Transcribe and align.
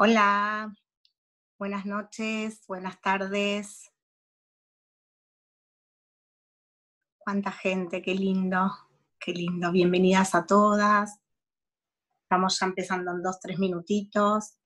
Hola, 0.00 0.72
buenas 1.58 1.84
noches, 1.84 2.64
buenas 2.68 3.00
tardes. 3.00 3.90
Cuánta 7.18 7.50
gente, 7.50 8.00
qué 8.00 8.14
lindo, 8.14 8.70
qué 9.18 9.32
lindo. 9.32 9.72
Bienvenidas 9.72 10.36
a 10.36 10.46
todas. 10.46 11.18
Estamos 12.22 12.60
ya 12.60 12.66
empezando 12.66 13.10
en 13.10 13.22
dos, 13.22 13.40
tres 13.40 13.58
minutitos. 13.58 14.57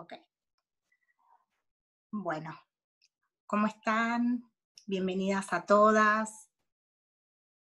Ok. 0.00 0.14
Bueno, 2.10 2.58
¿cómo 3.46 3.68
están? 3.68 4.50
Bienvenidas 4.86 5.52
a 5.52 5.64
todas. 5.64 6.50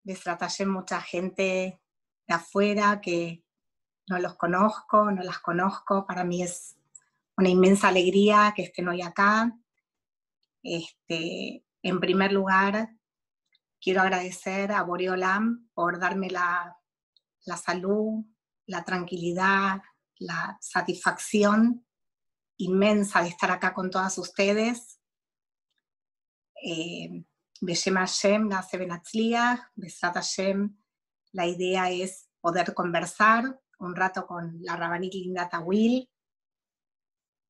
Les 0.03 0.22
tratallé 0.22 0.66
mucha 0.66 1.02
gente 1.02 1.81
de 2.28 2.34
afuera 2.34 3.02
que 3.02 3.44
no 4.08 4.18
los 4.20 4.36
conozco, 4.36 5.12
no 5.12 5.22
las 5.24 5.40
conozco. 5.40 6.06
Para 6.06 6.24
mí 6.24 6.41
es 6.41 6.78
una 7.36 7.50
inmensa 7.50 7.90
alegría 7.90 8.53
que 8.56 8.64
estén 8.64 8.88
hoy 8.88 9.02
acá. 9.02 9.53
Este, 10.64 11.66
en 11.81 12.00
primer 12.00 12.31
lugar, 12.31 12.96
quiero 13.81 14.02
agradecer 14.02 14.72
a 14.72 14.84
Boreolam 14.84 15.70
por 15.74 16.00
darme 16.00 16.30
la, 16.30 16.78
la 17.46 17.58
salud, 17.58 18.24
la 18.68 18.86
tranquilidad, 18.86 19.81
la 20.18 20.58
satisfacción 20.62 21.86
inmensa 22.61 23.22
de 23.22 23.29
estar 23.29 23.51
acá 23.51 23.73
con 23.73 23.89
todas 23.89 24.17
ustedes. 24.17 24.99
Eh, 26.63 27.25
Hashem, 27.61 28.49
Hashem, 30.13 30.77
la 31.31 31.47
idea 31.47 31.91
es 31.91 32.29
poder 32.39 32.73
conversar 32.73 33.59
un 33.79 33.95
rato 33.95 34.27
con 34.27 34.59
la 34.61 34.75
Rabanit 34.75 35.13
Linda 35.13 35.49
Tawil. 35.49 36.09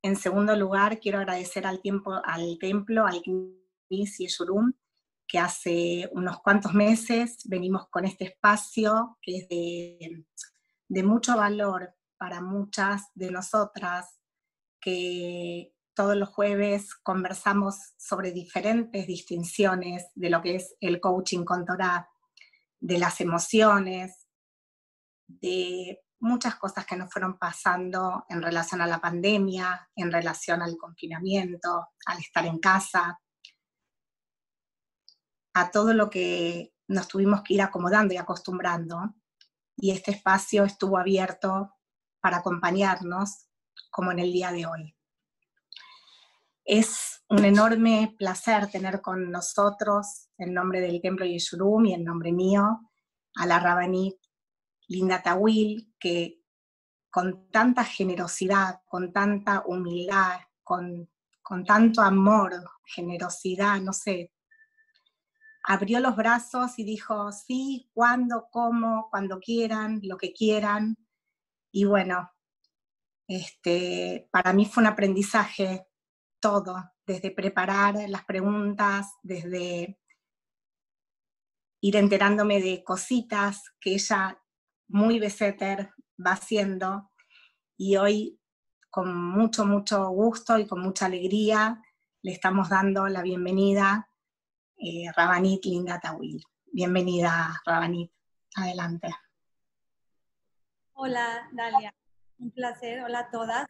En 0.02 0.16
segundo 0.16 0.56
lugar, 0.56 0.98
quiero 0.98 1.18
agradecer 1.18 1.66
al, 1.66 1.80
tiempo, 1.80 2.12
al 2.24 2.58
templo, 2.58 3.06
al 3.06 3.22
Knis 3.22 4.20
y 4.20 4.26
Shurum, 4.26 4.72
que 5.28 5.38
hace 5.38 6.08
unos 6.12 6.40
cuantos 6.40 6.72
meses 6.74 7.38
venimos 7.44 7.88
con 7.88 8.04
este 8.04 8.24
espacio 8.24 9.18
que 9.20 9.36
es 9.38 9.48
de 10.88 11.02
mucho 11.02 11.36
valor 11.36 11.94
para 12.16 12.40
muchas 12.40 13.10
de 13.14 13.30
nosotras, 13.30 14.21
que 14.82 15.72
todos 15.94 16.16
los 16.16 16.28
jueves 16.28 16.94
conversamos 16.96 17.76
sobre 17.96 18.32
diferentes 18.32 19.06
distinciones 19.06 20.08
de 20.14 20.30
lo 20.30 20.42
que 20.42 20.56
es 20.56 20.74
el 20.80 21.00
coaching 21.00 21.44
con 21.44 21.64
Torah, 21.64 22.08
de 22.80 22.98
las 22.98 23.20
emociones, 23.20 24.26
de 25.26 26.02
muchas 26.18 26.56
cosas 26.56 26.84
que 26.84 26.96
nos 26.96 27.12
fueron 27.12 27.38
pasando 27.38 28.24
en 28.28 28.42
relación 28.42 28.80
a 28.80 28.86
la 28.86 29.00
pandemia, 29.00 29.88
en 29.94 30.10
relación 30.10 30.62
al 30.62 30.76
confinamiento, 30.76 31.88
al 32.06 32.18
estar 32.18 32.44
en 32.46 32.58
casa, 32.58 33.20
a 35.54 35.70
todo 35.70 35.92
lo 35.94 36.10
que 36.10 36.72
nos 36.88 37.08
tuvimos 37.08 37.42
que 37.42 37.54
ir 37.54 37.62
acomodando 37.62 38.14
y 38.14 38.16
acostumbrando. 38.16 39.14
Y 39.76 39.90
este 39.90 40.12
espacio 40.12 40.64
estuvo 40.64 40.98
abierto 40.98 41.74
para 42.20 42.38
acompañarnos 42.38 43.46
como 43.92 44.10
en 44.10 44.18
el 44.18 44.32
día 44.32 44.50
de 44.50 44.66
hoy. 44.66 44.96
Es 46.64 47.22
un 47.28 47.44
enorme 47.44 48.14
placer 48.18 48.68
tener 48.70 49.00
con 49.02 49.30
nosotros, 49.30 50.28
en 50.38 50.54
nombre 50.54 50.80
del 50.80 51.00
Templo 51.00 51.26
Yeshurum 51.26 51.86
y 51.86 51.94
en 51.94 52.04
nombre 52.04 52.32
mío, 52.32 52.90
a 53.36 53.46
la 53.46 53.60
Rabanit 53.60 54.16
Linda 54.88 55.22
Tawil, 55.22 55.94
que 56.00 56.40
con 57.10 57.50
tanta 57.50 57.84
generosidad, 57.84 58.80
con 58.86 59.12
tanta 59.12 59.62
humildad, 59.66 60.40
con, 60.62 61.10
con 61.42 61.64
tanto 61.64 62.00
amor, 62.00 62.52
generosidad, 62.86 63.80
no 63.80 63.92
sé, 63.92 64.32
abrió 65.64 66.00
los 66.00 66.16
brazos 66.16 66.78
y 66.78 66.84
dijo, 66.84 67.30
sí, 67.32 67.90
cuando, 67.92 68.48
cómo, 68.50 69.08
cuando 69.10 69.38
quieran, 69.38 70.00
lo 70.02 70.16
que 70.16 70.32
quieran. 70.32 70.96
Y 71.70 71.84
bueno, 71.84 72.31
este, 73.26 74.28
para 74.30 74.52
mí 74.52 74.66
fue 74.66 74.82
un 74.82 74.88
aprendizaje 74.88 75.86
todo, 76.40 76.76
desde 77.06 77.30
preparar 77.30 77.94
las 78.08 78.24
preguntas, 78.24 79.06
desde 79.22 79.98
ir 81.80 81.96
enterándome 81.96 82.60
de 82.60 82.84
cositas 82.84 83.62
que 83.80 83.94
ella 83.94 84.40
muy 84.88 85.18
beseter 85.18 85.90
va 86.24 86.32
haciendo 86.32 87.10
y 87.76 87.96
hoy 87.96 88.38
con 88.90 89.14
mucho, 89.14 89.64
mucho 89.64 90.08
gusto 90.10 90.58
y 90.58 90.66
con 90.66 90.80
mucha 90.80 91.06
alegría 91.06 91.82
le 92.22 92.32
estamos 92.32 92.68
dando 92.68 93.08
la 93.08 93.22
bienvenida 93.22 94.08
eh, 94.76 95.10
Rabanit 95.16 95.64
Linda 95.64 96.00
Tawil. 96.00 96.42
Bienvenida, 96.72 97.60
Rabanit. 97.64 98.10
Adelante. 98.56 99.08
Hola, 100.94 101.48
Dalia. 101.52 101.94
Un 102.42 102.50
placer, 102.50 103.04
hola 103.04 103.20
a 103.20 103.30
todas. 103.30 103.68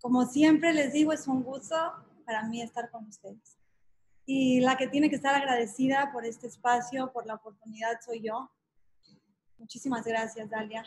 Como 0.00 0.26
siempre 0.26 0.72
les 0.72 0.92
digo, 0.92 1.12
es 1.12 1.26
un 1.26 1.42
gusto 1.42 1.74
para 2.24 2.44
mí 2.44 2.62
estar 2.62 2.88
con 2.88 3.04
ustedes. 3.08 3.58
Y 4.24 4.60
la 4.60 4.76
que 4.76 4.86
tiene 4.86 5.10
que 5.10 5.16
estar 5.16 5.34
agradecida 5.34 6.12
por 6.12 6.24
este 6.24 6.46
espacio, 6.46 7.12
por 7.12 7.26
la 7.26 7.34
oportunidad, 7.34 7.98
soy 8.00 8.22
yo. 8.22 8.48
Muchísimas 9.58 10.04
gracias, 10.04 10.48
Dalia. 10.48 10.84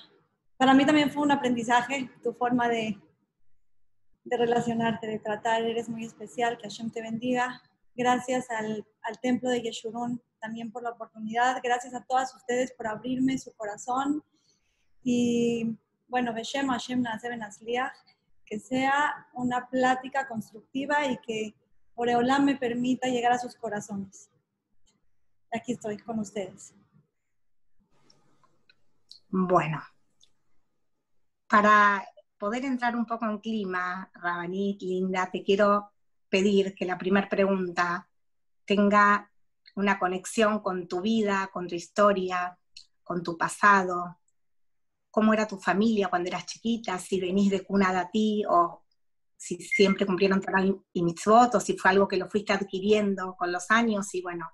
Para 0.56 0.74
mí 0.74 0.86
también 0.86 1.12
fue 1.12 1.24
un 1.24 1.31
aprendizaje, 1.31 2.09
tu 2.24 2.31
forma 2.31 2.69
de, 2.69 2.97
de 4.24 4.38
relacionarte, 4.38 5.07
de 5.07 5.19
tratar. 5.19 5.63
Eres 5.63 5.89
muy 5.89 6.06
especial, 6.06 6.57
que 6.57 6.69
Hashem 6.69 6.89
te 6.89 7.01
bendiga. 7.01 7.62
Gracias 7.95 8.50
al, 8.50 8.88
al 9.01 9.19
templo 9.19 9.50
de 9.50 9.62
Yeshurun 9.62 10.21
también 10.39 10.71
por 10.71 10.83
la 10.83 10.91
oportunidad. 10.91 11.59
Gracias 11.62 11.94
a 11.94 12.06
todas 12.06 12.33
ustedes 12.33 12.71
por 12.71 12.88
abrirme 12.88 13.38
su 13.38 13.53
corazón. 13.57 14.24
Y 15.03 15.77
bueno, 16.09 16.33
Beshem 16.33 16.67
Hashem 16.67 17.03
que 18.45 18.59
sea 18.59 19.27
una 19.33 19.69
plática 19.69 20.27
constructiva 20.27 21.06
y 21.06 21.17
que 21.19 21.56
Oreolán 21.95 22.45
me 22.45 22.56
permita 22.56 23.07
llegar 23.07 23.31
a 23.31 23.38
sus 23.38 23.56
corazones. 23.56 24.29
Aquí 25.53 25.73
estoy 25.73 25.97
con 25.97 26.19
ustedes. 26.19 26.73
Bueno, 29.29 29.81
para 31.47 32.03
poder 32.39 32.65
entrar 32.65 32.95
un 32.95 33.05
poco 33.05 33.25
en 33.25 33.38
clima, 33.38 34.09
Rabanit, 34.15 34.81
Linda, 34.81 35.29
te 35.29 35.44
quiero 35.44 35.91
pedir 36.29 36.73
que 36.73 36.85
la 36.85 36.97
primera 36.97 37.29
pregunta 37.29 38.09
tenga 38.65 39.29
una 39.75 40.00
conexión 40.00 40.59
con 40.59 40.88
tu 40.88 41.01
vida, 41.01 41.50
con 41.53 41.67
tu 41.67 41.75
historia, 41.75 42.57
con 43.03 43.21
tu 43.23 43.38
pasado, 43.38 44.19
cómo 45.11 45.33
era 45.33 45.47
tu 45.47 45.57
familia 45.57 46.07
cuando 46.07 46.29
eras 46.29 46.45
chiquita, 46.45 46.97
si 47.00 47.19
venís 47.19 47.51
de 47.51 47.63
cuna 47.63 47.94
de 47.94 48.09
ti 48.11 48.44
o 48.47 48.83
si 49.35 49.57
siempre 49.57 50.06
cumplieron 50.06 50.41
Torah 50.41 50.65
y 50.94 51.01
mitzvot 51.01 51.56
o 51.56 51.59
si 51.59 51.77
fue 51.77 51.91
algo 51.91 52.07
que 52.07 52.17
lo 52.17 52.29
fuiste 52.29 52.53
adquiriendo 52.53 53.35
con 53.35 53.51
los 53.51 53.71
años 53.71 54.13
y 54.13 54.21
bueno, 54.21 54.50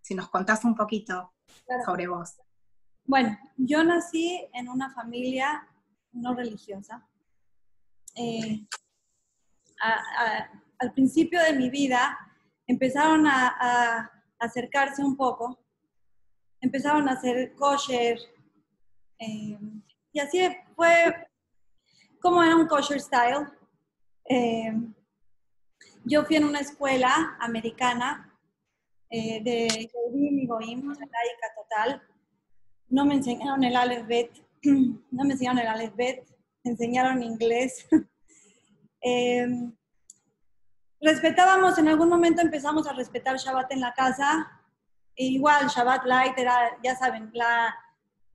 si 0.00 0.14
nos 0.14 0.28
contás 0.28 0.64
un 0.64 0.74
poquito 0.74 1.32
sobre 1.84 2.08
vos. 2.08 2.36
Bueno, 3.04 3.38
yo 3.56 3.82
nací 3.84 4.46
en 4.52 4.68
una 4.68 4.92
familia 4.92 5.66
no 6.12 6.34
religiosa. 6.34 7.06
Eh, 8.14 8.66
al 10.78 10.92
principio 10.92 11.42
de 11.42 11.54
mi 11.54 11.70
vida 11.70 12.18
empezaron 12.66 13.26
a, 13.26 13.48
a, 13.48 14.10
acercarse 14.38 15.02
un 15.02 15.16
poco, 15.16 15.58
empezaron 16.60 17.08
a 17.08 17.12
hacer 17.12 17.54
kosher, 17.54 18.18
eh, 19.18 19.58
y 20.18 20.20
así 20.20 20.40
fue 20.74 21.28
como 22.20 22.42
era 22.42 22.56
un 22.56 22.66
kosher 22.66 23.00
style. 23.00 23.46
Eh, 24.24 24.72
yo 26.04 26.24
fui 26.24 26.34
en 26.34 26.44
una 26.44 26.58
escuela 26.58 27.36
americana 27.38 28.36
eh, 29.10 29.40
de 29.44 29.68
Yehudim 29.68 30.40
y 30.40 30.46
Goim, 30.48 30.88
laica 30.88 31.54
total. 31.54 32.02
No 32.88 33.04
me 33.04 33.14
enseñaron 33.14 33.62
el 33.62 33.76
alfabet, 33.76 34.44
no 34.64 35.24
me 35.24 35.34
enseñaron 35.34 35.60
el 35.60 35.68
alfabet, 35.68 36.26
me 36.64 36.72
enseñaron 36.72 37.22
inglés. 37.22 37.86
eh, 39.00 39.46
respetábamos, 41.00 41.78
en 41.78 41.86
algún 41.86 42.08
momento 42.08 42.42
empezamos 42.42 42.88
a 42.88 42.92
respetar 42.92 43.36
Shabbat 43.36 43.70
en 43.70 43.82
la 43.82 43.94
casa. 43.94 44.50
E 45.14 45.26
igual, 45.26 45.68
Shabbat 45.68 46.04
Light 46.06 46.36
era, 46.36 46.76
ya 46.82 46.96
saben, 46.96 47.30
la, 47.34 47.72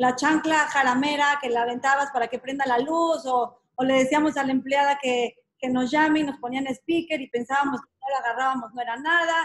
la 0.03 0.17
chancla 0.17 0.67
jaramera 0.67 1.39
que 1.41 1.49
la 1.49 1.61
aventabas 1.61 2.11
para 2.11 2.27
que 2.27 2.37
prenda 2.37 2.65
la 2.65 2.77
luz, 2.77 3.25
o, 3.25 3.57
le 3.79 3.93
decíamos 3.93 4.35
a 4.35 4.43
la 4.43 4.51
empleada 4.51 4.99
que, 5.01 5.35
que 5.57 5.69
nos 5.69 5.89
llame 5.89 6.19
y 6.19 6.23
nos 6.23 6.39
ponían 6.39 6.67
speaker 6.67 7.21
y 7.21 7.29
pensábamos 7.29 7.79
que 7.79 7.87
no 8.01 8.09
lo 8.09 8.17
agarrábamos, 8.17 8.73
no 8.73 8.81
era 8.81 8.97
nada. 8.97 9.37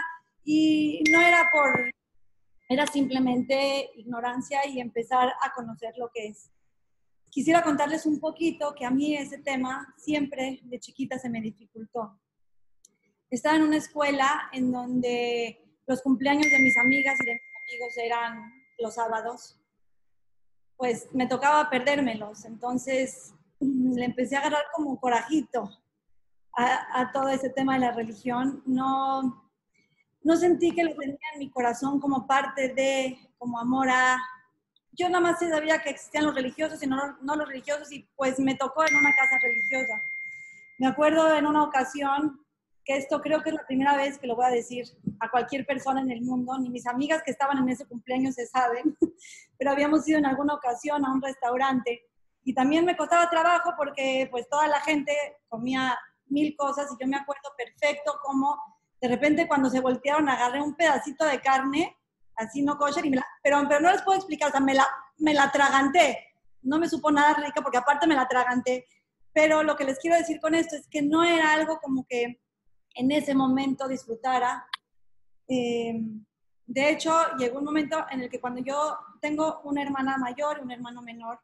Y 0.43 1.01
no 1.11 1.21
era 1.21 1.49
por, 1.53 1.91
era 2.67 2.85
simplemente 2.87 3.89
ignorancia 3.95 4.65
y 4.67 4.81
empezar 4.81 5.31
a 5.41 5.53
conocer 5.53 5.93
lo 5.97 6.09
que 6.13 6.27
es. 6.27 6.51
Quisiera 7.29 7.63
contarles 7.63 8.05
un 8.05 8.19
poquito 8.19 8.75
que 8.75 8.85
a 8.85 8.91
mí 8.91 9.15
ese 9.15 9.37
tema 9.37 9.93
siempre 9.97 10.59
de 10.63 10.79
chiquita 10.79 11.17
se 11.19 11.29
me 11.29 11.39
dificultó. 11.39 12.19
Estaba 13.29 13.55
en 13.55 13.63
una 13.63 13.77
escuela 13.77 14.49
en 14.51 14.71
donde 14.73 15.63
los 15.87 16.01
cumpleaños 16.01 16.51
de 16.51 16.59
mis 16.59 16.77
amigas 16.77 17.15
y 17.21 17.25
de 17.25 17.33
mis 17.33 17.41
amigos 17.63 17.97
eran 17.97 18.53
los 18.79 18.95
sábados. 18.95 19.58
Pues 20.79 21.13
me 21.13 21.27
tocaba 21.27 21.69
perdérmelos, 21.69 22.45
entonces 22.45 23.33
le 23.59 24.05
empecé 24.05 24.37
a 24.37 24.39
agarrar 24.39 24.63
como 24.73 24.97
corajito 24.97 25.69
a, 26.55 27.01
a 27.01 27.11
todo 27.11 27.27
ese 27.27 27.49
tema 27.49 27.73
de 27.73 27.81
la 27.81 27.91
religión. 27.91 28.63
No, 28.65 29.51
no 30.23 30.37
sentí 30.37 30.71
que 30.71 30.85
lo 30.85 30.95
tenía 30.95 31.17
en 31.33 31.39
mi 31.39 31.49
corazón 31.49 31.99
como 31.99 32.25
parte 32.25 32.69
de, 32.69 33.19
como 33.37 33.59
amor 33.59 33.89
a... 33.89 34.17
Yo 34.93 35.09
nada 35.09 35.19
más 35.19 35.39
sabía 35.39 35.81
que 35.81 35.89
existían 35.89 36.25
los 36.25 36.35
religiosos 36.35 36.81
y 36.81 36.87
no, 36.87 36.97
no 37.23 37.35
los 37.35 37.49
religiosos 37.49 37.91
y 37.91 38.07
pues 38.15 38.39
me 38.39 38.55
tocó 38.55 38.85
en 38.87 38.95
una 38.95 39.13
casa 39.13 39.37
religiosa. 39.41 40.01
Me 40.77 40.87
acuerdo 40.87 41.35
en 41.35 41.45
una 41.45 41.63
ocasión 41.63 42.39
que 42.89 42.97
esto 42.97 43.21
creo 43.21 43.43
que 43.43 43.51
es 43.51 43.55
la 43.55 43.67
primera 43.67 43.95
vez 43.95 44.17
que 44.17 44.25
lo 44.25 44.35
voy 44.35 44.45
a 44.45 44.49
decir 44.49 44.83
a 45.19 45.29
cualquier 45.29 45.63
persona 45.63 46.01
en 46.01 46.09
el 46.09 46.23
mundo, 46.23 46.57
ni 46.57 46.71
mis 46.71 46.87
amigas 46.87 47.21
que 47.23 47.29
estaban 47.29 47.59
en 47.59 47.69
ese 47.69 47.85
cumpleaños 47.85 48.33
se 48.33 48.47
saben, 48.47 48.97
pero 49.59 49.69
habíamos 49.69 50.07
ido 50.07 50.17
en 50.17 50.25
alguna 50.25 50.55
ocasión 50.55 51.05
a 51.05 51.13
un 51.13 51.21
restaurante 51.21 52.01
y 52.43 52.55
también 52.55 52.85
me 52.85 52.97
costaba 52.97 53.29
trabajo 53.29 53.73
porque 53.77 54.27
pues 54.31 54.49
toda 54.49 54.67
la 54.67 54.81
gente 54.81 55.13
comía 55.49 55.99
mil 56.29 56.55
cosas 56.55 56.87
y 56.91 56.99
yo 56.99 57.07
me 57.07 57.17
acuerdo 57.17 57.51
perfecto 57.55 58.19
cómo 58.23 58.59
de 58.99 59.07
repente 59.07 59.47
cuando 59.47 59.69
se 59.69 59.81
voltearon 59.81 60.27
agarré 60.27 60.59
un 60.59 60.75
pedacito 60.75 61.25
de 61.25 61.39
carne, 61.41 61.95
así 62.37 62.63
no 62.63 62.75
kosher, 62.79 63.05
y 63.05 63.11
me 63.11 63.17
la, 63.17 63.25
pero, 63.43 63.61
pero 63.69 63.81
no 63.81 63.91
les 63.91 64.01
puedo 64.01 64.17
explicar, 64.17 64.49
o 64.49 64.51
sea, 64.51 64.61
me 64.61 64.73
la, 64.73 64.87
me 65.19 65.35
la 65.35 65.43
atraganté. 65.43 66.17
No 66.63 66.79
me 66.79 66.89
supo 66.89 67.11
nada 67.11 67.35
rica 67.35 67.61
porque 67.61 67.77
aparte 67.77 68.07
me 68.07 68.15
la 68.15 68.23
atraganté. 68.23 68.87
Pero 69.31 69.61
lo 69.61 69.75
que 69.75 69.85
les 69.85 69.99
quiero 69.99 70.17
decir 70.17 70.41
con 70.41 70.55
esto 70.55 70.75
es 70.75 70.87
que 70.87 71.03
no 71.03 71.23
era 71.23 71.53
algo 71.53 71.79
como 71.79 72.03
que 72.09 72.41
en 72.95 73.11
ese 73.11 73.33
momento 73.35 73.87
disfrutara. 73.87 74.65
Eh, 75.47 76.01
de 76.65 76.89
hecho, 76.89 77.13
llegó 77.37 77.59
un 77.59 77.65
momento 77.65 78.05
en 78.11 78.21
el 78.21 78.29
que 78.29 78.39
cuando 78.39 78.61
yo 78.61 78.97
tengo 79.21 79.61
una 79.63 79.81
hermana 79.81 80.17
mayor 80.17 80.59
y 80.59 80.63
un 80.63 80.71
hermano 80.71 81.01
menor, 81.01 81.39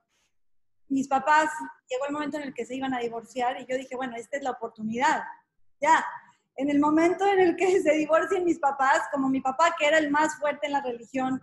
mis 0.88 1.08
papás, 1.08 1.50
llegó 1.90 2.06
el 2.06 2.14
momento 2.14 2.38
en 2.38 2.44
el 2.44 2.54
que 2.54 2.66
se 2.66 2.76
iban 2.76 2.94
a 2.94 3.00
divorciar 3.00 3.60
y 3.60 3.66
yo 3.66 3.76
dije, 3.76 3.96
bueno, 3.96 4.16
esta 4.16 4.38
es 4.38 4.44
la 4.44 4.52
oportunidad. 4.52 5.24
Ya, 5.82 6.06
en 6.58 6.70
el 6.70 6.80
momento 6.80 7.26
en 7.26 7.40
el 7.40 7.56
que 7.56 7.82
se 7.84 7.94
divorcien 7.94 8.46
mis 8.46 8.60
papás, 8.60 9.02
como 9.12 9.30
mi 9.30 9.42
papá, 9.42 9.76
que 9.78 9.88
era 9.88 9.98
el 9.98 10.12
más 10.12 10.38
fuerte 10.38 10.68
en 10.68 10.74
la 10.74 10.82
religión, 10.82 11.42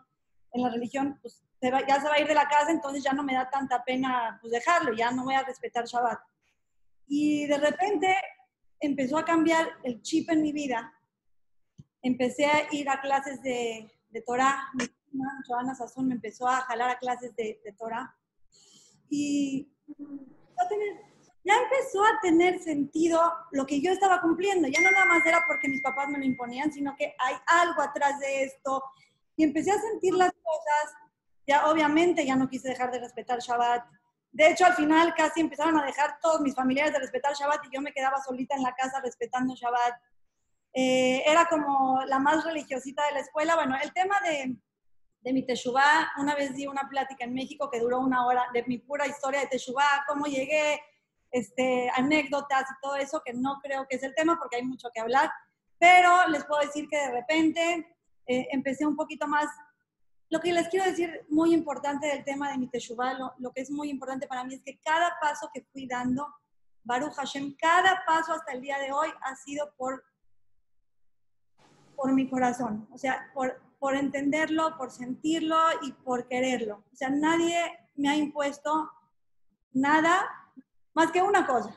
en 0.52 0.62
la 0.62 0.70
religión, 0.70 1.18
pues 1.20 1.42
ya 1.60 2.00
se 2.00 2.08
va 2.08 2.14
a 2.14 2.20
ir 2.20 2.26
de 2.26 2.34
la 2.34 2.48
casa, 2.48 2.70
entonces 2.70 3.02
ya 3.04 3.12
no 3.12 3.22
me 3.22 3.34
da 3.34 3.48
tanta 3.48 3.84
pena 3.84 4.38
pues, 4.40 4.52
dejarlo, 4.52 4.92
ya 4.92 5.10
no 5.10 5.24
voy 5.24 5.34
a 5.34 5.44
respetar 5.44 5.84
Shabbat. 5.84 6.18
Y 7.06 7.46
de 7.46 7.58
repente 7.58 8.16
empezó 8.82 9.16
a 9.16 9.24
cambiar 9.24 9.68
el 9.84 10.02
chip 10.02 10.28
en 10.30 10.42
mi 10.42 10.52
vida. 10.52 10.92
Empecé 12.02 12.46
a 12.46 12.66
ir 12.72 12.88
a 12.90 13.00
clases 13.00 13.40
de, 13.42 13.90
de 14.10 14.22
Torah. 14.22 14.68
Mi 14.74 14.84
hermana, 14.84 15.42
Joana 15.46 15.74
Sazón, 15.74 16.08
me 16.08 16.14
empezó 16.16 16.48
a 16.48 16.62
jalar 16.62 16.90
a 16.90 16.98
clases 16.98 17.34
de, 17.36 17.60
de 17.64 17.72
Torah. 17.72 18.14
Y 19.08 19.72
ya 21.44 21.54
empezó 21.54 22.04
a 22.04 22.20
tener 22.20 22.60
sentido 22.60 23.20
lo 23.52 23.66
que 23.66 23.80
yo 23.80 23.92
estaba 23.92 24.20
cumpliendo. 24.20 24.68
Ya 24.68 24.80
no 24.80 24.90
nada 24.90 25.06
más 25.06 25.24
era 25.24 25.44
porque 25.46 25.68
mis 25.68 25.82
papás 25.82 26.08
me 26.08 26.18
lo 26.18 26.24
imponían, 26.24 26.72
sino 26.72 26.94
que 26.96 27.14
hay 27.18 27.36
algo 27.46 27.82
atrás 27.82 28.18
de 28.18 28.44
esto. 28.44 28.82
Y 29.36 29.44
empecé 29.44 29.70
a 29.70 29.80
sentir 29.80 30.14
las 30.14 30.32
cosas. 30.32 30.94
Ya 31.46 31.66
obviamente 31.70 32.26
ya 32.26 32.36
no 32.36 32.48
quise 32.48 32.68
dejar 32.68 32.90
de 32.90 32.98
respetar 32.98 33.38
Shabbat. 33.38 33.84
De 34.32 34.48
hecho, 34.48 34.64
al 34.64 34.74
final 34.74 35.14
casi 35.14 35.40
empezaron 35.40 35.78
a 35.78 35.84
dejar 35.84 36.18
todos 36.20 36.40
mis 36.40 36.54
familiares 36.54 36.92
de 36.92 36.98
respetar 36.98 37.34
Shabbat 37.34 37.66
y 37.66 37.74
yo 37.74 37.80
me 37.82 37.92
quedaba 37.92 38.20
solita 38.22 38.56
en 38.56 38.62
la 38.62 38.74
casa 38.74 39.00
respetando 39.00 39.54
Shabbat. 39.54 39.94
Eh, 40.74 41.22
era 41.26 41.46
como 41.46 42.00
la 42.06 42.18
más 42.18 42.42
religiosita 42.44 43.06
de 43.06 43.12
la 43.12 43.20
escuela. 43.20 43.56
Bueno, 43.56 43.76
el 43.82 43.92
tema 43.92 44.18
de, 44.20 44.56
de 45.20 45.32
mi 45.32 45.44
Teshuvah, 45.44 46.12
una 46.18 46.34
vez 46.34 46.54
di 46.54 46.66
una 46.66 46.88
plática 46.88 47.24
en 47.24 47.34
México 47.34 47.70
que 47.70 47.80
duró 47.80 48.00
una 48.00 48.26
hora 48.26 48.46
de 48.52 48.64
mi 48.66 48.78
pura 48.78 49.06
historia 49.06 49.40
de 49.40 49.46
Teshuvah, 49.46 50.04
cómo 50.08 50.24
llegué, 50.24 50.80
este, 51.30 51.90
anécdotas 51.94 52.64
y 52.70 52.80
todo 52.82 52.96
eso, 52.96 53.22
que 53.24 53.32
no 53.32 53.60
creo 53.62 53.86
que 53.88 53.96
es 53.96 54.02
el 54.02 54.14
tema 54.14 54.38
porque 54.38 54.56
hay 54.56 54.64
mucho 54.64 54.88
que 54.92 55.00
hablar, 55.00 55.30
pero 55.78 56.28
les 56.28 56.44
puedo 56.44 56.60
decir 56.60 56.88
que 56.88 56.98
de 56.98 57.10
repente 57.10 57.96
eh, 58.26 58.48
empecé 58.52 58.86
un 58.86 58.96
poquito 58.96 59.26
más. 59.26 59.46
Lo 60.32 60.40
que 60.40 60.50
les 60.50 60.66
quiero 60.68 60.86
decir 60.86 61.26
muy 61.28 61.52
importante 61.52 62.06
del 62.06 62.24
tema 62.24 62.50
de 62.50 62.56
mi 62.56 62.66
Teshuvah, 62.66 63.18
lo, 63.36 63.52
que 63.52 63.60
es 63.60 63.70
muy 63.70 63.90
importante 63.90 64.26
para 64.26 64.42
mí 64.44 64.54
es 64.54 64.62
que 64.62 64.80
cada 64.80 65.18
paso 65.20 65.50
que 65.52 65.60
fui 65.60 65.86
dando, 65.86 66.26
Baruch 66.84 67.12
Hashem, 67.16 67.54
cada 67.60 68.02
paso 68.06 68.32
hasta 68.32 68.52
el 68.52 68.62
día 68.62 68.78
de 68.78 68.90
hoy 68.92 69.10
ha 69.20 69.36
sido 69.36 69.74
por, 69.76 70.02
por 71.94 72.14
mi 72.14 72.30
corazón, 72.30 72.88
o 72.90 72.96
sea, 72.96 73.30
por, 73.34 73.60
por 73.78 73.94
entenderlo, 73.94 74.74
por 74.78 74.90
sentirlo 74.90 75.58
y 75.82 75.92
por 75.92 76.26
quererlo. 76.26 76.82
O 76.90 76.96
sea, 76.96 77.10
nadie 77.10 77.60
me 77.94 78.08
ha 78.08 78.16
impuesto 78.16 78.90
nada 79.74 80.26
más 80.94 81.12
que 81.12 81.20
una 81.20 81.46
cosa. 81.46 81.76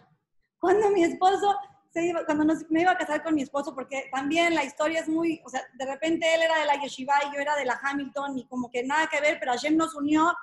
Cuando 0.61 0.91
mi 0.91 1.03
esposo 1.03 1.57
se 1.95 2.05
iba, 2.07 2.25
cuando 2.25 2.53
me 2.69 2.81
iba 2.81 2.91
a 2.91 2.97
casar 2.97 3.23
con 3.23 3.35
mi 3.35 3.41
esposo, 3.41 3.73
porque 3.73 4.09
también 4.11 4.53
la 4.53 4.65
historia 4.65 4.99
es 4.99 5.07
muy, 5.07 5.41
o 5.45 5.49
sea, 5.49 5.61
de 5.75 5.85
repente 5.85 6.27
él 6.35 6.41
era 6.41 6.59
de 6.59 6.65
la 6.65 6.75
Yeshiva 6.81 7.13
y 7.23 7.33
yo 7.33 7.39
era 7.39 7.55
de 7.55 7.63
la 7.63 7.79
Hamilton 7.81 8.37
y 8.37 8.45
como 8.47 8.69
que 8.69 8.83
nada 8.83 9.07
que 9.07 9.21
ver, 9.21 9.37
pero 9.39 9.53
Hashem 9.53 9.77
nos 9.77 9.95
unió. 9.95 10.33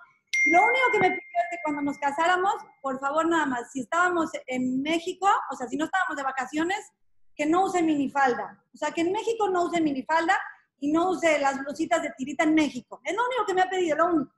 Lo 0.47 0.61
único 0.62 0.87
que 0.92 0.99
me 0.99 1.11
pidió 1.11 1.21
es 1.21 1.50
que 1.50 1.59
cuando 1.62 1.82
nos 1.82 1.99
casáramos, 1.99 2.54
por 2.80 2.99
favor, 3.00 3.28
nada 3.28 3.44
más, 3.44 3.71
si 3.71 3.80
estábamos 3.80 4.30
en 4.47 4.80
México, 4.80 5.28
o 5.50 5.54
sea, 5.54 5.68
si 5.68 5.76
no 5.76 5.85
estábamos 5.85 6.16
de 6.16 6.23
vacaciones, 6.23 6.90
que 7.37 7.44
no 7.44 7.66
use 7.66 7.82
minifalda. 7.82 8.64
O 8.73 8.78
sea, 8.78 8.90
que 8.90 9.02
en 9.02 9.12
México 9.12 9.50
no 9.50 9.64
use 9.64 9.78
minifalda 9.82 10.38
y 10.80 10.90
no 10.90 11.11
use 11.11 11.38
las 11.38 11.59
blusitas 11.59 12.02
de 12.02 12.12
tirita 12.16 12.44
en 12.44 12.54
México. 12.54 13.02
Es 13.04 13.14
lo 13.14 13.26
único 13.26 13.44
que 13.44 13.54
me 13.54 13.61
ha 13.61 13.68
pedido, 13.68 13.99
lo 13.99 14.06
único. 14.06 14.32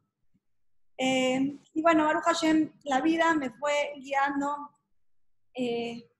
Eh, 0.98 1.60
y 1.74 1.80
bueno, 1.80 2.06
Baruch 2.06 2.24
Hashem, 2.24 2.72
la 2.82 3.00
vida 3.00 3.32
me 3.34 3.50
fue 3.50 3.92
guiando. 3.98 4.72
Eh, 5.54 6.10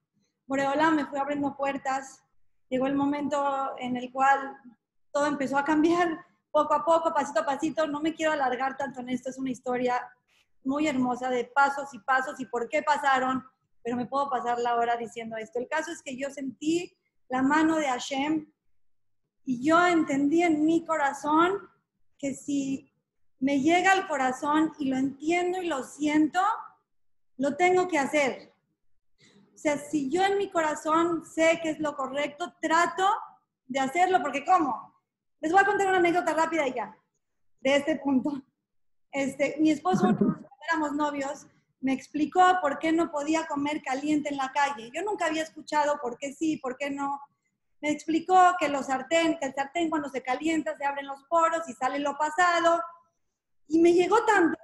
Boreola 0.46 0.90
me 0.90 1.06
fue 1.06 1.18
abriendo 1.18 1.56
puertas. 1.56 2.22
Llegó 2.68 2.86
el 2.86 2.94
momento 2.94 3.74
en 3.78 3.96
el 3.96 4.12
cual 4.12 4.56
todo 5.12 5.26
empezó 5.26 5.58
a 5.58 5.64
cambiar 5.64 6.24
poco 6.50 6.74
a 6.74 6.84
poco, 6.84 7.12
pasito 7.12 7.40
a 7.40 7.46
pasito. 7.46 7.86
No 7.86 8.00
me 8.00 8.14
quiero 8.14 8.32
alargar 8.32 8.76
tanto 8.76 9.00
en 9.00 9.08
esto, 9.08 9.30
es 9.30 9.38
una 9.38 9.50
historia 9.50 10.00
muy 10.64 10.86
hermosa 10.86 11.28
de 11.28 11.44
pasos 11.44 11.92
y 11.92 11.98
pasos 11.98 12.40
y 12.40 12.46
por 12.46 12.68
qué 12.68 12.82
pasaron, 12.82 13.44
pero 13.82 13.96
me 13.96 14.06
puedo 14.06 14.30
pasar 14.30 14.58
la 14.58 14.76
hora 14.76 14.96
diciendo 14.96 15.36
esto. 15.36 15.58
El 15.58 15.68
caso 15.68 15.92
es 15.92 16.02
que 16.02 16.16
yo 16.16 16.30
sentí 16.30 16.96
la 17.28 17.42
mano 17.42 17.76
de 17.76 17.88
Hashem 17.88 18.50
y 19.44 19.62
yo 19.62 19.86
entendí 19.86 20.42
en 20.42 20.64
mi 20.64 20.84
corazón 20.86 21.68
que 22.18 22.34
si 22.34 22.90
me 23.40 23.60
llega 23.60 23.92
al 23.92 24.08
corazón 24.08 24.72
y 24.78 24.86
lo 24.86 24.96
entiendo 24.96 25.60
y 25.60 25.66
lo 25.66 25.84
siento, 25.84 26.40
lo 27.36 27.56
tengo 27.56 27.88
que 27.88 27.98
hacer. 27.98 28.53
Sea, 29.64 29.78
si 29.78 30.10
yo 30.10 30.22
en 30.22 30.36
mi 30.36 30.50
corazón 30.50 31.24
sé 31.24 31.58
que 31.62 31.70
es 31.70 31.80
lo 31.80 31.96
correcto, 31.96 32.52
trato 32.60 33.08
de 33.64 33.80
hacerlo, 33.80 34.20
porque 34.20 34.44
¿cómo? 34.44 34.94
Les 35.40 35.52
voy 35.52 35.62
a 35.62 35.64
contar 35.64 35.86
una 35.86 35.96
anécdota 35.96 36.34
rápida 36.34 36.68
ya, 36.68 36.94
de 37.62 37.76
este 37.76 37.96
punto. 37.96 38.42
Este, 39.10 39.56
mi 39.60 39.70
esposo, 39.70 40.02
cuando 40.18 40.46
éramos 40.68 40.92
novios, 40.92 41.46
me 41.80 41.94
explicó 41.94 42.42
por 42.60 42.78
qué 42.78 42.92
no 42.92 43.10
podía 43.10 43.46
comer 43.46 43.80
caliente 43.80 44.28
en 44.28 44.36
la 44.36 44.52
calle. 44.52 44.90
Yo 44.94 45.02
nunca 45.02 45.24
había 45.24 45.44
escuchado 45.44 45.98
por 45.98 46.18
qué 46.18 46.34
sí, 46.34 46.58
por 46.58 46.76
qué 46.76 46.90
no. 46.90 47.18
Me 47.80 47.90
explicó 47.90 48.36
que 48.60 48.68
los 48.68 48.84
sartén, 48.84 49.38
que 49.38 49.46
el 49.46 49.54
sartén 49.54 49.88
cuando 49.88 50.10
se 50.10 50.22
calienta 50.22 50.76
se 50.76 50.84
abren 50.84 51.06
los 51.06 51.24
poros 51.24 51.66
y 51.70 51.72
sale 51.72 52.00
lo 52.00 52.18
pasado, 52.18 52.82
y 53.68 53.78
me 53.80 53.94
llegó 53.94 54.22
tanto 54.26 54.58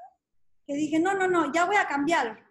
que 0.67 0.75
dije, 0.75 0.99
no, 0.99 1.15
no, 1.15 1.27
no, 1.27 1.51
ya 1.55 1.65
voy 1.65 1.77
a 1.77 1.89
cambiar. 1.89 2.50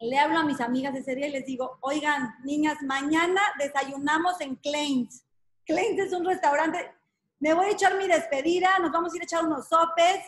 Le 0.00 0.18
hablo 0.18 0.38
a 0.38 0.44
mis 0.44 0.60
amigas 0.60 0.94
ese 0.94 1.14
día 1.14 1.28
y 1.28 1.32
les 1.32 1.46
digo, 1.46 1.78
oigan, 1.80 2.34
niñas, 2.44 2.78
mañana 2.82 3.40
desayunamos 3.58 4.40
en 4.40 4.56
Kleins. 4.56 5.24
Kleins 5.64 5.98
es 5.98 6.12
un 6.12 6.24
restaurante. 6.24 6.94
Me 7.38 7.54
voy 7.54 7.66
a 7.66 7.72
echar 7.72 7.96
mi 7.96 8.06
despedida, 8.06 8.78
nos 8.80 8.92
vamos 8.92 9.12
a 9.12 9.16
ir 9.16 9.22
a 9.22 9.24
echar 9.24 9.44
unos 9.44 9.68
sopes. 9.68 10.20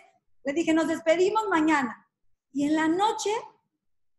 Le 0.44 0.52
dije, 0.52 0.73
nos 0.73 0.88
despedimos 0.88 1.49
mañana. 1.49 2.08
Y 2.52 2.64
en 2.64 2.76
la 2.76 2.88
noche 2.88 3.30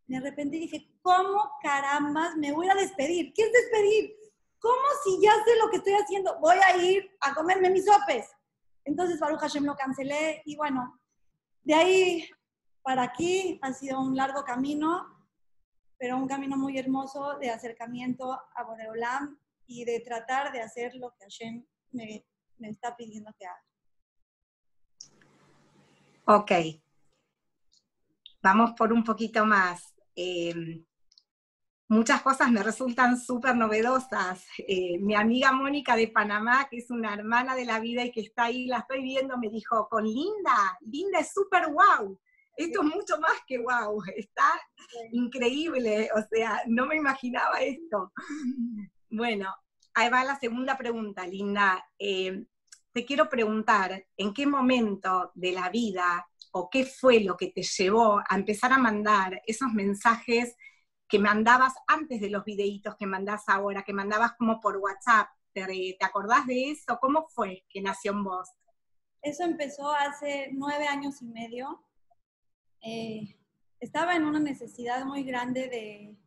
me 0.07 0.17
arrepentí 0.17 0.57
y 0.57 0.61
dije, 0.61 0.91
¿cómo 1.01 1.51
carambas 1.61 2.35
me 2.35 2.51
voy 2.51 2.69
a 2.69 2.75
despedir? 2.75 3.33
¿Qué 3.33 3.43
es 3.43 3.51
despedir? 3.51 4.15
¿Cómo 4.59 4.83
si 5.03 5.21
ya 5.21 5.31
sé 5.45 5.55
lo 5.59 5.69
que 5.69 5.77
estoy 5.77 5.93
haciendo? 5.93 6.39
Voy 6.39 6.57
a 6.57 6.77
ir 6.77 7.09
a 7.21 7.33
comerme 7.33 7.69
mis 7.69 7.85
sopes. 7.85 8.29
Entonces 8.85 9.19
Baruch 9.19 9.39
Hashem 9.39 9.65
lo 9.65 9.75
cancelé 9.75 10.41
y 10.45 10.55
bueno, 10.55 10.99
de 11.63 11.73
ahí 11.73 12.29
para 12.81 13.03
aquí 13.03 13.59
ha 13.61 13.73
sido 13.73 13.99
un 13.99 14.15
largo 14.15 14.43
camino. 14.45 15.16
Pero 15.97 16.17
un 16.17 16.27
camino 16.27 16.57
muy 16.57 16.77
hermoso 16.77 17.37
de 17.39 17.49
acercamiento 17.49 18.39
a 18.55 18.63
Boreolam 18.63 19.39
y 19.65 19.85
de 19.85 19.99
tratar 19.99 20.51
de 20.51 20.61
hacer 20.61 20.95
lo 20.95 21.11
que 21.11 21.23
Hashem 21.25 21.65
me, 21.91 22.25
me 22.57 22.69
está 22.69 22.95
pidiendo 22.95 23.33
que 23.37 23.45
haga. 23.45 23.63
Ok. 26.25 26.51
Vamos 28.41 28.71
por 28.77 28.93
un 28.93 29.03
poquito 29.03 29.45
más. 29.45 29.95
Eh, 30.15 30.83
muchas 31.87 32.21
cosas 32.21 32.51
me 32.51 32.63
resultan 32.63 33.19
súper 33.19 33.55
novedosas. 33.55 34.45
Eh, 34.67 34.99
mi 34.99 35.15
amiga 35.15 35.51
Mónica 35.51 35.95
de 35.95 36.09
Panamá, 36.09 36.67
que 36.69 36.77
es 36.77 36.91
una 36.91 37.13
hermana 37.13 37.55
de 37.55 37.65
la 37.65 37.79
vida 37.79 38.03
y 38.03 38.11
que 38.11 38.21
está 38.21 38.45
ahí, 38.45 38.67
la 38.67 38.79
estoy 38.79 39.01
viendo, 39.01 39.37
me 39.37 39.49
dijo, 39.49 39.87
con 39.89 40.03
Linda, 40.03 40.77
Linda 40.81 41.19
es 41.19 41.31
súper 41.31 41.67
wow. 41.71 42.19
Esto 42.57 42.81
es 42.81 42.87
mucho 42.87 43.19
más 43.19 43.37
que 43.45 43.59
wow, 43.59 44.01
está 44.15 44.59
increíble, 45.11 46.09
o 46.15 46.21
sea, 46.29 46.63
no 46.65 46.85
me 46.85 46.97
imaginaba 46.97 47.59
esto. 47.61 48.11
Bueno, 49.09 49.53
ahí 49.93 50.09
va 50.09 50.23
la 50.23 50.39
segunda 50.39 50.77
pregunta, 50.77 51.25
Linda. 51.25 51.87
Eh, 51.97 52.43
te 52.91 53.05
quiero 53.05 53.29
preguntar, 53.29 54.05
¿en 54.17 54.33
qué 54.33 54.47
momento 54.47 55.31
de 55.35 55.51
la 55.51 55.69
vida 55.69 56.27
o 56.51 56.69
qué 56.69 56.85
fue 56.85 57.19
lo 57.19 57.37
que 57.37 57.51
te 57.51 57.61
llevó 57.61 58.19
a 58.19 58.35
empezar 58.35 58.73
a 58.73 58.79
mandar 58.79 59.39
esos 59.45 59.71
mensajes 59.71 60.55
que 61.07 61.19
mandabas 61.19 61.73
antes 61.87 62.19
de 62.19 62.29
los 62.29 62.43
videitos 62.43 62.95
que 62.95 63.05
mandás 63.05 63.43
ahora, 63.47 63.83
que 63.83 63.93
mandabas 63.93 64.33
como 64.37 64.59
por 64.59 64.77
WhatsApp. 64.77 65.29
¿Te, 65.53 65.97
acordás 66.01 66.45
de 66.45 66.71
eso? 66.71 66.97
¿Cómo 66.99 67.27
fue 67.29 67.65
que 67.69 67.81
nació 67.81 68.11
en 68.11 68.23
vos? 68.23 68.49
Eso 69.21 69.43
empezó 69.43 69.91
hace 69.91 70.49
nueve 70.51 70.87
años 70.87 71.21
y 71.21 71.25
medio. 71.25 71.86
Eh, 72.81 73.37
estaba 73.79 74.15
en 74.15 74.25
una 74.25 74.39
necesidad 74.39 75.05
muy 75.05 75.23
grande 75.23 75.67
de, 75.67 76.17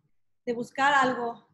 de, 0.45 0.53
buscar 0.53 0.95
algo 0.95 1.49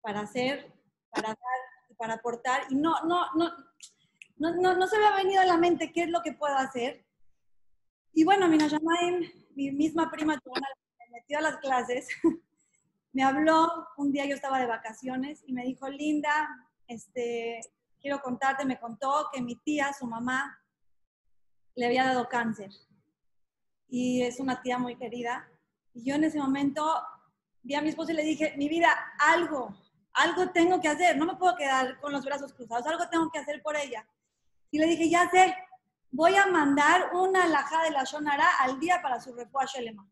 para 0.00 0.20
hacer, 0.20 0.72
para 1.10 1.28
dar, 1.28 1.96
para 1.96 2.14
aportar. 2.14 2.62
Y 2.70 2.76
no, 2.76 2.94
no, 3.04 3.26
no, 3.34 3.50
no, 4.36 4.54
no, 4.54 4.76
no 4.76 4.86
se 4.86 4.98
me 4.98 5.06
ha 5.06 5.16
venido 5.16 5.40
a 5.40 5.46
la 5.46 5.56
mente 5.56 5.92
qué 5.92 6.04
es 6.04 6.10
lo 6.10 6.22
que 6.22 6.32
puedo 6.32 6.56
hacer. 6.56 7.04
Y 8.12 8.24
bueno, 8.24 8.48
mi 8.48 8.58
mi 9.54 9.70
misma 9.70 10.10
prima, 10.10 10.34
me 10.34 11.10
metió 11.12 11.38
a 11.38 11.42
las 11.42 11.56
clases 11.58 12.08
me 13.14 13.22
habló, 13.22 13.86
un 13.96 14.10
día 14.10 14.26
yo 14.26 14.34
estaba 14.34 14.58
de 14.58 14.66
vacaciones 14.66 15.42
y 15.46 15.52
me 15.52 15.64
dijo, 15.64 15.88
Linda, 15.88 16.48
este, 16.88 17.60
quiero 18.00 18.20
contarte, 18.20 18.66
me 18.66 18.80
contó 18.80 19.30
que 19.32 19.40
mi 19.40 19.54
tía, 19.54 19.92
su 19.92 20.04
mamá, 20.04 20.60
le 21.76 21.86
había 21.86 22.04
dado 22.04 22.28
cáncer. 22.28 22.70
Y 23.88 24.22
es 24.22 24.40
una 24.40 24.62
tía 24.62 24.78
muy 24.78 24.96
querida. 24.96 25.48
Y 25.92 26.04
yo 26.04 26.14
en 26.16 26.24
ese 26.24 26.38
momento 26.38 26.84
vi 27.62 27.74
a 27.74 27.82
mi 27.82 27.88
esposo 27.88 28.12
y 28.12 28.14
le 28.14 28.22
dije, 28.22 28.54
mi 28.56 28.68
vida, 28.68 28.90
algo, 29.18 29.74
algo 30.12 30.50
tengo 30.50 30.80
que 30.80 30.88
hacer, 30.88 31.16
no 31.16 31.26
me 31.26 31.36
puedo 31.36 31.56
quedar 31.56 31.98
con 32.00 32.12
los 32.12 32.24
brazos 32.24 32.52
cruzados, 32.52 32.86
algo 32.86 33.08
tengo 33.08 33.30
que 33.30 33.38
hacer 33.38 33.62
por 33.62 33.76
ella. 33.76 34.06
Y 34.70 34.78
le 34.78 34.86
dije, 34.86 35.08
ya 35.08 35.28
sé, 35.30 35.54
voy 36.10 36.36
a 36.36 36.46
mandar 36.46 37.10
una 37.14 37.46
laja 37.46 37.82
de 37.82 37.90
la 37.90 38.04
Shonara 38.04 38.48
al 38.60 38.78
día 38.78 39.00
para 39.02 39.20
su 39.20 39.34
refugio 39.34 39.80
alemán. 39.80 40.10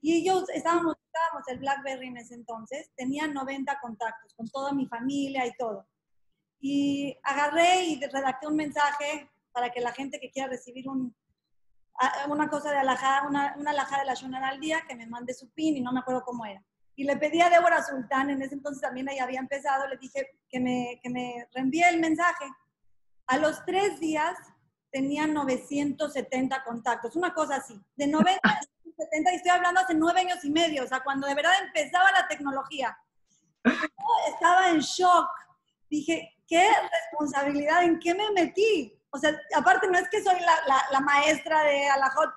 Y 0.00 0.14
ellos 0.14 0.48
estábamos, 0.50 0.94
estábamos 1.04 1.48
el 1.48 1.58
BlackBerry 1.58 2.06
en 2.06 2.16
ese 2.18 2.34
entonces, 2.34 2.90
tenía 2.96 3.26
90 3.26 3.78
contactos 3.80 4.34
con 4.34 4.48
toda 4.48 4.72
mi 4.72 4.86
familia 4.86 5.46
y 5.46 5.52
todo. 5.56 5.86
Y 6.60 7.16
agarré 7.22 7.84
y 7.84 8.00
redacté 8.00 8.46
un 8.46 8.56
mensaje 8.56 9.30
para 9.52 9.70
que 9.70 9.80
la 9.80 9.92
gente 9.92 10.20
que 10.20 10.30
quiera 10.30 10.48
recibir 10.48 10.88
un, 10.88 11.14
una 12.28 12.48
cosa 12.48 12.70
de 12.70 12.78
alajada, 12.78 13.28
una, 13.28 13.54
una 13.58 13.70
alajada 13.70 14.02
de 14.02 14.06
la 14.06 14.14
Shonara 14.14 14.48
al 14.48 14.60
día, 14.60 14.84
que 14.88 14.94
me 14.94 15.06
mande 15.06 15.34
su 15.34 15.50
pin 15.50 15.76
y 15.76 15.80
no 15.80 15.92
me 15.92 16.00
acuerdo 16.00 16.22
cómo 16.24 16.46
era. 16.46 16.62
Y 16.94 17.04
le 17.04 17.16
pedí 17.16 17.40
a 17.40 17.50
Débora 17.50 17.82
Sultán, 17.82 18.30
en 18.30 18.42
ese 18.42 18.54
entonces 18.54 18.82
también 18.82 19.08
ella 19.08 19.24
había 19.24 19.40
empezado, 19.40 19.86
le 19.86 19.96
dije 19.96 20.38
que 20.48 20.60
me, 20.60 21.00
que 21.02 21.10
me 21.10 21.48
reenvíe 21.52 21.84
el 21.84 22.00
mensaje. 22.00 22.44
A 23.26 23.38
los 23.38 23.64
tres 23.64 24.00
días 24.00 24.36
tenía 24.90 25.26
970 25.26 26.64
contactos, 26.64 27.14
una 27.14 27.34
cosa 27.34 27.56
así. 27.56 27.80
De 27.94 28.06
90 28.06 28.40
70 28.98 29.32
y 29.32 29.36
estoy 29.36 29.50
hablando 29.50 29.80
hace 29.80 29.94
nueve 29.94 30.20
años 30.20 30.44
y 30.44 30.50
medio, 30.50 30.84
o 30.84 30.86
sea, 30.86 31.00
cuando 31.00 31.26
de 31.26 31.34
verdad 31.34 31.52
empezaba 31.62 32.10
la 32.12 32.26
tecnología. 32.26 32.98
estaba 34.32 34.70
en 34.70 34.80
shock. 34.80 35.28
Dije, 35.88 36.36
¿qué 36.46 36.68
responsabilidad? 36.90 37.84
¿En 37.84 37.98
qué 37.98 38.14
me 38.14 38.30
metí? 38.32 38.97
O 39.10 39.18
sea, 39.18 39.38
aparte 39.56 39.88
no 39.88 39.98
es 39.98 40.08
que 40.10 40.22
soy 40.22 40.38
la, 40.40 40.82
la, 40.90 41.00
maestra 41.00 41.62
de 41.64 41.88
Alajot 41.88 42.30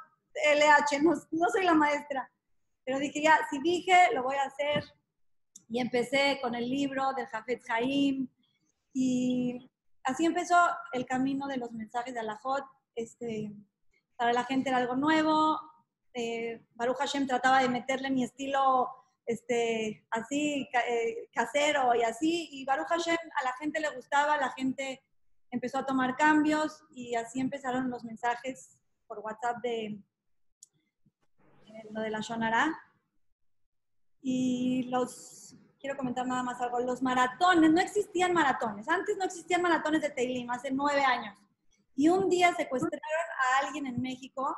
LH, 0.55 1.01
no, 1.01 1.13
no 1.31 1.49
soy 1.49 1.65
la 1.65 1.73
maestra. 1.73 2.31
Pero 2.85 2.99
dije, 2.99 3.21
ya, 3.21 3.37
si 3.49 3.59
dije, 3.59 4.13
lo 4.13 4.23
voy 4.23 4.35
a 4.35 4.43
hacer. 4.43 4.83
Y 5.67 5.79
empecé 5.79 6.39
con 6.41 6.55
el 6.55 6.69
libro 6.69 7.13
del 7.13 7.27
Jafet 7.27 7.61
Jaim. 7.65 8.27
Y 8.93 9.69
así 10.03 10.25
empezó 10.25 10.57
el 10.93 11.05
camino 11.05 11.47
de 11.47 11.57
los 11.57 11.71
mensajes 11.71 12.13
de 12.13 12.21
Alajot. 12.21 12.65
Este, 12.95 13.51
para 14.15 14.33
la 14.33 14.43
gente 14.43 14.69
era 14.69 14.77
algo 14.77 14.95
nuevo, 14.95 15.59
eh, 16.13 16.61
Baruch 16.75 16.97
Hashem 16.97 17.25
trataba 17.25 17.61
de 17.61 17.69
meterle 17.69 18.09
mi 18.09 18.23
estilo 18.23 18.89
este, 19.25 20.05
así, 20.11 20.67
eh, 20.87 21.29
casero 21.33 21.95
y 21.95 22.03
así, 22.03 22.49
y 22.51 22.65
Baruch 22.65 22.87
Hashem 22.87 23.17
a 23.39 23.43
la 23.43 23.53
gente 23.53 23.79
le 23.79 23.89
gustaba, 23.89 24.37
la 24.37 24.51
gente 24.51 25.01
empezó 25.51 25.77
a 25.77 25.85
tomar 25.85 26.15
cambios 26.15 26.83
y 26.89 27.15
así 27.15 27.39
empezaron 27.39 27.89
los 27.89 28.03
mensajes 28.03 28.77
por 29.07 29.19
WhatsApp 29.19 29.57
de 29.61 30.01
lo 31.91 32.01
de 32.01 32.09
la 32.09 32.21
Shonara. 32.21 32.73
Y 34.21 34.83
los, 34.89 35.55
quiero 35.79 35.97
comentar 35.97 36.25
nada 36.25 36.43
más 36.43 36.61
algo, 36.61 36.79
los 36.79 37.01
maratones, 37.01 37.71
no 37.71 37.81
existían 37.81 38.33
maratones, 38.33 38.87
antes 38.87 39.17
no 39.17 39.25
existían 39.25 39.61
maratones 39.61 40.01
de 40.01 40.09
Teilim, 40.09 40.49
hace 40.49 40.71
nueve 40.71 41.03
años. 41.03 41.35
Y 41.95 42.07
un 42.09 42.29
día 42.29 42.53
secuestraron 42.55 43.01
a 43.01 43.65
alguien 43.65 43.87
en 43.87 44.01
México 44.01 44.55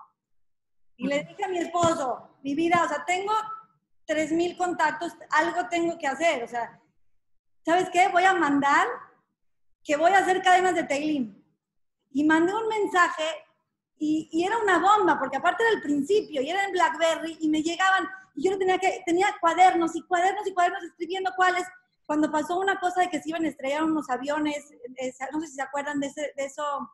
y 0.98 1.08
le 1.08 1.24
dije 1.24 1.44
a 1.44 1.48
mi 1.48 1.58
esposo, 1.58 2.30
mi 2.44 2.54
vida, 2.54 2.84
o 2.84 2.88
sea, 2.88 3.04
tengo 3.06 3.34
3.000 4.08 4.58
contactos, 4.58 5.14
algo 5.32 5.68
tengo 5.70 5.98
que 5.98 6.08
hacer. 6.08 6.44
O 6.44 6.48
sea, 6.48 6.80
¿sabes 7.66 7.90
qué? 7.90 8.10
Voy 8.10 8.24
a 8.24 8.34
mandar 8.34 8.88
que 9.84 9.98
voy 9.98 10.12
a 10.12 10.20
hacer 10.20 10.42
cadenas 10.42 10.76
de 10.76 10.84
Teilim. 10.84 11.44
Y 12.12 12.24
mandé 12.24 12.54
un 12.54 12.68
mensaje 12.68 13.24
y, 13.98 14.44
era 14.46 14.58
una 14.58 14.80
bomba, 14.80 15.18
porque 15.18 15.38
aparte 15.38 15.64
era 15.64 15.74
el 15.74 15.82
principio 15.82 16.42
y 16.42 16.50
era 16.50 16.66
en 16.66 16.72
BlackBerry 16.72 17.38
y 17.40 17.50
me 17.50 17.62
llegaban, 17.62 18.08
y 18.36 18.44
yo 18.44 18.52
no 18.52 18.58
tenía 18.58 18.78
que, 18.78 19.02
tenía 19.06 19.28
cuadernos 19.40 19.96
y 19.96 20.02
cuadernos 20.04 20.46
y 20.48 20.54
cuadernos 20.54 20.84
escribiendo 20.84 21.32
cuáles. 21.36 21.64
Cuando 22.06 22.30
pasó 22.30 22.60
una 22.60 22.78
cosa 22.80 23.02
de 23.02 23.10
que 23.10 23.22
se 23.22 23.30
iban 23.30 23.46
a 23.46 23.48
estrellar 23.48 23.84
unos 23.84 24.10
aviones, 24.10 24.70
no 25.32 25.40
sé 25.40 25.48
si 25.48 25.54
se 25.54 25.62
acuerdan 25.62 26.02
de, 26.02 26.08
ese, 26.08 26.34
eso, 26.36 26.92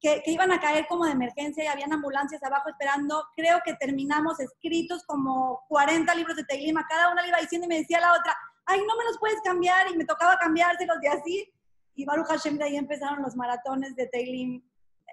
que, 0.00 0.22
iban 0.26 0.52
a 0.52 0.60
caer 0.60 0.86
como 0.86 1.04
de 1.04 1.12
emergencia 1.12 1.64
y 1.64 1.66
habían 1.66 1.92
ambulancias 1.92 2.42
abajo 2.44 2.68
esperando. 2.68 3.24
Creo 3.34 3.60
que 3.64 3.74
terminamos 3.74 4.38
escritos 4.38 5.02
como 5.04 5.64
40 5.68 6.14
libros 6.14 6.36
de 6.36 6.44
Teilima. 6.44 6.86
Cada 6.88 7.10
una 7.10 7.22
le 7.22 7.28
iba 7.28 7.40
diciendo 7.40 7.64
y 7.66 7.68
me 7.68 7.78
decía 7.78 8.00
la 8.00 8.12
otra, 8.12 8.36
ay, 8.66 8.80
no 8.86 8.96
me 8.96 9.04
los 9.04 9.18
puedes 9.18 9.40
cambiar. 9.42 9.90
Y 9.90 9.96
me 9.96 10.04
tocaba 10.04 10.38
cambiárselos 10.38 11.00
de 11.00 11.08
así. 11.08 11.52
Y 11.96 12.04
Baruch 12.04 12.28
Hashem, 12.28 12.56
de 12.58 12.64
ahí 12.64 12.76
empezaron 12.76 13.22
los 13.22 13.34
maratones 13.34 13.96
de 13.96 14.06
Teilim 14.06 14.62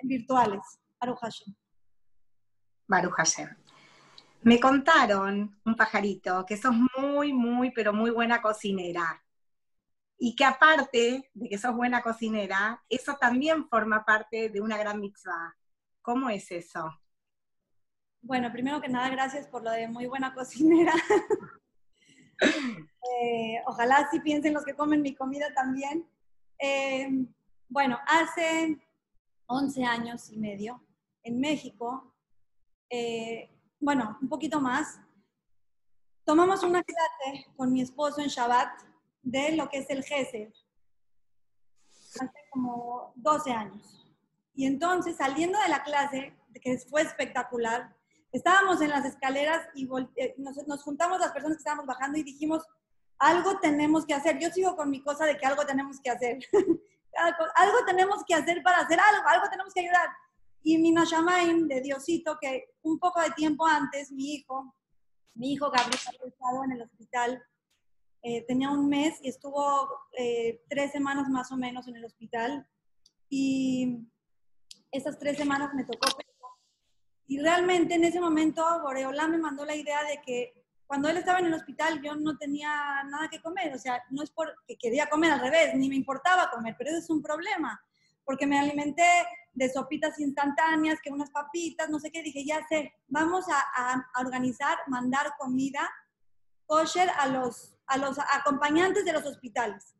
virtuales. 0.03 0.61
Baruch 0.99 1.19
Hashem. 1.19 1.55
Baruch 2.87 3.13
Hashem. 3.13 3.49
Me 4.43 4.59
contaron, 4.59 5.59
un 5.65 5.75
pajarito, 5.75 6.45
que 6.45 6.57
sos 6.57 6.75
muy, 6.97 7.33
muy, 7.33 7.71
pero 7.71 7.93
muy 7.93 8.11
buena 8.11 8.41
cocinera 8.41 9.23
y 10.25 10.35
que 10.35 10.45
aparte 10.45 11.29
de 11.33 11.49
que 11.49 11.57
sos 11.57 11.75
buena 11.75 12.01
cocinera, 12.01 12.81
eso 12.87 13.17
también 13.19 13.67
forma 13.67 14.05
parte 14.05 14.47
de 14.47 14.61
una 14.61 14.77
gran 14.77 15.01
mitzvah. 15.01 15.53
¿Cómo 16.01 16.29
es 16.29 16.49
eso? 16.49 16.97
Bueno, 18.21 18.49
primero 18.51 18.79
que 18.79 18.87
nada, 18.87 19.09
gracias 19.09 19.47
por 19.47 19.63
lo 19.63 19.71
de 19.71 19.87
muy 19.87 20.05
buena 20.07 20.33
cocinera. 20.33 20.93
Eh, 22.41 23.61
ojalá 23.67 24.09
sí 24.11 24.19
piensen 24.19 24.53
los 24.53 24.65
que 24.65 24.75
comen 24.75 25.01
mi 25.01 25.15
comida 25.15 25.53
también. 25.53 26.05
Eh, 26.65 27.09
bueno, 27.67 27.99
hace 28.07 28.79
11 29.47 29.83
años 29.83 30.29
y 30.29 30.37
medio 30.37 30.81
en 31.21 31.37
México, 31.37 32.15
eh, 32.89 33.49
bueno, 33.81 34.17
un 34.21 34.29
poquito 34.29 34.61
más, 34.61 34.97
tomamos 36.23 36.63
una 36.63 36.81
clase 36.81 37.47
con 37.57 37.73
mi 37.73 37.81
esposo 37.81 38.21
en 38.21 38.29
Shabbat 38.29 38.81
de 39.23 39.57
lo 39.57 39.67
que 39.67 39.79
es 39.79 39.89
el 39.89 40.05
GESED, 40.05 40.53
hace 42.21 42.39
como 42.49 43.11
12 43.17 43.51
años. 43.51 44.07
Y 44.55 44.65
entonces, 44.65 45.17
saliendo 45.17 45.59
de 45.59 45.67
la 45.67 45.83
clase, 45.83 46.33
que 46.61 46.77
fue 46.77 47.01
espectacular, 47.01 47.93
estábamos 48.31 48.79
en 48.79 48.91
las 48.91 49.03
escaleras 49.03 49.67
y 49.75 49.89
eh, 50.15 50.33
nos, 50.37 50.81
juntamos 50.81 51.19
las 51.19 51.33
personas 51.33 51.57
que 51.57 51.61
estábamos 51.61 51.87
bajando 51.87 52.17
y 52.19 52.23
dijimos, 52.23 52.63
algo 53.23 53.57
tenemos 53.59 54.05
que 54.05 54.13
hacer. 54.13 54.37
Yo 54.37 54.49
sigo 54.49 54.75
con 54.75 54.89
mi 54.89 55.01
cosa 55.01 55.25
de 55.25 55.37
que 55.37 55.45
algo 55.45 55.65
tenemos 55.65 55.99
que 56.01 56.09
hacer. 56.09 56.39
algo 57.55 57.77
tenemos 57.85 58.23
que 58.27 58.33
hacer 58.33 58.61
para 58.61 58.79
hacer 58.79 58.99
algo, 58.99 59.27
algo 59.27 59.49
tenemos 59.49 59.73
que 59.73 59.79
ayudar. 59.79 60.09
Y 60.61 60.77
mi 60.77 60.91
Nashamain 60.91 61.67
de 61.69 61.79
Diosito, 61.79 62.37
que 62.39 62.75
un 62.81 62.99
poco 62.99 63.21
de 63.21 63.31
tiempo 63.31 63.65
antes, 63.65 64.11
mi 64.11 64.35
hijo, 64.35 64.75
Mi 65.35 65.53
hijo 65.53 65.71
Gabriel 65.71 65.99
estado 66.27 66.63
en 66.65 66.73
el 66.73 66.81
hospital, 66.81 67.41
eh, 68.23 68.45
tenía 68.45 68.69
un 68.69 68.87
mes 68.87 69.19
y 69.21 69.29
estuvo 69.29 69.89
eh, 70.17 70.61
tres 70.69 70.91
semanas 70.91 71.29
más 71.29 71.51
o 71.51 71.57
menos 71.57 71.87
en 71.87 71.95
el 71.95 72.05
hospital. 72.05 72.67
Y 73.29 73.99
esas 74.91 75.17
tres 75.17 75.37
semanas 75.37 75.73
me 75.73 75.85
tocó. 75.85 76.09
Y 77.27 77.39
realmente 77.39 77.95
en 77.95 78.03
ese 78.03 78.19
momento 78.19 78.63
Boreola 78.81 79.29
me 79.29 79.37
mandó 79.37 79.65
la 79.65 79.75
idea 79.75 80.03
de 80.03 80.21
que 80.25 80.62
cuando 80.87 81.09
él 81.09 81.17
estaba 81.17 81.39
en 81.39 81.47
el 81.47 81.53
hospital 81.53 82.01
yo 82.01 82.15
no 82.15 82.37
tenía 82.37 83.03
nada 83.09 83.27
que 83.29 83.41
comer. 83.41 83.73
O 83.73 83.79
sea, 83.79 84.01
no 84.09 84.23
es 84.23 84.31
porque 84.31 84.77
quería 84.77 85.07
comer 85.07 85.31
al 85.31 85.39
revés, 85.39 85.75
ni 85.75 85.89
me 85.89 85.95
importaba 85.95 86.49
comer, 86.51 86.75
pero 86.77 86.91
eso 86.91 86.99
es 86.99 87.09
un 87.09 87.21
problema. 87.21 87.81
Porque 88.25 88.47
me 88.47 88.59
alimenté 88.59 89.07
de 89.53 89.69
sopitas 89.69 90.19
instantáneas, 90.19 90.99
que 91.03 91.11
unas 91.11 91.29
papitas, 91.29 91.89
no 91.89 91.99
sé 91.99 92.11
qué. 92.11 92.21
Dije, 92.21 92.45
ya 92.45 92.65
sé, 92.67 92.93
vamos 93.07 93.45
a, 93.49 94.03
a 94.13 94.21
organizar, 94.21 94.77
mandar 94.87 95.33
comida 95.37 95.89
kosher 96.65 97.09
a 97.17 97.27
los, 97.27 97.75
a 97.87 97.97
los 97.97 98.17
acompañantes 98.19 99.03
de 99.05 99.13
los 99.13 99.25
hospitales 99.25 99.93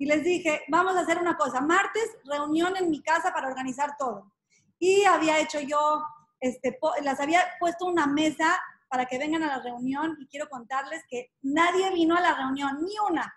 y 0.00 0.06
les 0.06 0.24
dije, 0.24 0.62
vamos 0.68 0.96
a 0.96 1.00
hacer 1.00 1.18
una 1.18 1.36
cosa, 1.36 1.60
martes, 1.60 2.16
reunión 2.24 2.74
en 2.78 2.88
mi 2.88 3.02
casa 3.02 3.34
para 3.34 3.48
organizar 3.48 3.98
todo. 3.98 4.32
Y 4.78 5.04
había 5.04 5.38
hecho 5.38 5.60
yo, 5.60 6.02
este, 6.40 6.78
las 7.02 7.20
había 7.20 7.42
puesto 7.60 7.84
una 7.84 8.06
mesa 8.06 8.58
para 8.90 9.06
que 9.06 9.18
vengan 9.18 9.44
a 9.44 9.56
la 9.56 9.62
reunión 9.62 10.16
y 10.18 10.26
quiero 10.26 10.48
contarles 10.48 11.04
que 11.08 11.32
nadie 11.42 11.90
vino 11.92 12.16
a 12.16 12.20
la 12.20 12.34
reunión, 12.34 12.84
ni 12.84 12.92
una. 13.08 13.32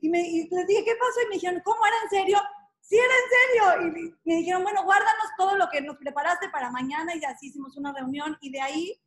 Y, 0.00 0.10
me, 0.10 0.18
les 0.20 0.66
dije, 0.66 0.84
¿qué 0.84 0.94
pasó? 0.96 1.22
Y 1.24 1.28
me 1.28 1.34
dijeron, 1.36 1.62
¿cómo 1.64 1.84
era 1.86 1.96
en 2.04 2.10
serio? 2.10 2.38
Sí, 2.80 2.96
era 2.96 3.14
en 3.14 3.82
serio. 3.82 3.88
Y 3.88 4.14
me 4.28 4.36
dijeron, 4.36 4.62
bueno, 4.62 4.84
guárdanos 4.84 5.28
todo 5.38 5.56
lo 5.56 5.68
que 5.70 5.80
nos 5.80 5.96
preparaste 5.96 6.50
para 6.50 6.70
mañana 6.70 7.16
y 7.16 7.24
así 7.24 7.48
hicimos 7.48 7.76
una 7.78 7.92
reunión. 7.92 8.36
Y 8.42 8.52
de 8.52 8.60
ahí, 8.60 9.00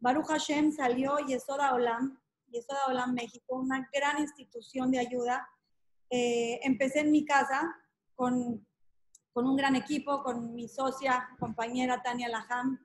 Baruch 0.00 0.26
Hashem 0.26 0.72
salió 0.72 1.18
y 1.20 1.26
Yesoda 1.26 1.74
Olam, 1.74 2.18
Yesoda 2.48 2.86
Olam 2.88 3.12
México, 3.12 3.56
una 3.56 3.86
gran 3.92 4.18
institución 4.18 4.90
de 4.90 5.00
ayuda 5.00 5.46
eh, 6.10 6.60
empecé 6.62 7.00
en 7.00 7.10
mi 7.12 7.24
casa 7.24 7.74
con, 8.14 8.66
con, 9.32 9.46
un 9.46 9.56
gran 9.56 9.76
equipo, 9.76 10.22
con 10.22 10.54
mi 10.54 10.68
socia, 10.68 11.28
compañera 11.38 12.02
Tania 12.02 12.28
Laham. 12.28 12.78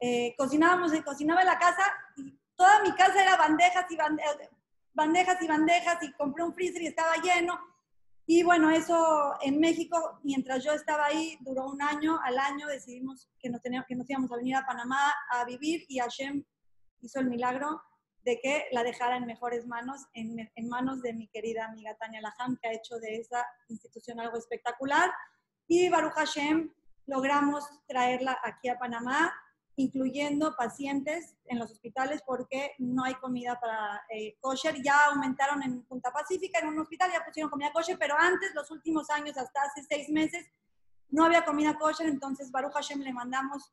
Eh, 0.00 0.34
cocinábamos, 0.36 0.92
cocinaba 1.04 1.40
en 1.40 1.46
la 1.46 1.58
casa 1.58 1.82
y 2.16 2.38
toda 2.54 2.82
mi 2.82 2.92
casa 2.92 3.22
era 3.22 3.36
bandejas 3.36 3.86
y 3.90 3.96
bandejas 4.94 5.42
y 5.42 5.46
bandejas 5.46 6.02
y 6.02 6.12
compré 6.12 6.44
un 6.44 6.54
freezer 6.54 6.82
y 6.82 6.86
estaba 6.86 7.14
lleno. 7.16 7.58
Y 8.28 8.42
bueno, 8.42 8.70
eso 8.70 9.34
en 9.40 9.60
México, 9.60 10.18
mientras 10.24 10.64
yo 10.64 10.72
estaba 10.72 11.06
ahí, 11.06 11.38
duró 11.40 11.66
un 11.66 11.80
año. 11.80 12.18
Al 12.24 12.38
año 12.38 12.66
decidimos 12.66 13.28
que 13.38 13.48
nos, 13.48 13.62
teníamos, 13.62 13.86
que 13.86 13.94
nos 13.94 14.10
íbamos 14.10 14.32
a 14.32 14.36
venir 14.36 14.56
a 14.56 14.66
Panamá 14.66 15.14
a 15.30 15.44
vivir 15.44 15.84
y 15.88 15.98
Hashem 15.98 16.44
hizo 17.02 17.20
el 17.20 17.26
milagro 17.26 17.80
de 18.26 18.40
que 18.40 18.64
la 18.72 18.82
dejara 18.82 19.16
en 19.16 19.26
mejores 19.26 19.66
manos, 19.68 20.06
en, 20.12 20.50
manos 20.68 21.00
de 21.00 21.12
mi 21.12 21.28
querida 21.28 21.66
amiga 21.66 21.94
Tania 21.94 22.20
Laham, 22.20 22.58
que 22.60 22.68
ha 22.68 22.72
hecho 22.72 22.96
de 22.96 23.18
esa 23.18 23.46
institución 23.68 24.18
algo 24.18 24.36
espectacular. 24.36 25.12
Y 25.68 25.88
Baruch 25.88 26.14
Hashem 26.14 26.72
logramos 27.06 27.64
traerla 27.86 28.36
aquí 28.42 28.68
a 28.68 28.78
Panamá, 28.78 29.32
incluyendo 29.76 30.56
pacientes 30.56 31.36
en 31.46 31.58
los 31.58 31.70
hospitales 31.70 32.22
porque 32.26 32.74
no 32.78 33.04
hay 33.04 33.14
comida 33.14 33.60
para 33.60 34.02
eh, 34.08 34.36
kosher. 34.40 34.82
Ya 34.82 35.06
aumentaron 35.06 35.62
en 35.62 35.82
Punta 35.82 36.10
Pacífica, 36.10 36.58
en 36.58 36.68
un 36.68 36.80
hospital 36.80 37.12
ya 37.12 37.24
pusieron 37.24 37.50
comida 37.50 37.72
kosher, 37.72 37.98
pero 37.98 38.14
antes, 38.18 38.54
los 38.54 38.70
últimos 38.70 39.10
años, 39.10 39.36
hasta 39.36 39.62
hace 39.62 39.84
seis 39.84 40.08
meses, 40.08 40.46
no 41.10 41.24
había 41.24 41.44
comida 41.44 41.78
kosher, 41.78 42.08
entonces 42.08 42.50
Baruch 42.50 42.72
Hashem 42.72 43.00
le 43.00 43.12
mandamos 43.12 43.72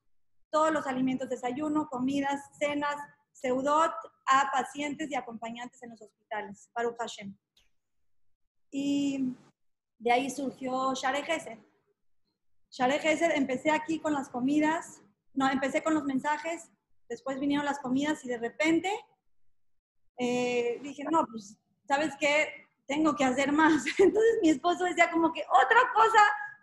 todos 0.51 0.71
los 0.71 0.85
alimentos, 0.85 1.29
desayuno, 1.29 1.89
comidas, 1.89 2.41
cenas, 2.59 2.95
Seudot 3.31 3.91
a 4.25 4.51
pacientes 4.51 5.09
y 5.09 5.15
acompañantes 5.15 5.81
en 5.83 5.89
los 5.89 6.01
hospitales, 6.01 6.69
Baruch 6.73 6.97
Hashem. 6.97 7.35
Y 8.71 9.35
de 9.99 10.11
ahí 10.11 10.29
surgió 10.29 10.93
Share 10.93 11.23
Gesed. 11.23 11.57
Share 12.69 12.99
Gesed, 12.99 13.31
empecé 13.31 13.71
aquí 13.71 13.99
con 13.99 14.13
las 14.13 14.29
comidas, 14.29 15.02
no, 15.33 15.49
empecé 15.49 15.83
con 15.83 15.93
los 15.93 16.03
mensajes, 16.03 16.69
después 17.09 17.39
vinieron 17.39 17.65
las 17.65 17.79
comidas 17.79 18.23
y 18.23 18.29
de 18.29 18.37
repente 18.37 18.89
eh, 20.17 20.79
dije, 20.81 21.03
no, 21.09 21.25
pues, 21.25 21.57
¿sabes 21.87 22.13
qué? 22.19 22.67
Tengo 22.85 23.15
que 23.15 23.23
hacer 23.23 23.51
más. 23.51 23.83
Entonces 23.99 24.39
mi 24.41 24.49
esposo 24.49 24.85
decía 24.85 25.09
como 25.11 25.31
que, 25.31 25.43
otra 25.49 25.79
cosa, 25.93 26.21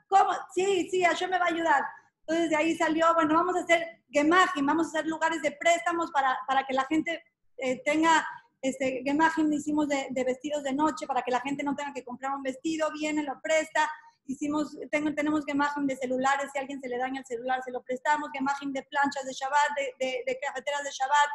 ¿cómo? 0.08 0.30
Sí, 0.54 0.88
sí, 0.90 1.02
Hashem 1.02 1.30
me 1.30 1.38
va 1.38 1.46
a 1.46 1.48
ayudar. 1.48 1.84
Entonces 2.20 2.50
de 2.50 2.56
ahí 2.56 2.76
salió, 2.76 3.12
bueno, 3.14 3.34
vamos 3.34 3.56
a 3.56 3.60
hacer 3.60 4.02
Gemahim, 4.10 4.66
vamos 4.66 4.86
a 4.86 4.90
hacer 4.90 5.06
lugares 5.06 5.42
de 5.42 5.52
préstamos 5.52 6.10
para, 6.12 6.38
para 6.46 6.64
que 6.64 6.74
la 6.74 6.84
gente 6.84 7.22
eh, 7.56 7.82
tenga, 7.84 8.26
este, 8.62 9.02
Gemahim 9.04 9.52
hicimos 9.52 9.88
de, 9.88 10.06
de, 10.10 10.24
vestidos 10.24 10.62
de 10.62 10.72
noche 10.72 11.06
para 11.06 11.22
que 11.22 11.30
la 11.30 11.40
gente 11.40 11.64
no 11.64 11.74
tenga 11.74 11.92
que 11.92 12.04
comprar 12.04 12.34
un 12.36 12.42
vestido, 12.42 12.90
viene, 12.92 13.22
lo 13.24 13.40
presta. 13.40 13.90
Hicimos, 14.30 14.76
tengo, 14.90 15.12
tenemos 15.12 15.44
Gemahim 15.44 15.86
de 15.86 15.96
celulares, 15.96 16.50
si 16.52 16.58
a 16.58 16.60
alguien 16.60 16.80
se 16.80 16.88
le 16.88 16.98
daña 16.98 17.20
el 17.20 17.26
celular, 17.26 17.60
se 17.64 17.72
lo 17.72 17.82
prestamos. 17.82 18.30
Gemahim 18.32 18.72
de 18.72 18.82
planchas 18.84 19.24
de 19.24 19.32
Shabbat, 19.32 19.70
de, 19.76 20.06
de, 20.06 20.22
de 20.24 20.38
cafeteras 20.38 20.84
de 20.84 20.90
Shabbat, 20.90 21.30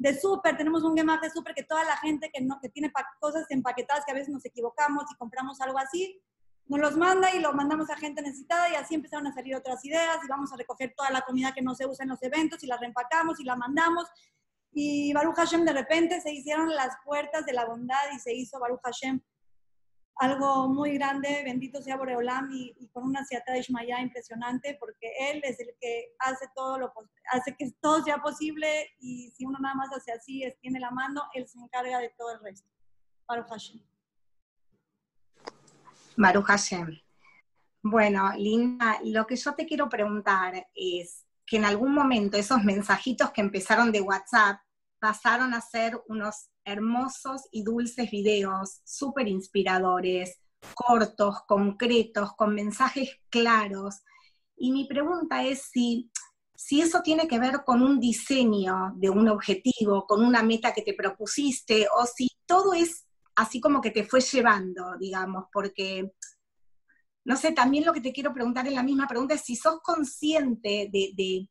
de 0.00 0.18
súper, 0.18 0.56
tenemos 0.56 0.82
un 0.82 0.96
Gemah 0.96 1.20
de 1.20 1.30
súper 1.30 1.54
que 1.54 1.62
toda 1.62 1.84
la 1.84 1.96
gente 1.98 2.30
que, 2.32 2.40
no, 2.40 2.58
que 2.60 2.70
tiene 2.70 2.90
cosas 3.20 3.44
empaquetadas, 3.50 4.04
que 4.04 4.12
a 4.12 4.14
veces 4.14 4.30
nos 4.30 4.44
equivocamos 4.46 5.04
y 5.12 5.16
compramos 5.16 5.60
algo 5.60 5.78
así, 5.78 6.20
nos 6.66 6.80
los 6.80 6.96
manda 6.96 7.34
y 7.34 7.40
lo 7.40 7.52
mandamos 7.52 7.90
a 7.90 7.96
gente 7.96 8.22
necesitada 8.22 8.70
y 8.70 8.76
así 8.76 8.94
empezaron 8.94 9.26
a 9.26 9.34
salir 9.34 9.54
otras 9.54 9.84
ideas 9.84 10.18
y 10.24 10.28
vamos 10.28 10.52
a 10.52 10.56
recoger 10.56 10.94
toda 10.96 11.10
la 11.10 11.20
comida 11.20 11.52
que 11.52 11.62
no 11.62 11.74
se 11.74 11.86
usa 11.86 12.04
en 12.04 12.10
los 12.10 12.22
eventos 12.22 12.64
y 12.64 12.66
la 12.66 12.78
reempacamos 12.78 13.38
y 13.40 13.44
la 13.44 13.56
mandamos. 13.56 14.08
Y 14.72 15.12
Baruch 15.12 15.36
Hashem 15.36 15.64
de 15.64 15.72
repente 15.72 16.20
se 16.20 16.32
hicieron 16.32 16.74
las 16.74 16.96
puertas 17.04 17.44
de 17.44 17.52
la 17.52 17.66
bondad 17.66 18.02
y 18.14 18.20
se 18.20 18.32
hizo 18.32 18.58
Baruch 18.58 18.80
Hashem 18.82 19.20
algo 20.20 20.68
muy 20.68 20.98
grande, 20.98 21.40
bendito 21.44 21.80
sea 21.80 21.96
Boreolam 21.96 22.50
y, 22.52 22.88
con 22.92 23.04
una 23.04 23.24
siata 23.24 23.52
de 23.52 23.60
Ishmaya 23.60 24.02
impresionante 24.02 24.76
porque 24.78 25.10
él 25.18 25.40
es 25.42 25.58
el 25.60 25.70
que 25.80 26.14
hace 26.18 26.46
todo 26.54 26.78
lo 26.78 26.92
hace 27.32 27.56
que 27.56 27.72
todo 27.80 28.04
sea 28.04 28.18
posible 28.18 28.90
y 29.00 29.30
si 29.30 29.46
uno 29.46 29.58
nada 29.58 29.74
más 29.74 29.88
hace 29.96 30.12
así, 30.12 30.44
extiende 30.44 30.78
la 30.78 30.90
mano, 30.90 31.22
él 31.32 31.48
se 31.48 31.58
encarga 31.58 31.98
de 31.98 32.12
todo 32.18 32.32
el 32.34 32.40
resto. 32.40 32.68
Baruch 33.26 33.48
Hashem. 33.48 33.80
Baruch 36.16 36.44
Hashem. 36.44 37.00
Bueno, 37.82 38.30
Linda, 38.36 38.98
lo 39.04 39.26
que 39.26 39.36
yo 39.36 39.54
te 39.54 39.64
quiero 39.64 39.88
preguntar 39.88 40.68
es 40.74 41.24
que 41.46 41.56
en 41.56 41.64
algún 41.64 41.94
momento 41.94 42.36
esos 42.36 42.62
mensajitos 42.62 43.30
que 43.30 43.40
empezaron 43.40 43.90
de 43.90 44.02
WhatsApp 44.02 44.60
pasaron 45.00 45.54
a 45.54 45.60
ser 45.60 46.00
unos 46.08 46.50
hermosos 46.64 47.42
y 47.50 47.64
dulces 47.64 48.10
videos, 48.10 48.80
súper 48.84 49.28
inspiradores, 49.28 50.38
cortos, 50.74 51.36
concretos, 51.46 52.34
con 52.36 52.54
mensajes 52.54 53.18
claros. 53.30 54.02
Y 54.56 54.72
mi 54.72 54.86
pregunta 54.86 55.42
es 55.44 55.62
si, 55.72 56.10
si 56.54 56.80
eso 56.80 57.00
tiene 57.02 57.26
que 57.26 57.38
ver 57.38 57.64
con 57.64 57.82
un 57.82 57.98
diseño 57.98 58.92
de 58.96 59.10
un 59.10 59.28
objetivo, 59.28 60.06
con 60.06 60.24
una 60.24 60.42
meta 60.42 60.72
que 60.72 60.82
te 60.82 60.94
propusiste, 60.94 61.86
o 61.98 62.06
si 62.06 62.28
todo 62.46 62.74
es 62.74 63.06
así 63.34 63.60
como 63.60 63.80
que 63.80 63.90
te 63.90 64.04
fue 64.04 64.20
llevando, 64.20 64.96
digamos, 64.98 65.46
porque, 65.52 66.12
no 67.24 67.36
sé, 67.36 67.52
también 67.52 67.86
lo 67.86 67.92
que 67.92 68.02
te 68.02 68.12
quiero 68.12 68.34
preguntar 68.34 68.66
en 68.66 68.74
la 68.74 68.82
misma 68.82 69.08
pregunta 69.08 69.34
es 69.34 69.42
si 69.42 69.56
sos 69.56 69.80
consciente 69.82 70.90
de, 70.92 71.48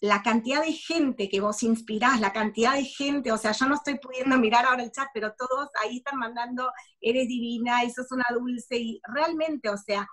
la 0.00 0.22
cantidad 0.22 0.62
de 0.62 0.72
gente 0.72 1.28
que 1.28 1.40
vos 1.40 1.62
inspirás, 1.62 2.20
la 2.20 2.32
cantidad 2.32 2.74
de 2.74 2.84
gente, 2.84 3.32
o 3.32 3.38
sea, 3.38 3.52
yo 3.52 3.66
no 3.66 3.74
estoy 3.74 3.98
pudiendo 3.98 4.38
mirar 4.38 4.64
ahora 4.64 4.82
el 4.82 4.92
chat, 4.92 5.08
pero 5.12 5.34
todos 5.36 5.68
ahí 5.82 5.98
están 5.98 6.18
mandando, 6.18 6.70
eres 7.00 7.26
divina 7.28 7.84
y 7.84 7.90
sos 7.90 8.10
una 8.12 8.26
dulce, 8.32 8.76
y 8.76 9.00
realmente, 9.04 9.68
o 9.68 9.76
sea, 9.76 10.06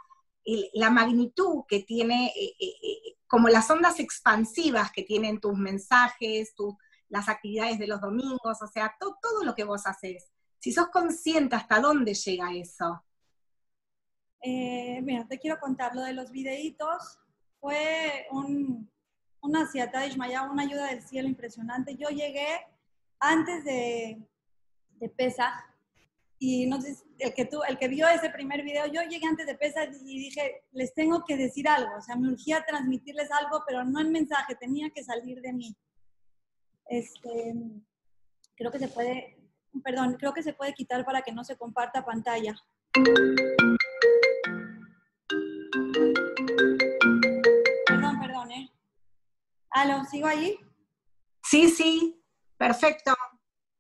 la 0.73 0.89
magnitud 0.89 1.63
que 1.67 1.81
tiene, 1.81 2.27
eh, 2.27 2.55
eh, 2.59 2.73
eh, 2.83 3.17
como 3.27 3.49
las 3.49 3.69
ondas 3.69 3.99
expansivas 3.99 4.91
que 4.91 5.03
tienen 5.03 5.39
tus 5.39 5.55
mensajes, 5.55 6.53
las 7.09 7.29
actividades 7.29 7.79
de 7.79 7.87
los 7.87 8.01
domingos, 8.01 8.61
o 8.61 8.67
sea, 8.67 8.95
todo 8.99 9.43
lo 9.43 9.55
que 9.55 9.63
vos 9.63 9.85
haces 9.85 10.31
si 10.65 10.71
sos 10.71 10.87
consciente 10.87 11.55
hasta 11.55 11.79
dónde 11.79 12.15
llega 12.15 12.51
eso. 12.55 13.05
Eh, 14.41 14.99
mira, 15.03 15.27
te 15.27 15.37
quiero 15.37 15.59
contar 15.59 15.93
lo 15.93 16.01
de 16.01 16.13
los 16.13 16.31
videitos. 16.31 17.19
Fue 17.59 18.25
un, 18.31 18.91
una 19.45 19.67
siata 19.67 19.99
de 19.99 20.07
Ishmael, 20.07 20.49
una 20.51 20.63
ayuda 20.63 20.87
del 20.87 21.01
cielo 21.01 21.27
impresionante. 21.27 21.95
Yo 21.95 22.09
llegué 22.09 22.47
antes 23.19 23.63
de, 23.63 24.21
de 24.99 25.09
Pesach 25.09 25.53
y 26.37 26.67
no 26.67 26.81
sé, 26.81 26.95
el 27.19 27.33
que, 27.33 27.45
tú, 27.45 27.61
el 27.67 27.77
que 27.77 27.87
vio 27.87 28.07
ese 28.07 28.29
primer 28.29 28.61
video, 28.63 28.85
yo 28.87 29.01
llegué 29.03 29.25
antes 29.25 29.47
de 29.47 29.55
Pesach 29.55 29.89
y 30.03 30.19
dije, 30.19 30.63
les 30.73 30.93
tengo 30.93 31.23
que 31.25 31.37
decir 31.37 31.67
algo. 31.67 31.95
O 31.97 32.01
sea, 32.01 32.15
me 32.15 32.29
urgía 32.29 32.65
transmitirles 32.67 33.31
algo, 33.31 33.63
pero 33.65 33.83
no 33.83 34.01
en 34.01 34.11
mensaje, 34.11 34.55
tenía 34.55 34.89
que 34.89 35.03
salir 35.03 35.41
de 35.41 35.53
mí. 35.53 35.75
Este, 36.87 37.55
creo 38.55 38.71
que 38.71 38.79
se 38.79 38.89
puede, 38.89 39.37
perdón, 39.83 40.17
creo 40.19 40.33
que 40.33 40.43
se 40.43 40.53
puede 40.53 40.73
quitar 40.73 41.05
para 41.05 41.21
que 41.21 41.31
no 41.31 41.43
se 41.43 41.57
comparta 41.57 42.05
pantalla. 42.05 42.55
¿Aló, 49.75 50.05
sigo 50.05 50.25
ahí? 50.25 50.57
Sí, 51.43 51.67
sí. 51.67 52.23
Perfecto. 52.57 53.13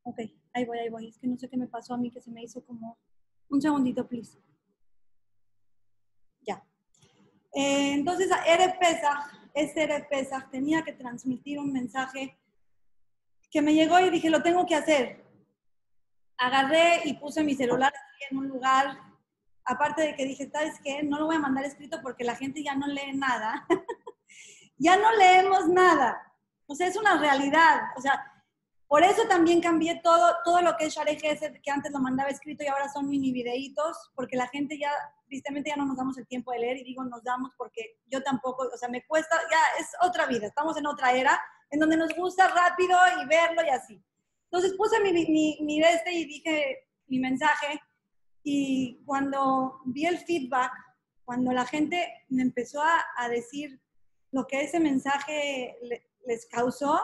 Ok, 0.03 0.19
ahí 0.53 0.65
voy, 0.65 0.77
ahí 0.77 0.89
voy. 0.89 1.07
Es 1.07 1.17
que 1.17 1.25
no 1.25 1.37
sé 1.37 1.47
qué 1.47 1.55
me 1.55 1.67
pasó 1.67 1.93
a 1.93 1.97
mí, 1.97 2.11
que 2.11 2.19
se 2.19 2.31
me 2.31 2.43
hizo 2.43 2.61
como... 2.65 2.97
Un 3.47 3.61
segundito, 3.61 4.05
please. 4.05 4.37
Ya. 6.41 6.61
Eh, 7.53 7.93
entonces, 7.93 8.29
Ere 8.45 8.75
Pesach, 8.77 9.31
ese 9.53 9.83
Ere 9.83 10.05
Pesach 10.09 10.49
tenía 10.49 10.83
que 10.83 10.91
transmitir 10.91 11.59
un 11.59 11.71
mensaje 11.71 12.37
que 13.49 13.61
me 13.61 13.73
llegó 13.73 13.97
y 14.01 14.09
dije, 14.09 14.29
lo 14.29 14.43
tengo 14.43 14.65
que 14.65 14.75
hacer. 14.75 15.23
Agarré 16.37 17.03
y 17.05 17.13
puse 17.13 17.41
mi 17.41 17.55
celular 17.55 17.93
en 18.29 18.37
un 18.37 18.49
lugar, 18.49 18.99
aparte 19.63 20.01
de 20.01 20.15
que 20.15 20.25
dije, 20.25 20.49
¿sabes 20.51 20.77
qué? 20.83 21.03
No 21.03 21.19
lo 21.19 21.27
voy 21.27 21.37
a 21.37 21.39
mandar 21.39 21.63
escrito 21.63 22.01
porque 22.03 22.25
la 22.25 22.35
gente 22.35 22.61
ya 22.61 22.75
no 22.75 22.85
lee 22.85 23.13
nada. 23.13 23.65
ya 24.77 24.97
no 24.97 25.11
leemos 25.15 25.67
nada. 25.67 26.21
O 26.67 26.75
sea, 26.75 26.87
es 26.87 26.95
una 26.95 27.17
realidad. 27.19 27.81
O 27.95 28.01
sea, 28.01 28.23
por 28.87 29.03
eso 29.03 29.27
también 29.27 29.61
cambié 29.61 29.99
todo, 30.03 30.35
todo 30.43 30.61
lo 30.61 30.77
que 30.77 30.85
es 30.85 30.93
Share 30.93 31.17
que 31.17 31.71
antes 31.71 31.91
lo 31.91 31.99
mandaba 31.99 32.29
escrito 32.29 32.63
y 32.63 32.67
ahora 32.67 32.87
son 32.87 33.09
mini 33.09 33.31
videitos, 33.31 34.11
porque 34.15 34.37
la 34.37 34.47
gente 34.47 34.77
ya, 34.77 34.91
tristemente 35.27 35.71
ya 35.71 35.75
no 35.75 35.85
nos 35.85 35.97
damos 35.97 36.17
el 36.17 36.27
tiempo 36.27 36.51
de 36.51 36.59
leer 36.59 36.77
y 36.77 36.83
digo 36.83 37.03
nos 37.03 37.23
damos 37.23 37.51
porque 37.57 37.97
yo 38.05 38.21
tampoco, 38.21 38.69
o 38.71 38.77
sea, 38.77 38.87
me 38.89 39.03
cuesta, 39.05 39.35
ya 39.49 39.81
es 39.81 39.89
otra 40.01 40.27
vida, 40.27 40.45
estamos 40.45 40.77
en 40.77 40.85
otra 40.85 41.13
era 41.13 41.39
en 41.71 41.79
donde 41.79 41.97
nos 41.97 42.15
gusta 42.15 42.47
rápido 42.47 42.97
y 43.21 43.25
verlo 43.25 43.63
y 43.65 43.69
así. 43.69 44.03
Entonces 44.51 44.77
puse 44.77 44.99
mi, 45.01 45.11
mi, 45.11 45.57
mi 45.61 45.81
este 45.81 46.11
y 46.11 46.25
dije 46.25 46.87
mi 47.07 47.19
mensaje 47.19 47.81
y 48.43 49.03
cuando 49.03 49.81
vi 49.85 50.05
el 50.05 50.19
feedback, 50.19 50.71
cuando 51.23 51.51
la 51.51 51.65
gente 51.65 52.25
me 52.29 52.43
empezó 52.43 52.83
a, 52.83 53.03
a 53.17 53.29
decir 53.29 53.81
lo 54.35 54.45
que 54.47 54.61
ese 54.63 54.81
mensaje 54.81 55.77
les 56.25 56.45
causó, 56.47 57.01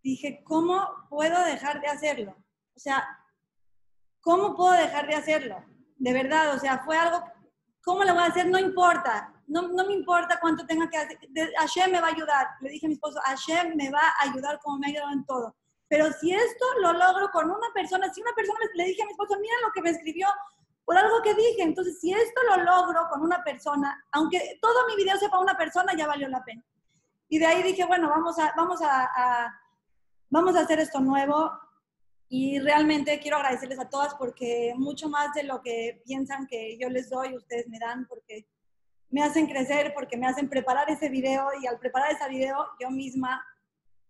dije, 0.00 0.44
¿cómo 0.44 0.86
puedo 1.10 1.44
dejar 1.44 1.80
de 1.80 1.88
hacerlo? 1.88 2.36
O 2.76 2.78
sea, 2.78 3.04
¿cómo 4.20 4.54
puedo 4.54 4.70
dejar 4.74 5.08
de 5.08 5.16
hacerlo? 5.16 5.56
De 5.96 6.12
verdad, 6.12 6.54
o 6.54 6.60
sea, 6.60 6.84
fue 6.84 6.96
algo, 6.96 7.24
¿cómo 7.82 8.04
lo 8.04 8.14
voy 8.14 8.22
a 8.22 8.26
hacer? 8.26 8.46
No 8.46 8.60
importa, 8.60 9.34
no, 9.48 9.62
no 9.62 9.84
me 9.84 9.94
importa 9.94 10.38
cuánto 10.40 10.64
tenga 10.66 10.88
que 10.88 10.98
hacer, 10.98 11.18
Hashem 11.58 11.90
me 11.90 12.00
va 12.00 12.06
a 12.06 12.14
ayudar. 12.14 12.46
Le 12.60 12.70
dije 12.70 12.86
a 12.86 12.88
mi 12.88 12.94
esposo, 12.94 13.18
Hashem 13.24 13.74
me 13.74 13.90
va 13.90 14.02
a 14.20 14.30
ayudar 14.30 14.60
como 14.60 14.78
me 14.78 14.86
ha 14.86 14.90
ayudado 14.90 15.10
en 15.10 15.26
todo. 15.26 15.56
Pero 15.88 16.12
si 16.12 16.32
esto 16.32 16.64
lo 16.80 16.92
logro 16.92 17.28
con 17.32 17.50
una 17.50 17.72
persona, 17.74 18.08
si 18.14 18.22
una 18.22 18.32
persona 18.36 18.60
le 18.74 18.84
dije 18.84 19.02
a 19.02 19.06
mi 19.06 19.10
esposo, 19.10 19.36
mira 19.40 19.54
lo 19.66 19.72
que 19.72 19.82
me 19.82 19.90
escribió 19.90 20.28
por 20.84 20.96
algo 20.96 21.22
que 21.22 21.34
dije, 21.34 21.62
entonces 21.62 22.00
si 22.00 22.12
esto 22.12 22.40
lo 22.48 22.62
logro 22.64 23.08
con 23.10 23.22
una 23.22 23.42
persona, 23.44 24.04
aunque 24.12 24.58
todo 24.60 24.86
mi 24.88 24.96
video 24.96 25.16
sea 25.16 25.28
para 25.28 25.42
una 25.42 25.56
persona, 25.56 25.94
ya 25.96 26.06
valió 26.06 26.28
la 26.28 26.44
pena. 26.44 26.64
Y 27.28 27.38
de 27.38 27.46
ahí 27.46 27.62
dije, 27.62 27.84
bueno, 27.84 28.08
vamos 28.10 28.38
a, 28.38 28.52
vamos 28.56 28.80
a 28.82 29.58
vamos 30.32 30.56
a 30.56 30.60
hacer 30.60 30.80
esto 30.80 30.98
nuevo 30.98 31.52
y 32.30 32.58
realmente 32.58 33.20
quiero 33.20 33.36
agradecerles 33.36 33.78
a 33.78 33.90
todas 33.90 34.14
porque 34.14 34.72
mucho 34.78 35.10
más 35.10 35.34
de 35.34 35.42
lo 35.42 35.60
que 35.60 36.00
piensan 36.06 36.46
que 36.46 36.78
yo 36.78 36.88
les 36.88 37.10
doy, 37.10 37.36
ustedes 37.36 37.68
me 37.68 37.78
dan 37.78 38.06
porque 38.08 38.48
me 39.10 39.22
hacen 39.22 39.46
crecer, 39.46 39.92
porque 39.94 40.16
me 40.16 40.26
hacen 40.26 40.48
preparar 40.48 40.88
ese 40.88 41.10
video 41.10 41.48
y 41.60 41.66
al 41.66 41.78
preparar 41.78 42.12
ese 42.12 42.26
video 42.30 42.66
yo 42.80 42.90
misma 42.90 43.44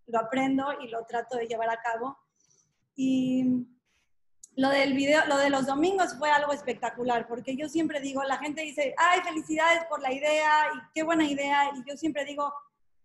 lo 0.06 0.20
aprendo 0.20 0.80
y 0.80 0.86
lo 0.90 1.04
trato 1.06 1.36
de 1.36 1.48
llevar 1.48 1.70
a 1.70 1.82
cabo. 1.82 2.16
Y 2.94 3.66
lo 4.56 4.68
del 4.68 4.92
video, 4.94 5.24
lo 5.26 5.38
de 5.38 5.50
los 5.50 5.66
domingos 5.66 6.16
fue 6.18 6.30
algo 6.30 6.52
espectacular, 6.52 7.26
porque 7.26 7.56
yo 7.56 7.68
siempre 7.68 8.00
digo, 8.00 8.22
la 8.24 8.38
gente 8.38 8.62
dice, 8.62 8.94
ay, 8.98 9.20
felicidades 9.22 9.84
por 9.88 10.00
la 10.02 10.12
idea 10.12 10.66
y 10.74 10.78
qué 10.94 11.02
buena 11.02 11.24
idea, 11.24 11.70
y 11.74 11.88
yo 11.88 11.96
siempre 11.96 12.24
digo, 12.24 12.52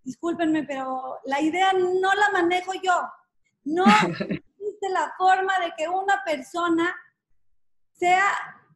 discúlpenme, 0.04 0.64
pero 0.64 1.20
la 1.26 1.42
idea 1.42 1.72
no 1.74 2.14
la 2.14 2.30
manejo 2.34 2.74
yo. 2.82 3.02
No 3.64 3.86
existe 4.20 4.90
la 4.90 5.14
forma 5.18 5.54
de 5.60 5.74
que 5.78 5.88
una 5.88 6.22
persona 6.26 6.96
sea 7.94 8.26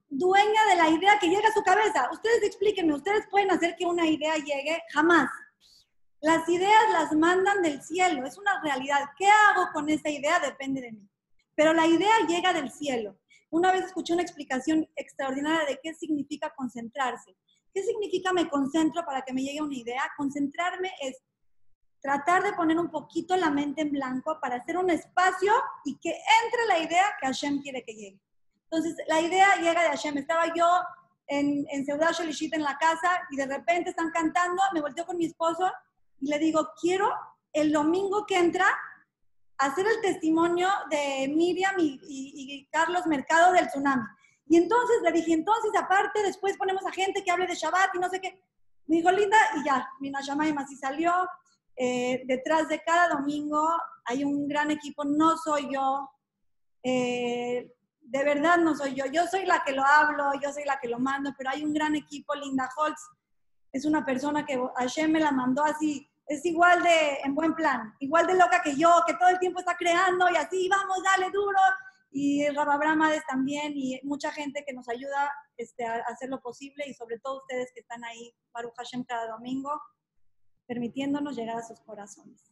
dueña 0.10 0.65
de 0.69 0.75
la 0.75 0.89
idea 0.89 1.19
que 1.19 1.29
llega 1.29 1.47
a 1.47 1.53
su 1.53 1.63
cabeza. 1.63 2.10
Ustedes 2.12 2.43
explíquenme, 2.43 2.93
ustedes 2.93 3.27
pueden 3.29 3.51
hacer 3.51 3.75
que 3.77 3.86
una 3.86 4.05
idea 4.05 4.36
llegue 4.36 4.81
jamás. 4.93 5.29
Las 6.21 6.47
ideas 6.47 6.91
las 6.93 7.12
mandan 7.13 7.62
del 7.62 7.81
cielo, 7.81 8.25
es 8.25 8.38
una 8.38 8.62
realidad. 8.62 9.10
¿Qué 9.17 9.27
hago 9.27 9.69
con 9.73 9.89
esa 9.89 10.10
idea? 10.10 10.39
Depende 10.39 10.81
de 10.81 10.91
mí. 10.91 11.11
Pero 11.62 11.74
la 11.74 11.86
idea 11.86 12.26
llega 12.28 12.54
del 12.54 12.71
cielo. 12.71 13.19
Una 13.52 13.71
vez 13.71 13.86
escuché 13.86 14.13
una 14.13 14.24
explicación 14.24 14.89
extraordinaria 14.95 15.67
de 15.67 15.80
qué 15.80 15.93
significa 15.93 16.52
concentrarse. 16.58 17.38
¿Qué 17.71 17.84
significa 17.84 18.34
me 18.34 18.50
concentro 18.50 19.06
para 19.06 19.21
que 19.21 19.32
me 19.32 19.43
llegue 19.43 19.62
una 19.62 19.76
idea? 19.76 20.12
Concentrarme 20.17 20.91
es 21.04 21.21
tratar 22.02 22.41
de 22.41 22.54
poner 22.54 22.80
un 22.80 22.89
poquito 22.89 23.38
la 23.38 23.52
mente 23.52 23.82
en 23.84 23.91
blanco 23.91 24.39
para 24.41 24.56
hacer 24.56 24.76
un 24.76 24.89
espacio 24.89 25.54
y 25.86 26.00
que 26.00 26.10
entre 26.10 26.65
la 26.67 26.80
idea 26.80 27.06
que 27.19 27.28
Hashem 27.28 27.62
quiere 27.62 27.84
que 27.84 27.93
llegue. 27.93 28.19
Entonces, 28.63 28.95
la 29.08 29.21
idea 29.21 29.56
llega 29.58 29.84
de 29.84 29.89
Hashem. 29.89 30.17
Estaba 30.17 30.52
yo 30.56 30.67
en, 31.28 31.67
en 31.69 31.86
Sholishit 31.86 32.56
en 32.56 32.63
la 32.63 32.76
casa 32.80 33.21
y 33.30 33.36
de 33.36 33.45
repente 33.45 33.91
están 33.91 34.10
cantando, 34.10 34.63
me 34.74 34.82
volteo 34.82 35.06
con 35.06 35.15
mi 35.15 35.26
esposo 35.26 35.71
y 36.19 36.28
le 36.28 36.39
digo, 36.39 36.69
quiero 36.82 37.08
el 37.54 37.71
domingo 37.71 38.26
que 38.26 38.39
entra 38.39 38.65
hacer 39.62 39.86
el 39.88 40.02
testimonio 40.02 40.67
de 40.89 41.28
Miriam 41.28 41.76
y, 41.78 42.67
Carlos 42.71 43.06
Mercado 43.06 43.54
del 43.54 43.67
tsunami. 43.67 44.04
Y 44.47 44.58
entonces 44.58 44.97
le 45.04 45.12
dije, 45.12 45.34
entonces 45.34 45.71
aparte 45.78 46.24
después 46.24 46.58
ponemos 46.58 46.86
a 46.86 46.91
gente 46.91 47.24
que 47.24 47.32
hable 47.32 47.47
de 47.47 47.56
Shabbat 47.56 47.95
y 47.95 48.00
no 48.00 48.10
sé 48.10 48.19
qué. 48.19 48.43
Me 48.88 48.97
dijo, 48.97 49.12
linda, 49.12 49.38
y 49.58 49.65
ya, 49.65 49.88
mi 50.00 50.10
Nashamaim 50.10 50.58
así 50.58 50.76
salió. 50.76 51.13
Eh, 51.76 52.24
detrás 52.26 52.67
de 52.67 52.82
cada 52.82 53.08
domingo 53.08 53.65
hay 54.06 54.24
un 54.24 54.47
gran 54.47 54.71
equipo, 54.71 55.06
no 55.06 55.38
soy 55.38 55.74
yo. 55.74 56.10
Eh, 56.84 57.71
de 58.02 58.24
verdad 58.24 58.58
no 58.58 58.76
soy 58.76 58.95
yo. 58.95 59.06
Yo 59.06 59.26
soy 59.28 59.45
la 59.45 59.63
que 59.63 59.71
lo 59.71 59.86
hablo, 59.86 60.32
yo 60.41 60.52
soy 60.52 60.65
la 60.65 60.80
que 60.80 60.89
lo 60.89 61.00
mando, 61.00 61.34
pero 61.38 61.52
hay 61.52 61.63
un 61.63 61.74
gran 61.74 61.95
equipo. 61.95 62.36
Linda 62.36 62.69
Holtz 62.76 63.02
es 63.71 63.86
una 63.86 64.06
persona 64.06 64.45
que 64.45 64.60
Hashem 64.76 65.12
me 65.12 65.19
la 65.19 65.32
mandó 65.32 65.63
así. 65.63 66.11
Es 66.27 66.45
igual 66.45 66.81
de, 66.81 67.19
en 67.23 67.36
buen 67.36 67.55
plan, 67.55 67.93
igual 67.99 68.27
de 68.27 68.36
loca 68.36 68.62
que 68.62 68.75
yo, 68.75 68.89
que 69.05 69.15
todo 69.15 69.29
el 69.29 69.39
tiempo 69.39 69.60
está 69.60 69.75
creando 69.75 70.29
y 70.29 70.38
así, 70.38 70.69
vamos, 70.69 70.97
dale 71.03 71.29
duro 71.31 71.60
y 72.12 72.47
Rababrahmades 72.49 73.23
también 73.25 73.73
y 73.75 73.99
mucha 74.03 74.31
gente 74.31 74.63
que 74.67 74.73
nos 74.73 74.88
ayuda 74.89 75.31
este, 75.57 75.86
a 75.86 75.95
hacer 76.07 76.29
lo 76.29 76.41
posible 76.41 76.86
y 76.88 76.93
sobre 76.93 77.19
todo 77.19 77.38
ustedes 77.38 77.71
que 77.73 77.81
están 77.81 78.03
ahí, 78.03 78.34
Baruch 78.53 78.75
Hashem, 78.75 79.03
cada 79.05 79.31
domingo, 79.31 79.81
permitiéndonos 80.67 81.36
llegar 81.36 81.57
a 81.57 81.67
sus 81.67 81.79
corazones. 81.81 82.51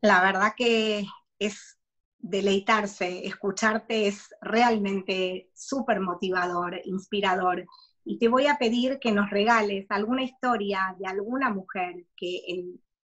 La 0.00 0.22
verdad 0.22 0.52
que 0.56 1.06
es 1.38 1.78
deleitarse, 2.18 3.26
escucharte 3.26 4.06
es 4.06 4.34
realmente 4.40 5.50
súper 5.54 6.00
motivador, 6.00 6.80
inspirador. 6.84 7.66
Y 8.04 8.18
te 8.18 8.28
voy 8.28 8.46
a 8.46 8.58
pedir 8.58 8.98
que 8.98 9.12
nos 9.12 9.30
regales 9.30 9.86
alguna 9.88 10.22
historia 10.22 10.94
de 10.98 11.06
alguna 11.06 11.50
mujer 11.50 12.06
que, 12.16 12.64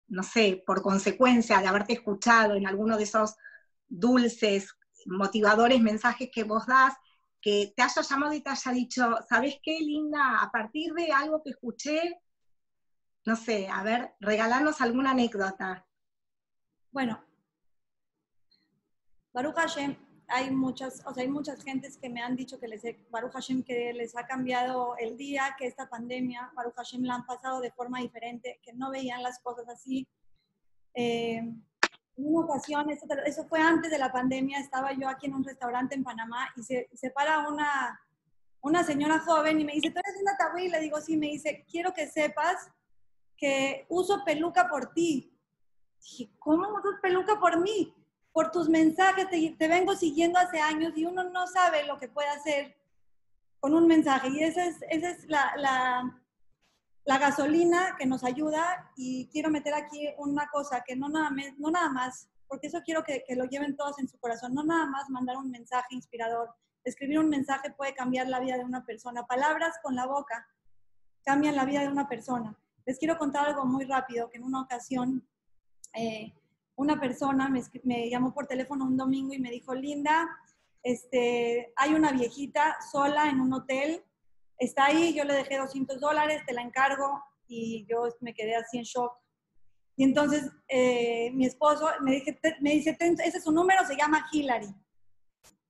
no 0.09 0.23
sé, 0.23 0.63
por 0.67 0.83
consecuencia 0.83 1.61
de 1.61 1.69
haberte 1.69 1.93
escuchado 1.93 2.55
en 2.55 2.67
alguno 2.67 2.97
de 2.97 3.05
esos 3.05 3.37
dulces, 3.87 4.77
motivadores 5.07 5.81
mensajes 5.81 6.31
que 6.33 6.45
vos 6.45 6.67
das, 6.67 6.95
que 7.41 7.73
te 7.77 7.83
haya 7.83 8.03
llamado 8.03 8.33
y 8.33 8.43
te 8.43 8.51
haya 8.51 8.73
dicho, 8.73 9.19
¿sabes 9.29 9.59
qué, 9.63 9.79
linda? 9.81 10.43
A 10.43 10.51
partir 10.51 10.93
de 10.93 11.13
algo 11.13 11.43
que 11.43 11.51
escuché, 11.51 12.21
no 13.25 13.37
sé, 13.37 13.69
a 13.69 13.83
ver, 13.83 14.15
regalarnos 14.21 14.81
alguna 14.81 15.13
anécdota. 15.13 15.87
Bueno, 16.91 17.23
Baruch 19.33 19.55
Hashem, 19.55 19.97
hay 20.29 20.51
muchas, 20.51 21.03
o 21.07 21.15
sea, 21.15 21.23
hay 21.23 21.29
muchas 21.29 21.63
gentes 21.63 21.97
que 21.97 22.11
me 22.11 22.23
han 22.23 22.37
dicho 22.37 22.61
que 22.61 22.69
les, 22.69 22.83
Baruch 23.11 23.33
Hashem, 23.33 23.63
que 23.63 23.93
les 23.95 24.17
ha 24.17 24.27
cambiado 24.27 24.97
el 24.99 25.17
día, 25.17 25.57
que 25.59 25.67
esta 25.67 25.89
pandemia, 25.89 26.53
Baruch 26.55 26.75
Hashem 26.77 27.03
la 27.03 27.15
han 27.15 27.27
pasado 27.27 27.61
de 27.61 27.73
forma 27.73 28.01
diferente, 28.01 28.61
que 28.63 28.75
no 28.75 28.91
veían 28.91 29.23
las 29.23 29.39
cosas 29.41 29.69
así. 29.69 30.07
Eh, 30.95 31.39
en 31.39 31.65
una 32.17 32.47
ocasión, 32.47 32.91
eso, 32.91 33.47
fue 33.49 33.61
antes 33.61 33.91
de 33.91 33.99
la 33.99 34.13
pandemia, 34.13 34.59
estaba 34.59 34.93
yo 34.93 35.09
aquí 35.09 35.27
en 35.27 35.35
un 35.35 35.45
restaurante 35.45 35.95
en 35.95 36.05
Panamá 36.05 36.49
y 36.57 36.63
se, 36.63 36.91
se 36.93 37.11
para 37.11 37.49
una, 37.49 37.99
una 38.61 38.83
señora 38.85 39.21
joven 39.21 39.61
y 39.61 39.65
me 39.65 39.73
dice, 39.73 39.91
¿tú 39.91 40.01
eres 40.01 40.21
una 40.21 40.37
tabú? 40.37 40.59
le 40.59 40.81
digo, 40.81 41.01
sí, 41.01 41.17
me 41.17 41.29
dice, 41.29 41.65
quiero 41.71 41.95
que 41.95 42.09
sepas 42.09 42.71
que 43.37 43.87
uso 43.89 44.25
peluca 44.25 44.69
por 44.69 44.93
ti. 44.93 45.33
Dije, 46.03 46.31
¿cómo 46.39 46.69
usas 46.69 47.01
peluca 47.01 47.39
por 47.39 47.61
mí? 47.61 47.95
Por 48.39 48.53
tus 48.53 48.69
mensajes, 48.69 49.27
te, 49.29 49.67
vengo 49.67 49.97
siguiendo 49.97 50.39
hace 50.39 50.61
años 50.61 50.93
y 50.95 51.05
uno 51.05 51.25
no 51.25 51.49
sabe 51.49 51.85
lo 51.87 51.99
que 51.99 52.07
puede 52.07 52.29
hacer 52.29 52.77
con 53.59 53.75
un 53.75 53.89
mensaje. 53.89 54.29
Y 54.29 54.45
esa 54.45 54.65
es, 54.65 54.77
esa 54.91 55.11
es 55.11 55.29
la, 55.29 55.53
la, 57.05 57.19
gasolina 57.19 57.97
que 57.99 58.07
nos 58.07 58.23
ayuda 58.23 58.93
y 58.95 59.27
quiero 59.33 59.51
meter 59.51 59.75
aquí 59.75 60.07
una 60.19 60.47
cosa 60.53 60.85
que 60.87 60.95
no 60.95 61.09
nada, 61.09 61.31
no 61.57 61.73
nada 61.73 61.89
más, 61.89 62.29
porque 62.47 62.69
eso 62.69 62.81
quiero 62.85 63.03
que, 63.03 63.25
que, 63.27 63.35
lo 63.35 63.45
lleven 63.47 63.77
todos 63.77 63.99
en 63.99 64.07
su 64.07 64.17
corazón, 64.21 64.55
no 64.55 64.63
nada 64.63 64.87
más 64.87 65.11
mandar 65.11 65.37
un 65.37 65.51
mensaje 65.51 65.97
inspirador. 65.97 66.55
Escribir 66.85 67.19
un 67.19 67.31
mensaje 67.31 67.73
puede 67.73 67.93
cambiar 67.93 68.29
la 68.29 68.39
vida 68.39 68.57
de 68.57 68.65
una 68.65 68.87
persona. 68.87 69.27
Palabras 69.27 69.81
con 69.83 69.97
la 69.97 70.07
boca 70.07 70.47
cambian 71.25 71.57
la 71.57 71.65
vida 71.65 71.81
de 71.81 71.89
una 71.89 72.09
persona. 72.09 72.57
Les 72.87 73.01
quiero 73.01 73.19
contar 73.19 73.49
algo 73.49 73.65
muy 73.65 73.85
rápido, 73.85 74.31
que 74.31 74.37
en 74.37 74.45
una 74.45 74.61
ocasión 74.61 75.27
eh, 75.93 76.33
una 76.79 77.01
persona 77.01 77.49
me, 77.49 77.61
me, 77.83 78.09
llamó 78.09 78.33
por 78.33 78.47
teléfono 78.47 78.85
un 78.85 78.97
domingo 78.97 79.35
y 79.35 79.41
me 79.41 79.51
dijo, 79.51 79.75
Linda, 79.75 80.29
este, 80.85 81.73
hay 81.75 81.93
una 81.93 82.13
viejita 82.13 82.77
sola 82.93 83.29
en 83.29 83.41
un 83.41 83.53
hotel, 83.53 84.05
está 84.59 84.87
ahí, 84.87 85.13
yo 85.13 85.25
le 85.25 85.35
dejé 85.35 85.59
200 85.59 86.01
dólares, 86.01 86.43
te 86.47 86.55
la 86.55 86.63
encargo 86.63 87.21
y 87.49 87.85
yo 87.91 88.05
me 88.21 88.33
quedé 88.33 88.55
así 88.55 88.79
en 88.79 88.85
shock. 88.85 89.13
Y 89.97 90.05
entonces 90.05 90.49
eh, 90.69 91.33
mi 91.33 91.47
esposo 91.47 91.89
me, 92.01 92.13
dije, 92.13 92.39
me 92.61 92.71
dice, 92.71 92.97
ese 93.01 93.39
es 93.39 93.43
su 93.43 93.51
número, 93.51 93.85
se 93.85 93.97
llama 93.97 94.29
Hillary. 94.31 94.73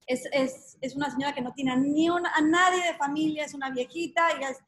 Es, 0.07 0.29
es, 0.31 0.77
es 0.83 0.95
una 0.95 1.11
señora 1.11 1.35
que 1.35 1.41
no 1.41 1.55
tiene 1.55 1.75
ni 1.79 2.11
una, 2.11 2.35
a 2.35 2.43
nadie 2.43 2.85
de 2.85 2.99
familia, 2.99 3.47
es 3.47 3.55
una 3.55 3.71
viejita, 3.71 4.31
ella 4.37 4.51
es 4.51 4.59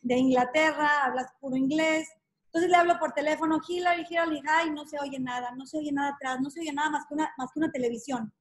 de 0.00 0.16
Inglaterra, 0.16 1.06
habla 1.06 1.34
puro 1.40 1.56
inglés. 1.56 2.08
Entonces 2.48 2.70
le 2.70 2.76
hablo 2.76 2.98
por 2.98 3.12
teléfono, 3.12 3.60
Hillary, 3.66 4.06
Hillary, 4.08 4.38
hi, 4.38 4.70
no 4.70 4.86
se 4.86 4.98
oye 4.98 5.20
nada, 5.20 5.50
no 5.54 5.66
se 5.66 5.78
oye 5.78 5.92
nada 5.92 6.14
atrás, 6.14 6.40
no 6.40 6.48
se 6.48 6.60
oye 6.60 6.72
nada 6.72 6.88
más 6.88 7.06
que 7.06 7.14
una, 7.14 7.30
más 7.36 7.52
que 7.52 7.58
una 7.58 7.70
televisión. 7.70 8.32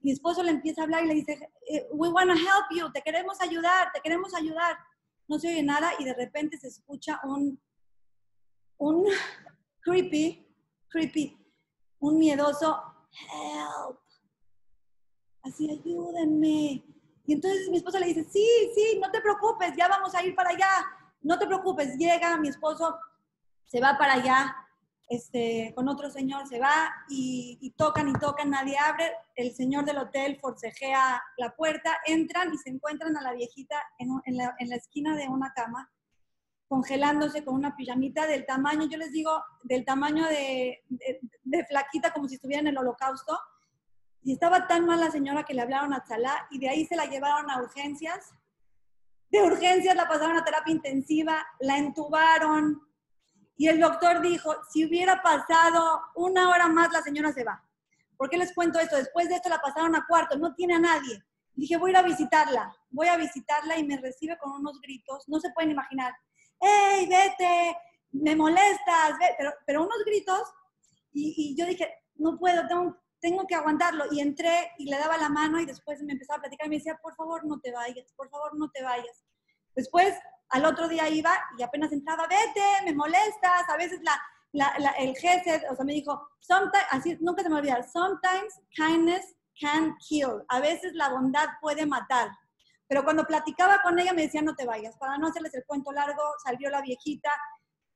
Mi 0.00 0.12
esposo 0.12 0.44
le 0.44 0.52
empieza 0.52 0.82
a 0.82 0.84
hablar 0.84 1.04
y 1.04 1.08
le 1.08 1.14
dice, 1.14 1.50
eh, 1.68 1.84
we 1.90 2.08
want 2.08 2.30
to 2.30 2.36
help 2.36 2.66
you, 2.70 2.92
te 2.92 3.02
queremos 3.02 3.40
ayudar, 3.40 3.90
te 3.92 4.00
queremos 4.00 4.32
ayudar. 4.34 4.76
No 5.26 5.40
se 5.40 5.48
oye 5.48 5.64
nada 5.64 5.90
y 5.98 6.04
de 6.04 6.14
repente 6.14 6.56
se 6.58 6.68
escucha 6.68 7.20
un, 7.24 7.60
un 8.78 9.04
creepy, 9.80 10.46
creepy, 10.88 11.36
un 11.98 12.18
miedoso, 12.18 12.80
help, 13.32 13.98
así 15.42 15.68
ayúdenme. 15.68 16.84
Y 17.26 17.32
entonces 17.32 17.68
mi 17.68 17.78
esposo 17.78 17.98
le 17.98 18.06
dice, 18.06 18.22
sí, 18.30 18.46
sí, 18.76 19.00
no 19.02 19.10
te 19.10 19.20
preocupes, 19.20 19.72
ya 19.76 19.88
vamos 19.88 20.14
a 20.14 20.24
ir 20.24 20.36
para 20.36 20.50
allá, 20.50 20.86
no 21.22 21.36
te 21.36 21.48
preocupes, 21.48 21.96
llega 21.96 22.36
mi 22.36 22.46
esposo, 22.46 22.96
se 23.66 23.80
va 23.80 23.98
para 23.98 24.14
allá, 24.14 24.56
este, 25.08 25.72
con 25.76 25.88
otro 25.88 26.10
señor 26.10 26.48
se 26.48 26.58
va 26.58 26.92
y, 27.08 27.72
tocan 27.76 28.08
y 28.08 28.12
tocan, 28.14 28.50
nadie 28.50 28.76
abre, 28.76 29.12
el 29.36 29.54
señor 29.54 29.84
del 29.84 29.98
hotel 29.98 30.38
forcejea 30.40 31.22
la 31.36 31.54
puerta, 31.54 31.98
entran 32.06 32.52
y 32.52 32.58
se 32.58 32.70
encuentran 32.70 33.16
a 33.16 33.22
la 33.22 33.32
viejita 33.32 33.76
en, 33.98 34.36
la, 34.36 34.76
esquina 34.76 35.14
de 35.14 35.28
una 35.28 35.52
cama, 35.54 35.90
congelándose 36.68 37.44
con 37.44 37.54
una 37.54 37.76
pijamita 37.76 38.26
del 38.26 38.44
tamaño, 38.46 38.88
yo 38.88 38.98
les 38.98 39.12
digo, 39.12 39.44
del 39.62 39.84
tamaño 39.84 40.26
de, 40.26 40.82
de, 40.88 41.64
flaquita 41.66 42.12
como 42.12 42.28
si 42.28 42.34
estuviera 42.34 42.60
en 42.60 42.68
el 42.68 42.78
holocausto. 42.78 43.38
Y 44.24 44.32
estaba 44.32 44.66
tan 44.66 44.86
mal 44.86 44.98
la 44.98 45.12
señora 45.12 45.44
que 45.44 45.54
le 45.54 45.62
hablaron 45.62 45.94
a 45.94 46.02
Chalá 46.02 46.48
y 46.50 46.58
de 46.58 46.68
ahí 46.68 46.84
se 46.84 46.96
la 46.96 47.06
llevaron 47.06 47.48
a 47.48 47.62
urgencias. 47.62 48.32
De 49.30 49.40
urgencias 49.40 49.94
la 49.94 50.08
pasaron 50.08 50.36
a 50.36 50.44
terapia 50.44 50.74
intensiva, 50.74 51.46
la 51.60 51.78
entubaron, 51.78 52.85
y 53.56 53.68
el 53.68 53.80
doctor 53.80 54.20
dijo, 54.20 54.54
si 54.70 54.84
hubiera 54.84 55.22
pasado 55.22 56.02
una 56.14 56.50
hora 56.50 56.68
más, 56.68 56.92
la 56.92 57.02
señora 57.02 57.32
se 57.32 57.44
va. 57.44 57.62
¿Por 58.16 58.28
qué 58.28 58.36
les 58.36 58.54
cuento 58.54 58.78
esto? 58.78 58.96
Después 58.96 59.28
de 59.28 59.36
esto 59.36 59.48
la 59.48 59.60
pasaron 59.60 59.94
a 59.94 60.06
cuarto, 60.06 60.36
no 60.36 60.54
tiene 60.54 60.74
a 60.74 60.78
nadie. 60.78 61.22
Dije, 61.54 61.76
voy 61.78 61.90
a 61.90 61.92
ir 61.92 61.96
a 61.96 62.02
visitarla, 62.02 62.76
voy 62.90 63.08
a 63.08 63.16
visitarla 63.16 63.78
y 63.78 63.84
me 63.84 63.96
recibe 63.96 64.36
con 64.38 64.52
unos 64.52 64.78
gritos, 64.80 65.24
no 65.26 65.40
se 65.40 65.50
pueden 65.50 65.70
imaginar. 65.70 66.12
¡Ey, 66.60 67.06
vete! 67.08 67.76
Me 68.12 68.36
molestas, 68.36 69.14
Pero, 69.66 69.82
unos 69.82 70.04
gritos 70.04 70.42
y, 71.12 71.34
y, 71.36 71.56
yo 71.58 71.66
dije, 71.66 71.92
no 72.14 72.38
puedo, 72.38 72.66
tengo, 72.68 72.96
tengo 73.20 73.46
que 73.46 73.54
aguantarlo. 73.54 74.04
Y 74.10 74.20
entré 74.20 74.72
y 74.78 74.90
le 74.90 74.98
daba 74.98 75.16
la 75.16 75.30
mano 75.30 75.58
y 75.60 75.66
después 75.66 76.02
me 76.02 76.12
empezaba 76.12 76.38
a 76.38 76.40
platicar 76.42 76.66
y 76.66 76.70
me 76.70 76.76
decía, 76.76 76.98
por 77.02 77.14
favor, 77.14 77.44
no 77.46 77.58
te 77.60 77.72
vayas, 77.72 78.12
por 78.16 78.28
favor, 78.28 78.56
no 78.58 78.70
te 78.70 78.82
vayas. 78.82 79.24
Después 79.74 80.14
al 80.50 80.64
otro 80.64 80.88
día 80.88 81.08
iba 81.08 81.32
y 81.58 81.62
apenas 81.62 81.92
entraba, 81.92 82.26
vete, 82.28 82.62
me 82.84 82.94
molestas, 82.94 83.68
a 83.68 83.76
veces 83.76 84.00
la, 84.02 84.20
el 84.98 85.16
jefe, 85.16 85.62
o 85.70 85.74
sea, 85.76 85.84
me 85.84 85.92
dijo, 85.92 86.28
sometimes, 86.40 86.86
así, 86.90 87.16
nunca 87.20 87.42
se 87.42 87.48
me 87.48 87.56
olvida, 87.56 87.82
sometimes 87.82 88.60
kindness 88.74 89.36
can 89.60 89.96
kill, 89.98 90.44
a 90.48 90.60
veces 90.60 90.92
la 90.94 91.08
bondad 91.10 91.48
puede 91.60 91.86
matar. 91.86 92.30
Pero 92.88 93.02
cuando 93.02 93.24
platicaba 93.24 93.82
con 93.82 93.98
ella 93.98 94.12
me 94.12 94.22
decía, 94.22 94.42
no 94.42 94.54
te 94.54 94.64
vayas, 94.64 94.96
para 94.96 95.18
no 95.18 95.26
hacerles 95.26 95.54
el 95.54 95.64
cuento 95.66 95.90
largo, 95.92 96.22
salió 96.44 96.70
la 96.70 96.80
viejita, 96.80 97.30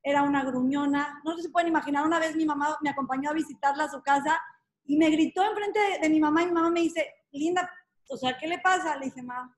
era 0.02 0.22
una 0.22 0.44
gruñona, 0.44 1.20
no 1.24 1.36
se 1.36 1.50
pueden 1.50 1.68
imaginar, 1.68 2.04
una 2.04 2.18
vez 2.18 2.34
mi 2.34 2.46
mamá 2.46 2.76
me 2.80 2.90
acompañó 2.90 3.30
a 3.30 3.34
visitarla 3.34 3.84
a 3.84 3.90
su 3.90 4.02
casa 4.02 4.40
y 4.84 4.96
me 4.96 5.10
gritó 5.10 5.44
enfrente 5.44 5.78
de, 5.78 5.98
de 6.00 6.08
mi 6.08 6.18
mamá 6.18 6.42
y 6.42 6.46
mi 6.46 6.52
mamá 6.52 6.70
me 6.70 6.80
dice, 6.80 7.06
Linda, 7.30 7.70
o 8.08 8.16
sea, 8.16 8.36
¿qué 8.36 8.48
le 8.48 8.58
pasa? 8.58 8.96
Le 8.96 9.06
dije, 9.06 9.22
mamá, 9.22 9.56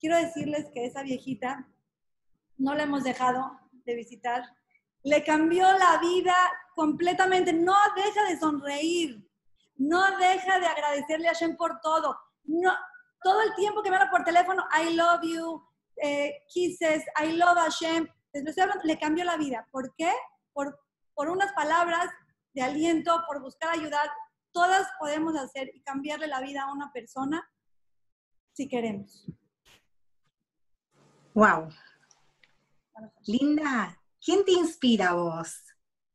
quiero 0.00 0.16
decirles 0.16 0.70
que 0.72 0.86
esa 0.86 1.02
viejita 1.02 1.68
no 2.58 2.74
la 2.74 2.82
hemos 2.82 3.04
dejado 3.04 3.58
de 3.70 3.94
visitar. 3.94 4.44
Le 5.02 5.24
cambió 5.24 5.66
la 5.78 5.98
vida 5.98 6.34
completamente. 6.74 7.52
No 7.52 7.74
deja 7.96 8.24
de 8.28 8.38
sonreír. 8.38 9.26
No 9.76 10.18
deja 10.18 10.58
de 10.58 10.66
agradecerle 10.66 11.28
a 11.28 11.32
Hashem 11.32 11.56
por 11.56 11.80
todo. 11.80 12.18
No, 12.44 12.72
todo 13.22 13.42
el 13.42 13.54
tiempo 13.54 13.82
que 13.82 13.90
me 13.90 13.96
habla 13.96 14.10
por 14.10 14.24
teléfono, 14.24 14.64
I 14.76 14.94
love 14.94 15.22
you, 15.22 15.64
eh, 16.02 16.42
kisses, 16.48 17.04
I 17.22 17.32
love 17.32 17.56
Hashem. 17.56 18.08
le 18.84 18.98
cambió 18.98 19.24
la 19.24 19.36
vida. 19.36 19.66
¿Por 19.70 19.94
qué? 19.96 20.12
Por, 20.52 20.78
por 21.14 21.30
unas 21.30 21.52
palabras 21.52 22.08
de 22.54 22.62
aliento, 22.62 23.22
por 23.26 23.40
buscar 23.40 23.70
ayudar. 23.70 24.10
Todas 24.52 24.88
podemos 24.98 25.36
hacer 25.36 25.70
y 25.74 25.82
cambiarle 25.82 26.26
la 26.26 26.40
vida 26.40 26.62
a 26.62 26.72
una 26.72 26.90
persona 26.92 27.48
si 28.52 28.68
queremos. 28.68 29.26
Wow, 31.34 31.68
Linda, 33.26 34.00
¿quién 34.24 34.44
te 34.44 34.52
inspira 34.52 35.14
vos? 35.14 35.64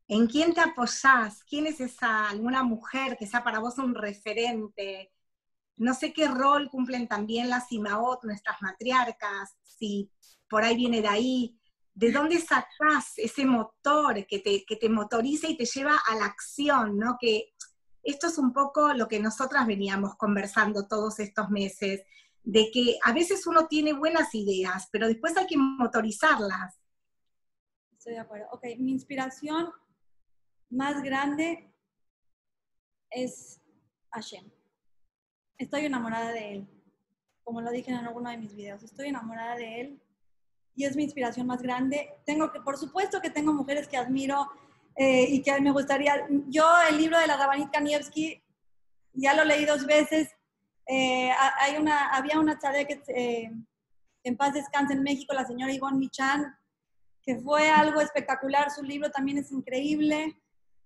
¿En 0.08 0.28
quién 0.28 0.54
te 0.54 0.62
apoyás? 0.62 1.44
¿Quién 1.44 1.68
es 1.68 1.80
esa, 1.80 2.30
alguna 2.30 2.64
mujer 2.64 3.18
que 3.18 3.28
sea 3.28 3.44
para 3.44 3.60
vos 3.60 3.78
un 3.78 3.96
referente? 3.96 5.12
No 5.78 5.94
sé 5.94 6.14
qué 6.14 6.28
rol 6.28 6.70
cumplen 6.70 7.08
también 7.08 7.50
las 7.50 7.72
Imaot, 7.72 8.24
nuestras 8.24 8.62
matriarcas, 8.62 9.56
si 9.64 10.12
por 10.50 10.64
ahí 10.64 10.76
viene 10.76 11.02
de 11.02 11.08
ahí. 11.08 11.60
¿De 11.96 12.12
dónde 12.12 12.40
sacás 12.40 13.14
ese 13.18 13.46
motor 13.46 14.26
que 14.26 14.40
te, 14.40 14.66
que 14.66 14.76
te 14.76 14.90
motoriza 14.90 15.48
y 15.48 15.58
te 15.58 15.66
lleva 15.66 16.00
a 16.08 16.16
la 16.16 16.26
acción? 16.26 16.98
¿no? 16.98 17.18
Que 17.20 17.54
esto 18.02 18.28
es 18.28 18.38
un 18.38 18.52
poco 18.52 18.94
lo 18.94 19.08
que 19.08 19.20
nosotras 19.20 19.66
veníamos 19.66 20.16
conversando 20.16 20.88
todos 20.88 21.20
estos 21.20 21.50
meses 21.50 22.02
de 22.44 22.70
que 22.72 22.98
a 23.04 23.14
veces 23.14 23.48
uno 23.48 23.68
tiene 23.68 23.94
buenas 23.94 24.36
ideas, 24.36 24.88
pero 24.92 25.08
después 25.08 25.36
hay 25.38 25.48
que 25.48 25.58
motorizarlas. 25.58 26.80
Estoy 27.98 28.14
de 28.14 28.20
acuerdo. 28.20 28.48
Ok, 28.52 28.66
mi 28.80 28.92
inspiración 28.92 29.72
más 30.70 31.02
grande 31.02 31.74
es 33.10 33.62
Hashem. 34.12 34.50
Estoy 35.58 35.86
enamorada 35.86 36.32
de 36.34 36.54
él, 36.54 36.68
como 37.44 37.62
lo 37.62 37.72
dije 37.72 37.92
en 37.92 37.98
alguno 37.98 38.30
de 38.30 38.38
mis 38.38 38.56
videos. 38.56 38.84
Estoy 38.84 39.08
enamorada 39.08 39.56
de 39.56 39.82
él 39.82 40.02
y 40.76 40.84
es 40.84 40.96
mi 40.96 41.04
inspiración 41.04 41.48
más 41.48 41.62
grande. 41.62 42.10
Tengo 42.26 42.52
que, 42.52 42.60
por 42.60 42.78
supuesto 42.78 43.22
que 43.22 43.30
tengo 43.30 43.54
mujeres 43.54 43.88
que 43.88 43.98
admiro 43.98 44.50
eh, 44.98 45.26
y 45.30 45.42
que 45.42 45.62
me 45.62 45.72
gustaría. 45.72 46.28
Yo 46.48 46.66
el 46.90 46.98
libro 46.98 47.18
de 47.20 47.28
la 47.28 47.38
Rabanit 47.38 47.72
Kanievski 47.72 48.44
ya 49.14 49.34
lo 49.34 49.46
leí 49.46 49.64
dos 49.64 49.86
veces 49.86 50.30
eh, 50.86 51.32
hay 51.60 51.78
una, 51.78 52.10
había 52.10 52.40
una 52.40 52.60
que 52.60 53.02
eh, 53.08 53.52
en 54.24 54.38
paz 54.38 54.54
descanse 54.54 54.94
en 54.94 55.04
México, 55.04 55.34
la 55.34 55.46
señora 55.46 55.74
Ivonne 55.74 55.98
Michan, 55.98 56.56
que 57.22 57.38
fue 57.38 57.70
algo 57.70 58.02
espectacular. 58.02 58.70
Su 58.72 58.84
libro 58.84 59.10
también 59.12 59.38
es 59.38 59.52
increíble. 59.52 60.38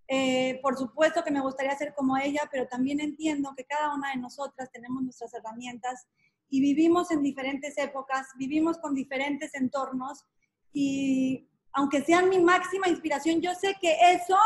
Eh, 0.07 0.59
por 0.61 0.77
supuesto 0.77 1.23
que 1.23 1.31
me 1.31 1.41
gustaría 1.41 1.75
ser 1.75 1.93
como 1.93 2.17
ella, 2.17 2.47
pero 2.51 2.67
también 2.67 2.99
entiendo 3.01 3.53
que 3.57 3.65
cada 3.65 3.93
una 3.93 4.11
de 4.11 4.17
nosotras 4.17 4.71
tenemos 4.71 5.03
nuestras 5.03 5.33
herramientas 5.33 6.07
y 6.49 6.61
vivimos 6.61 7.11
en 7.11 7.21
diferentes 7.21 7.77
épocas, 7.77 8.27
vivimos 8.37 8.77
con 8.77 8.95
diferentes 8.95 9.53
entornos 9.53 10.23
y 10.71 11.49
aunque 11.73 12.01
sean 12.01 12.29
mi 12.29 12.39
máxima 12.39 12.87
inspiración, 12.87 13.41
yo 13.41 13.53
sé 13.53 13.75
que 13.81 13.97
eso 14.13 14.37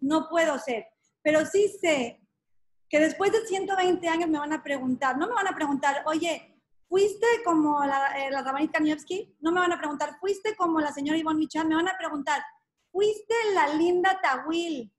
no 0.00 0.28
puedo 0.28 0.58
ser, 0.58 0.86
pero 1.22 1.46
sí 1.46 1.74
sé 1.80 2.20
que 2.94 3.00
después 3.00 3.32
de 3.32 3.44
120 3.44 4.08
años 4.08 4.30
me 4.30 4.38
van 4.38 4.52
a 4.52 4.62
preguntar, 4.62 5.18
no 5.18 5.26
me 5.26 5.34
van 5.34 5.48
a 5.48 5.56
preguntar, 5.56 6.04
oye, 6.06 6.62
¿fuiste 6.88 7.26
como 7.44 7.84
la, 7.84 8.24
eh, 8.24 8.30
la 8.30 8.40
Rabanit 8.40 8.70
Kanievski? 8.70 9.34
No 9.40 9.50
me 9.50 9.58
van 9.58 9.72
a 9.72 9.78
preguntar, 9.78 10.16
¿fuiste 10.20 10.54
como 10.54 10.78
la 10.78 10.92
señora 10.92 11.18
Ivonne 11.18 11.40
Michan? 11.40 11.66
Me 11.66 11.74
van 11.74 11.88
a 11.88 11.98
preguntar, 11.98 12.40
¿fuiste 12.92 13.34
la 13.52 13.66
linda 13.74 14.20
Tawil 14.22 14.94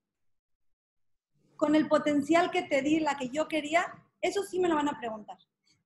con 1.55 1.73
el 1.73 1.87
potencial 1.87 2.51
que 2.51 2.63
te 2.63 2.81
di, 2.81 2.99
la 2.99 3.15
que 3.15 3.29
yo 3.29 3.47
quería? 3.47 3.85
Eso 4.19 4.43
sí 4.43 4.59
me 4.59 4.67
lo 4.67 4.75
van 4.75 4.89
a 4.89 4.99
preguntar. 4.99 5.37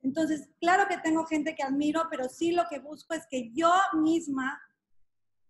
Entonces, 0.02 0.50
claro 0.60 0.88
que 0.88 0.98
tengo 0.98 1.28
gente 1.28 1.54
que 1.54 1.62
admiro, 1.62 2.08
pero 2.10 2.28
sí 2.28 2.54
lo 2.54 2.64
que 2.72 2.80
busco 2.80 3.14
es 3.14 3.28
que 3.30 3.52
yo 3.54 3.72
misma 3.94 4.60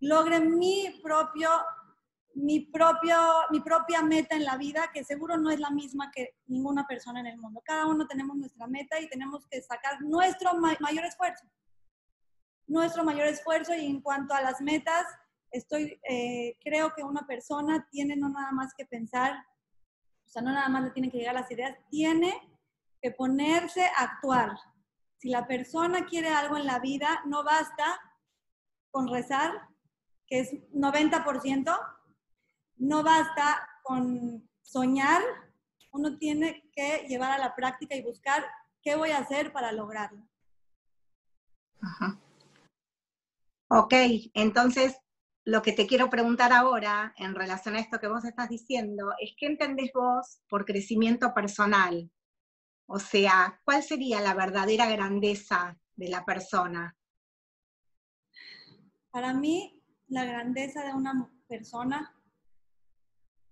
logre 0.01 0.41
mi 0.41 0.99
propio 1.01 1.51
mi, 2.35 2.61
propio, 2.61 3.17
mi 3.51 3.59
propia 3.59 4.01
meta 4.01 4.35
en 4.35 4.45
la 4.45 4.57
vida, 4.57 4.89
que 4.93 5.03
seguro 5.03 5.37
no 5.37 5.51
es 5.51 5.59
la 5.59 5.69
misma 5.69 6.11
que 6.11 6.35
ninguna 6.47 6.85
persona 6.87 7.19
en 7.19 7.27
el 7.27 7.37
mundo. 7.37 7.61
Cada 7.65 7.85
uno 7.85 8.07
tenemos 8.07 8.37
nuestra 8.37 8.67
meta 8.67 8.99
y 8.99 9.09
tenemos 9.09 9.45
que 9.47 9.61
sacar 9.61 10.01
nuestro 10.01 10.53
mayor 10.55 11.05
esfuerzo. 11.05 11.45
Nuestro 12.67 13.03
mayor 13.03 13.27
esfuerzo 13.27 13.73
y 13.73 13.85
en 13.85 14.01
cuanto 14.01 14.33
a 14.33 14.41
las 14.41 14.61
metas, 14.61 15.05
estoy, 15.51 15.99
eh, 16.07 16.57
creo 16.63 16.93
que 16.95 17.03
una 17.03 17.25
persona 17.25 17.87
tiene 17.89 18.15
no 18.15 18.29
nada 18.29 18.51
más 18.51 18.73
que 18.77 18.85
pensar 18.85 19.43
o 20.29 20.31
sea, 20.31 20.43
no 20.43 20.51
nada 20.51 20.69
más 20.69 20.83
le 20.83 20.91
tienen 20.91 21.09
que 21.09 21.17
llegar 21.17 21.33
las 21.33 21.49
ideas, 21.49 21.75
tiene 21.89 22.31
que 23.01 23.09
ponerse 23.09 23.83
a 23.83 24.03
actuar. 24.03 24.55
Si 25.17 25.29
la 25.29 25.47
persona 25.47 26.05
quiere 26.05 26.29
algo 26.29 26.55
en 26.55 26.67
la 26.67 26.77
vida, 26.77 27.21
no 27.25 27.43
basta 27.43 27.99
con 28.91 29.07
rezar, 29.07 29.51
que 30.27 30.41
es 30.41 30.51
90%, 30.71 31.75
no 32.79 33.03
basta 33.03 33.67
con 33.83 34.49
soñar, 34.61 35.21
uno 35.91 36.17
tiene 36.17 36.69
que 36.73 37.05
llevar 37.07 37.31
a 37.31 37.37
la 37.37 37.55
práctica 37.55 37.95
y 37.95 38.01
buscar 38.01 38.43
qué 38.81 38.95
voy 38.95 39.11
a 39.11 39.19
hacer 39.19 39.51
para 39.51 39.71
lograrlo. 39.71 40.27
Ajá. 41.81 42.19
Ok, 43.69 43.93
entonces 44.33 44.97
lo 45.45 45.61
que 45.61 45.73
te 45.73 45.87
quiero 45.87 46.09
preguntar 46.09 46.53
ahora 46.53 47.13
en 47.17 47.35
relación 47.35 47.75
a 47.75 47.79
esto 47.79 47.99
que 47.99 48.07
vos 48.07 48.25
estás 48.25 48.49
diciendo 48.49 49.13
es 49.19 49.31
qué 49.37 49.47
entendés 49.47 49.91
vos 49.93 50.41
por 50.49 50.65
crecimiento 50.65 51.33
personal. 51.33 52.09
O 52.87 52.99
sea, 52.99 53.59
¿cuál 53.65 53.83
sería 53.83 54.21
la 54.21 54.33
verdadera 54.33 54.89
grandeza 54.89 55.77
de 55.95 56.09
la 56.09 56.25
persona? 56.25 56.95
Para 59.11 59.33
mí, 59.33 59.83
la 60.07 60.25
grandeza 60.25 60.83
de 60.83 60.93
una 60.93 61.29
persona 61.47 62.18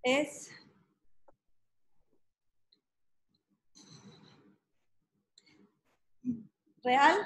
es 0.08 0.50
real. 6.84 7.18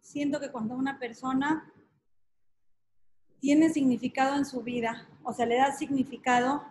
Siento 0.00 0.40
que 0.40 0.50
cuando 0.50 0.74
una 0.74 0.98
persona 0.98 1.72
tiene 3.40 3.70
significado 3.70 4.36
en 4.36 4.44
su 4.44 4.62
vida, 4.62 5.08
o 5.24 5.32
sea, 5.32 5.46
le 5.46 5.56
da 5.56 5.72
significado 5.72 6.64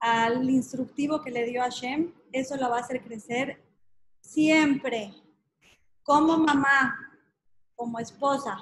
al 0.00 0.48
instructivo 0.50 1.22
que 1.22 1.30
le 1.30 1.44
dio 1.44 1.62
Hashem, 1.62 2.12
eso 2.32 2.56
lo 2.56 2.68
va 2.68 2.78
a 2.78 2.80
hacer 2.80 3.02
crecer 3.02 3.62
siempre, 4.20 5.14
como 6.02 6.38
mamá, 6.38 6.98
como 7.74 7.98
esposa, 7.98 8.58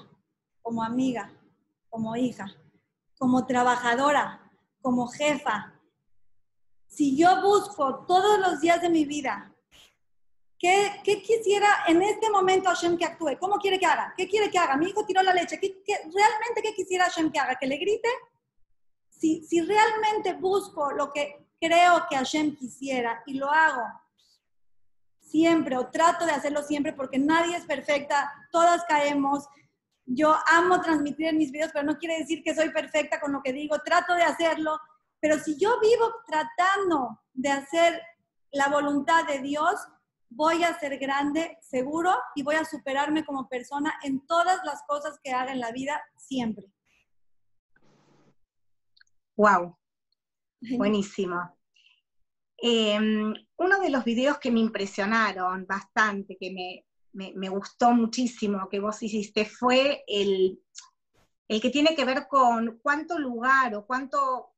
como 0.63 0.83
amiga, 0.83 1.33
como 1.89 2.17
hija, 2.17 2.47
como 3.19 3.47
trabajadora, 3.47 4.51
como 4.81 5.07
jefa. 5.07 5.74
Si 6.95 7.17
yo 7.17 7.43
busco 7.43 8.05
todos 8.07 8.39
los 8.39 8.61
días 8.61 8.81
de 8.81 8.89
mi 8.89 9.05
vida 9.05 9.55
¿Qué, 10.59 11.23
quisiera 11.23 11.69
en 11.87 12.01
este 12.01 12.31
momento 12.31 12.71
Hashem 12.71 12.97
que 12.97 13.05
actúe? 13.05 13.37
¿Cómo 13.39 13.59
quiere 13.59 13.79
que 13.79 13.85
haga? 13.85 14.15
¿Qué 14.17 14.27
quiere 14.27 14.51
que 14.51 14.59
haga? 14.59 14.79
Mi 14.79 14.87
hijo 14.87 15.05
tiró 15.05 15.23
la 15.23 15.35
leche. 15.35 15.61
¿Qué, 15.61 15.83
realmente 15.87 16.63
qué 16.63 16.73
quisiera 16.75 17.05
Hashem 17.05 17.31
que 17.31 17.39
haga? 17.39 17.57
¿Que 17.57 17.67
le 17.67 17.77
grite? 17.77 18.09
Si, 19.11 19.45
si 19.45 19.61
realmente 19.61 20.33
busco 20.33 20.91
lo 20.93 21.13
que 21.13 21.47
creo 21.61 22.07
que 22.09 22.17
Hashem 22.17 22.57
quisiera 22.57 23.23
y 23.27 23.35
lo 23.35 23.51
hago 23.51 23.83
siempre 25.21 25.77
o 25.77 25.89
trato 25.89 26.25
de 26.25 26.33
hacerlo 26.33 26.63
siempre 26.63 26.95
porque 26.95 27.19
nadie 27.19 27.57
es 27.57 27.67
perfecta, 27.67 28.33
todas 28.51 28.85
caemos. 28.85 29.47
Yo 30.07 30.35
amo 30.47 30.81
transmitir 30.81 31.35
mis 31.35 31.53
videos, 31.53 31.73
pero 31.75 31.85
no 31.85 31.99
quiere 31.99 32.19
decir 32.19 32.43
que 32.43 32.55
soy 32.55 32.71
perfecta 32.71 33.21
con 33.21 33.33
lo 33.33 33.43
que 33.43 33.53
digo, 33.53 33.79
trato 33.81 34.15
de 34.15 34.23
hacerlo, 34.23 34.79
pero 35.25 35.39
si 35.39 35.57
yo 35.57 35.81
vivo 35.81 36.17
tratando 36.27 37.19
de 37.33 37.49
hacer 37.49 37.99
la 38.53 38.69
voluntad 38.69 39.27
de 39.27 39.41
Dios, 39.41 39.75
voy 40.29 40.63
a 40.65 40.79
ser 40.79 40.99
grande, 40.99 41.57
seguro, 41.63 42.13
y 42.35 42.43
voy 42.43 42.57
a 42.57 42.65
superarme 42.67 43.25
como 43.25 43.49
persona 43.49 43.95
en 44.03 44.27
todas 44.27 44.59
las 44.67 44.83
cosas 44.87 45.19
que 45.25 45.33
haga 45.33 45.53
en 45.53 45.61
la 45.61 45.73
vida, 45.73 45.99
siempre. 46.19 46.67
Wow, 49.35 49.79
buenísimo. 50.77 51.57
Em, 52.59 53.33
uno 53.57 53.81
de 53.81 53.89
los 53.89 54.05
videos 54.05 54.37
que 54.37 54.51
me 54.51 54.61
impresionaron 54.61 55.65
bastante, 55.67 56.37
que 56.39 56.85
me, 57.15 57.33
me, 57.33 57.49
gustó 57.49 57.93
muchísimo, 57.93 58.69
que 58.69 58.79
vos 58.79 59.03
hiciste, 59.03 59.47
fue 59.47 60.05
el, 60.07 60.63
el 61.49 61.63
que 61.63 61.71
tiene 61.71 61.97
que 61.97 62.05
ver 62.05 62.29
con 62.29 62.79
cuánto 62.83 63.19
lugar 63.19 63.75
o 63.75 63.87
cuánto 63.87 64.54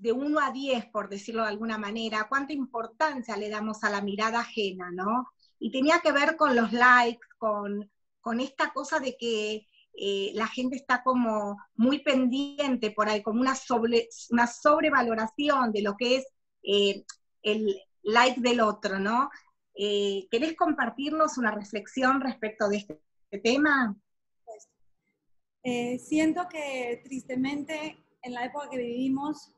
de 0.00 0.12
1 0.12 0.40
a 0.40 0.50
10, 0.50 0.86
por 0.86 1.08
decirlo 1.08 1.42
de 1.42 1.48
alguna 1.48 1.78
manera, 1.78 2.26
cuánta 2.28 2.52
importancia 2.52 3.36
le 3.36 3.48
damos 3.48 3.82
a 3.84 3.90
la 3.90 4.02
mirada 4.02 4.40
ajena, 4.40 4.90
¿no? 4.90 5.28
Y 5.58 5.70
tenía 5.70 6.00
que 6.00 6.12
ver 6.12 6.36
con 6.36 6.54
los 6.54 6.72
likes, 6.72 7.26
con, 7.38 7.90
con 8.20 8.40
esta 8.40 8.72
cosa 8.72 8.98
de 8.98 9.16
que 9.16 9.66
eh, 9.98 10.32
la 10.34 10.46
gente 10.46 10.76
está 10.76 11.02
como 11.02 11.56
muy 11.74 12.00
pendiente 12.00 12.90
por 12.90 13.08
ahí, 13.08 13.22
como 13.22 13.40
una, 13.40 13.54
sobre, 13.54 14.08
una 14.30 14.46
sobrevaloración 14.46 15.72
de 15.72 15.82
lo 15.82 15.96
que 15.96 16.16
es 16.16 16.26
eh, 16.62 17.04
el 17.42 17.80
like 18.02 18.40
del 18.40 18.60
otro, 18.60 18.98
¿no? 18.98 19.30
Eh, 19.74 20.26
¿Querés 20.30 20.54
compartirnos 20.56 21.38
una 21.38 21.50
reflexión 21.50 22.20
respecto 22.20 22.68
de 22.68 22.76
este, 22.78 23.00
este 23.30 23.38
tema? 23.38 23.96
siento 25.98 26.46
que 26.48 27.00
tristemente 27.02 28.06
en 28.22 28.34
la 28.34 28.44
época 28.44 28.70
que 28.70 28.76
vivimos 28.76 29.55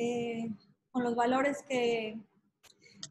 eh, 0.00 0.48
con 0.92 1.02
los 1.02 1.16
valores 1.16 1.64
que, 1.68 2.20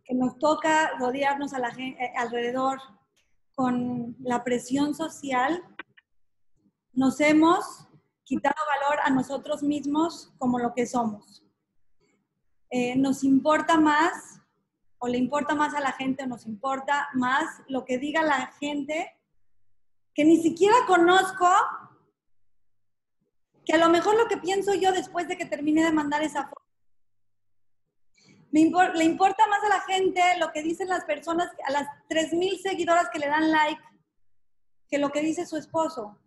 nos 0.10 0.38
toca 0.40 0.98
rodearnos 0.98 1.54
a 1.54 1.60
la 1.60 1.68
eh, 1.78 2.14
alrededor, 2.16 2.80
con 3.56 4.16
la 4.20 4.46
presión 4.46 4.96
social, 4.96 5.62
nos 6.94 7.20
hemos 7.20 7.90
quitado 8.24 8.56
valor 8.80 9.00
a 9.04 9.10
nosotros 9.10 9.64
mismos 9.64 10.34
como 10.38 10.60
lo 10.60 10.74
que 10.74 10.88
somos. 10.88 11.44
Eh, 12.70 12.96
nos 12.96 13.26
importa 13.26 13.78
más, 13.78 14.40
o 15.00 15.10
le 15.10 15.18
importa 15.18 15.56
más 15.56 15.74
a 15.74 15.82
la 15.82 15.92
gente, 15.92 16.24
o 16.24 16.28
nos 16.28 16.46
importa 16.46 17.10
más 17.16 17.62
lo 17.68 17.84
que 17.84 17.98
diga 17.98 18.24
la 18.24 18.54
gente, 18.60 19.14
que 20.14 20.24
ni 20.24 20.38
siquiera 20.42 20.78
conozco, 20.88 21.50
que 23.66 23.74
a 23.74 23.78
lo 23.78 23.90
mejor 23.90 24.16
lo 24.16 24.28
que 24.30 24.38
pienso 24.38 24.74
yo 24.74 24.94
después 24.94 25.28
de 25.28 25.38
que 25.38 25.46
termine 25.46 25.84
de 25.84 25.92
mandar 25.92 26.24
esa 26.24 26.48
foto 26.48 26.67
le 28.52 29.04
importa 29.04 29.48
más 29.48 29.64
a 29.64 29.70
la 29.70 29.82
gente 29.82 30.22
lo 30.40 30.52
que 30.52 30.64
dicen 30.64 30.88
las 30.88 31.06
personas, 31.06 31.52
a 31.66 31.72
las 31.72 31.88
3.000 32.10 32.62
seguidoras 32.62 33.10
que 33.12 33.20
le 33.20 33.28
dan 33.28 33.52
like, 33.52 33.82
que 34.90 34.98
lo 34.98 35.10
que 35.10 35.22
dice 35.22 35.46
su 35.46 35.58
esposo. 35.58 36.18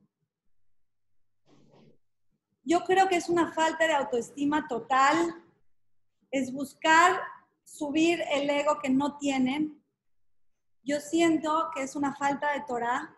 Yo 2.63 2.85
creo 2.85 3.09
que 3.09 3.17
es 3.17 3.29
una 3.29 3.53
falta 3.53 3.87
de 3.87 3.95
autoestima 3.95 4.69
total, 4.69 5.43
es 6.31 6.53
buscar 6.53 7.21
subir 7.65 8.23
el 8.31 8.49
ego 8.51 8.79
que 8.81 8.91
no 8.91 9.17
tienen. 9.19 9.83
Yo 10.85 11.01
siento 11.01 11.71
que 11.75 11.83
es 11.83 11.97
una 11.97 12.15
falta 12.15 12.53
de 12.53 12.61
Torah 12.63 13.17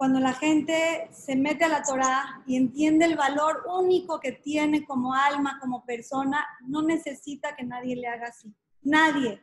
cuando 0.00 0.18
la 0.18 0.32
gente 0.32 1.10
se 1.12 1.36
mete 1.36 1.66
a 1.66 1.68
la 1.68 1.82
Torah 1.82 2.42
y 2.46 2.56
entiende 2.56 3.04
el 3.04 3.18
valor 3.18 3.66
único 3.68 4.18
que 4.18 4.32
tiene 4.32 4.86
como 4.86 5.12
alma, 5.12 5.58
como 5.60 5.84
persona, 5.84 6.42
no 6.66 6.80
necesita 6.80 7.54
que 7.54 7.64
nadie 7.64 7.96
le 7.96 8.06
haga 8.06 8.28
así. 8.28 8.50
Nadie. 8.80 9.42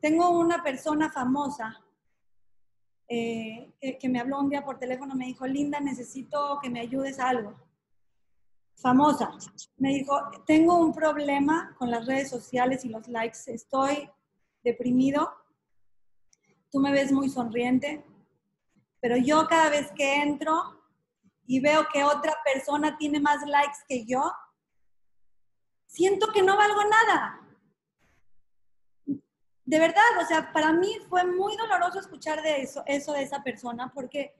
Tengo 0.00 0.30
una 0.30 0.62
persona 0.62 1.10
famosa 1.10 1.84
eh, 3.08 3.74
que, 3.98 4.08
me 4.08 4.20
habló 4.20 4.38
un 4.38 4.50
día 4.50 4.64
por 4.64 4.78
teléfono, 4.78 5.16
me 5.16 5.26
dijo, 5.26 5.48
Linda, 5.48 5.80
necesito 5.80 6.60
que 6.62 6.70
me 6.70 6.78
ayudes 6.78 7.18
a 7.18 7.30
algo. 7.30 7.56
Famosa. 8.76 9.32
Me 9.78 9.94
dijo, 9.94 10.16
tengo 10.46 10.78
un 10.78 10.92
problema 10.92 11.74
con 11.76 11.90
las 11.90 12.06
redes 12.06 12.30
sociales 12.30 12.84
y 12.84 12.88
los 12.88 13.08
likes, 13.08 13.38
estoy 13.48 14.08
deprimido, 14.62 15.28
tú 16.70 16.78
me 16.78 16.92
ves 16.92 17.10
muy 17.10 17.28
sonriente, 17.28 18.04
pero 19.00 19.16
yo 19.16 19.46
cada 19.48 19.70
vez 19.70 19.90
que 19.96 20.16
entro 20.16 20.82
y 21.46 21.60
veo 21.60 21.86
que 21.92 22.04
otra 22.04 22.34
persona 22.44 22.96
tiene 22.98 23.20
más 23.20 23.46
likes 23.46 23.78
que 23.88 24.04
yo, 24.04 24.32
siento 25.86 26.28
que 26.32 26.42
no 26.42 26.56
valgo 26.56 26.82
nada. 26.84 27.40
De 29.64 29.78
verdad, 29.78 30.02
o 30.22 30.26
sea, 30.26 30.52
para 30.52 30.72
mí 30.72 30.98
fue 31.08 31.24
muy 31.24 31.56
doloroso 31.56 32.00
escuchar 32.00 32.42
de 32.42 32.62
eso, 32.62 32.82
eso 32.86 33.12
de 33.12 33.22
esa 33.22 33.42
persona, 33.42 33.90
porque, 33.94 34.34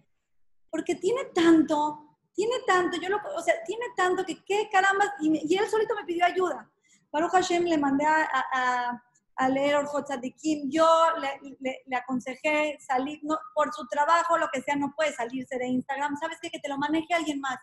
porque 0.71 0.95
tiene 0.95 1.27
tanto, 1.35 2.19
tiene 2.33 2.57
tanto, 2.67 2.99
yo 3.01 3.09
lo, 3.09 3.19
o 3.37 3.43
sea, 3.43 3.63
tiene 3.65 3.87
tanto 3.97 4.25
que 4.25 4.43
qué 4.45 4.69
caramba, 4.71 5.05
y, 5.21 5.57
él 5.57 5.69
solito 5.69 5.95
me 5.95 6.05
pidió 6.05 6.25
ayuda. 6.25 6.71
Baruch 7.11 7.33
Hashem 7.33 7.65
le 7.65 7.79
mandé 7.79 8.05
a 8.05 8.29
a 8.53 9.03
leer 9.47 9.77
Orjot 9.77 10.07
Kim. 10.37 10.69
Yo 10.69 10.87
le, 11.21 11.57
le, 11.87 11.97
aconsejé 11.97 12.77
salir, 12.81 13.21
no, 13.23 13.39
por 13.55 13.73
su 13.73 13.87
trabajo, 13.87 14.37
lo 14.37 14.49
que 14.53 14.63
sea, 14.63 14.75
no 14.75 14.93
puede 14.97 15.13
salirse 15.13 15.57
de 15.59 15.69
Instagram. 15.69 16.17
¿Sabes 16.17 16.39
qué? 16.43 16.51
Que 16.51 16.59
te 16.59 16.69
lo 16.69 16.77
maneje 16.77 17.15
alguien 17.15 17.41
más. 17.41 17.59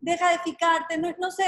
Deja 0.00 0.30
de 0.30 0.38
ficarte, 0.40 0.98
no, 0.98 1.14
no 1.18 1.30
sé. 1.30 1.44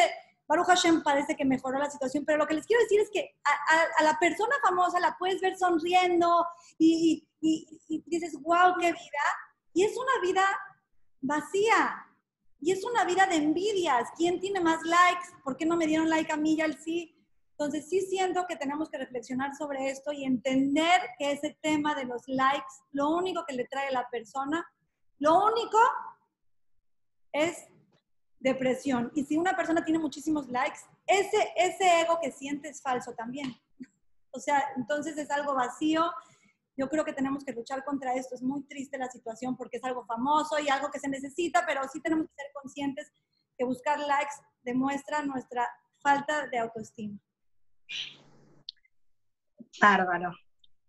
Baruch 0.48 0.66
Hashem 0.66 1.02
parece 1.02 1.36
que 1.36 1.44
mejoró 1.44 1.78
la 1.78 1.90
situación, 1.90 2.24
pero 2.24 2.38
lo 2.38 2.46
que 2.46 2.54
les 2.54 2.66
quiero 2.66 2.82
decir 2.84 3.00
es 3.00 3.10
que 3.10 3.36
a, 3.44 4.02
la 4.04 4.16
persona 4.18 4.54
famosa 4.62 5.00
la 5.00 5.16
puedes 5.18 5.40
ver 5.40 5.58
sonriendo 5.58 6.46
y, 6.78 7.28
y, 7.40 7.80
y, 7.88 8.02
dices, 8.06 8.34
wow, 8.40 8.74
qué 8.80 8.92
vida. 8.92 9.24
Y 9.74 9.84
es 9.84 9.92
una 9.96 10.22
vida 10.22 10.44
vacía. 11.20 12.06
Y 12.60 12.72
es 12.72 12.84
una 12.84 13.04
vida 13.04 13.26
de 13.26 13.36
envidias. 13.36 14.08
¿Quién 14.16 14.40
tiene 14.40 14.60
más 14.60 14.80
likes? 14.82 15.28
¿Por 15.44 15.56
qué 15.56 15.66
no 15.66 15.76
me 15.76 15.86
dieron 15.86 16.08
like 16.08 16.32
a 16.32 16.36
mí 16.36 16.54
y 16.54 16.60
al 16.60 16.78
sí? 16.80 17.15
Entonces 17.58 17.88
sí 17.88 18.02
siento 18.02 18.44
que 18.46 18.56
tenemos 18.56 18.90
que 18.90 18.98
reflexionar 18.98 19.56
sobre 19.56 19.88
esto 19.88 20.12
y 20.12 20.24
entender 20.24 21.00
que 21.18 21.32
ese 21.32 21.56
tema 21.62 21.94
de 21.94 22.04
los 22.04 22.22
likes, 22.28 22.66
lo 22.92 23.08
único 23.16 23.46
que 23.46 23.54
le 23.54 23.64
trae 23.64 23.88
a 23.88 23.92
la 23.92 24.08
persona, 24.10 24.62
lo 25.18 25.42
único 25.42 25.78
es 27.32 27.66
depresión. 28.40 29.10
Y 29.14 29.24
si 29.24 29.38
una 29.38 29.56
persona 29.56 29.82
tiene 29.82 29.98
muchísimos 29.98 30.48
likes, 30.48 30.80
ese, 31.06 31.50
ese 31.56 32.02
ego 32.02 32.18
que 32.20 32.30
siente 32.30 32.68
es 32.68 32.82
falso 32.82 33.14
también. 33.14 33.56
O 34.32 34.38
sea, 34.38 34.62
entonces 34.76 35.16
es 35.16 35.30
algo 35.30 35.54
vacío. 35.54 36.12
Yo 36.76 36.90
creo 36.90 37.06
que 37.06 37.14
tenemos 37.14 37.42
que 37.42 37.52
luchar 37.52 37.84
contra 37.84 38.14
esto. 38.14 38.34
Es 38.34 38.42
muy 38.42 38.64
triste 38.64 38.98
la 38.98 39.08
situación 39.08 39.56
porque 39.56 39.78
es 39.78 39.84
algo 39.84 40.04
famoso 40.04 40.58
y 40.58 40.68
algo 40.68 40.90
que 40.90 41.00
se 41.00 41.08
necesita, 41.08 41.64
pero 41.66 41.80
sí 41.90 42.02
tenemos 42.02 42.26
que 42.28 42.34
ser 42.34 42.52
conscientes 42.52 43.10
que 43.56 43.64
buscar 43.64 43.98
likes 43.98 44.34
demuestra 44.62 45.22
nuestra 45.22 45.66
falta 46.02 46.48
de 46.48 46.58
autoestima. 46.58 47.18
Bárbaro, 49.80 50.34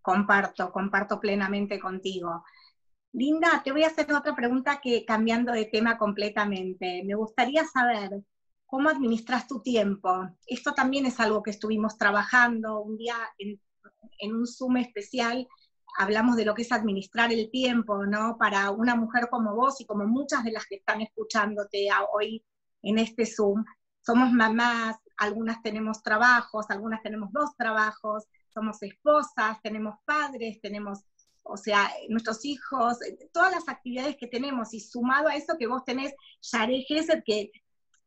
comparto, 0.01 0.71
comparto 0.71 1.19
plenamente 1.19 1.79
contigo. 1.79 2.43
Linda, 3.13 3.61
te 3.63 3.71
voy 3.71 3.83
a 3.83 3.87
hacer 3.87 4.13
otra 4.13 4.35
pregunta 4.35 4.79
que 4.81 5.05
cambiando 5.05 5.51
de 5.51 5.65
tema 5.65 5.97
completamente. 5.97 7.03
Me 7.05 7.15
gustaría 7.15 7.65
saber 7.65 8.21
cómo 8.65 8.89
administras 8.89 9.47
tu 9.47 9.61
tiempo. 9.61 10.29
Esto 10.45 10.73
también 10.73 11.05
es 11.05 11.19
algo 11.19 11.41
que 11.41 11.51
estuvimos 11.51 11.97
trabajando 11.97 12.81
un 12.81 12.97
día 12.97 13.15
en, 13.39 13.59
un 14.35 14.45
Zoom 14.45 14.77
especial. 14.77 15.47
Hablamos 15.97 16.35
de 16.35 16.45
lo 16.45 16.53
que 16.53 16.61
es 16.61 16.71
administrar 16.71 17.31
el 17.31 17.49
tiempo, 17.49 18.05
¿no? 18.05 18.37
Para 18.37 18.69
una 18.71 18.95
mujer 18.95 19.29
como 19.31 19.55
vos 19.55 19.81
y 19.81 19.85
como 19.85 20.05
muchas 20.05 20.43
de 20.43 20.51
las 20.51 20.65
que 20.67 20.75
están 20.75 21.01
escuchándote 21.01 21.87
hoy 22.13 22.45
en 22.83 22.99
este 22.99 23.25
Zoom. 23.25 23.63
Somos 24.01 24.31
mamás, 24.31 24.97
algunas 25.17 25.61
tenemos 25.61 26.03
trabajos, 26.03 26.69
algunas 26.69 27.01
tenemos 27.01 27.31
dos 27.31 27.55
trabajos, 27.57 28.25
somos 28.53 28.81
esposas, 28.81 29.61
tenemos 29.61 29.95
padres, 30.05 30.59
tenemos, 30.61 31.03
o 31.43 31.57
sea, 31.57 31.91
nuestros 32.09 32.45
hijos, 32.45 32.97
todas 33.31 33.51
las 33.51 33.67
actividades 33.67 34.17
que 34.17 34.27
tenemos, 34.27 34.73
y 34.73 34.79
sumado 34.79 35.27
a 35.27 35.35
eso 35.35 35.57
que 35.57 35.67
vos 35.67 35.83
tenés, 35.85 36.13
Yare 36.41 36.83
Gesed, 36.87 37.23
que 37.25 37.51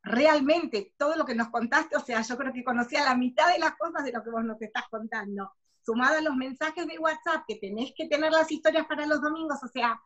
realmente 0.02 0.94
todo 0.96 1.16
lo 1.16 1.24
que 1.24 1.34
nos 1.34 1.50
contaste, 1.50 1.96
o 1.96 2.00
sea, 2.00 2.22
yo 2.22 2.36
creo 2.36 2.52
que 2.52 2.64
conocía 2.64 3.04
la 3.04 3.14
mitad 3.14 3.52
de 3.52 3.58
las 3.58 3.76
cosas 3.76 4.04
de 4.04 4.12
lo 4.12 4.22
que 4.22 4.30
vos 4.30 4.44
nos 4.44 4.60
estás 4.62 4.84
contando, 4.90 5.52
sumado 5.84 6.18
a 6.18 6.22
los 6.22 6.36
mensajes 6.36 6.86
de 6.86 6.98
WhatsApp, 6.98 7.44
que 7.46 7.56
tenés 7.56 7.92
que 7.96 8.08
tener 8.08 8.32
las 8.32 8.50
historias 8.50 8.86
para 8.86 9.06
los 9.06 9.20
domingos, 9.20 9.58
o 9.62 9.68
sea, 9.68 10.00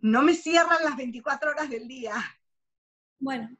no 0.00 0.22
me 0.22 0.34
cierran 0.34 0.84
las 0.84 0.96
24 0.96 1.50
horas 1.50 1.68
del 1.70 1.88
día. 1.88 2.14
Bueno, 3.18 3.50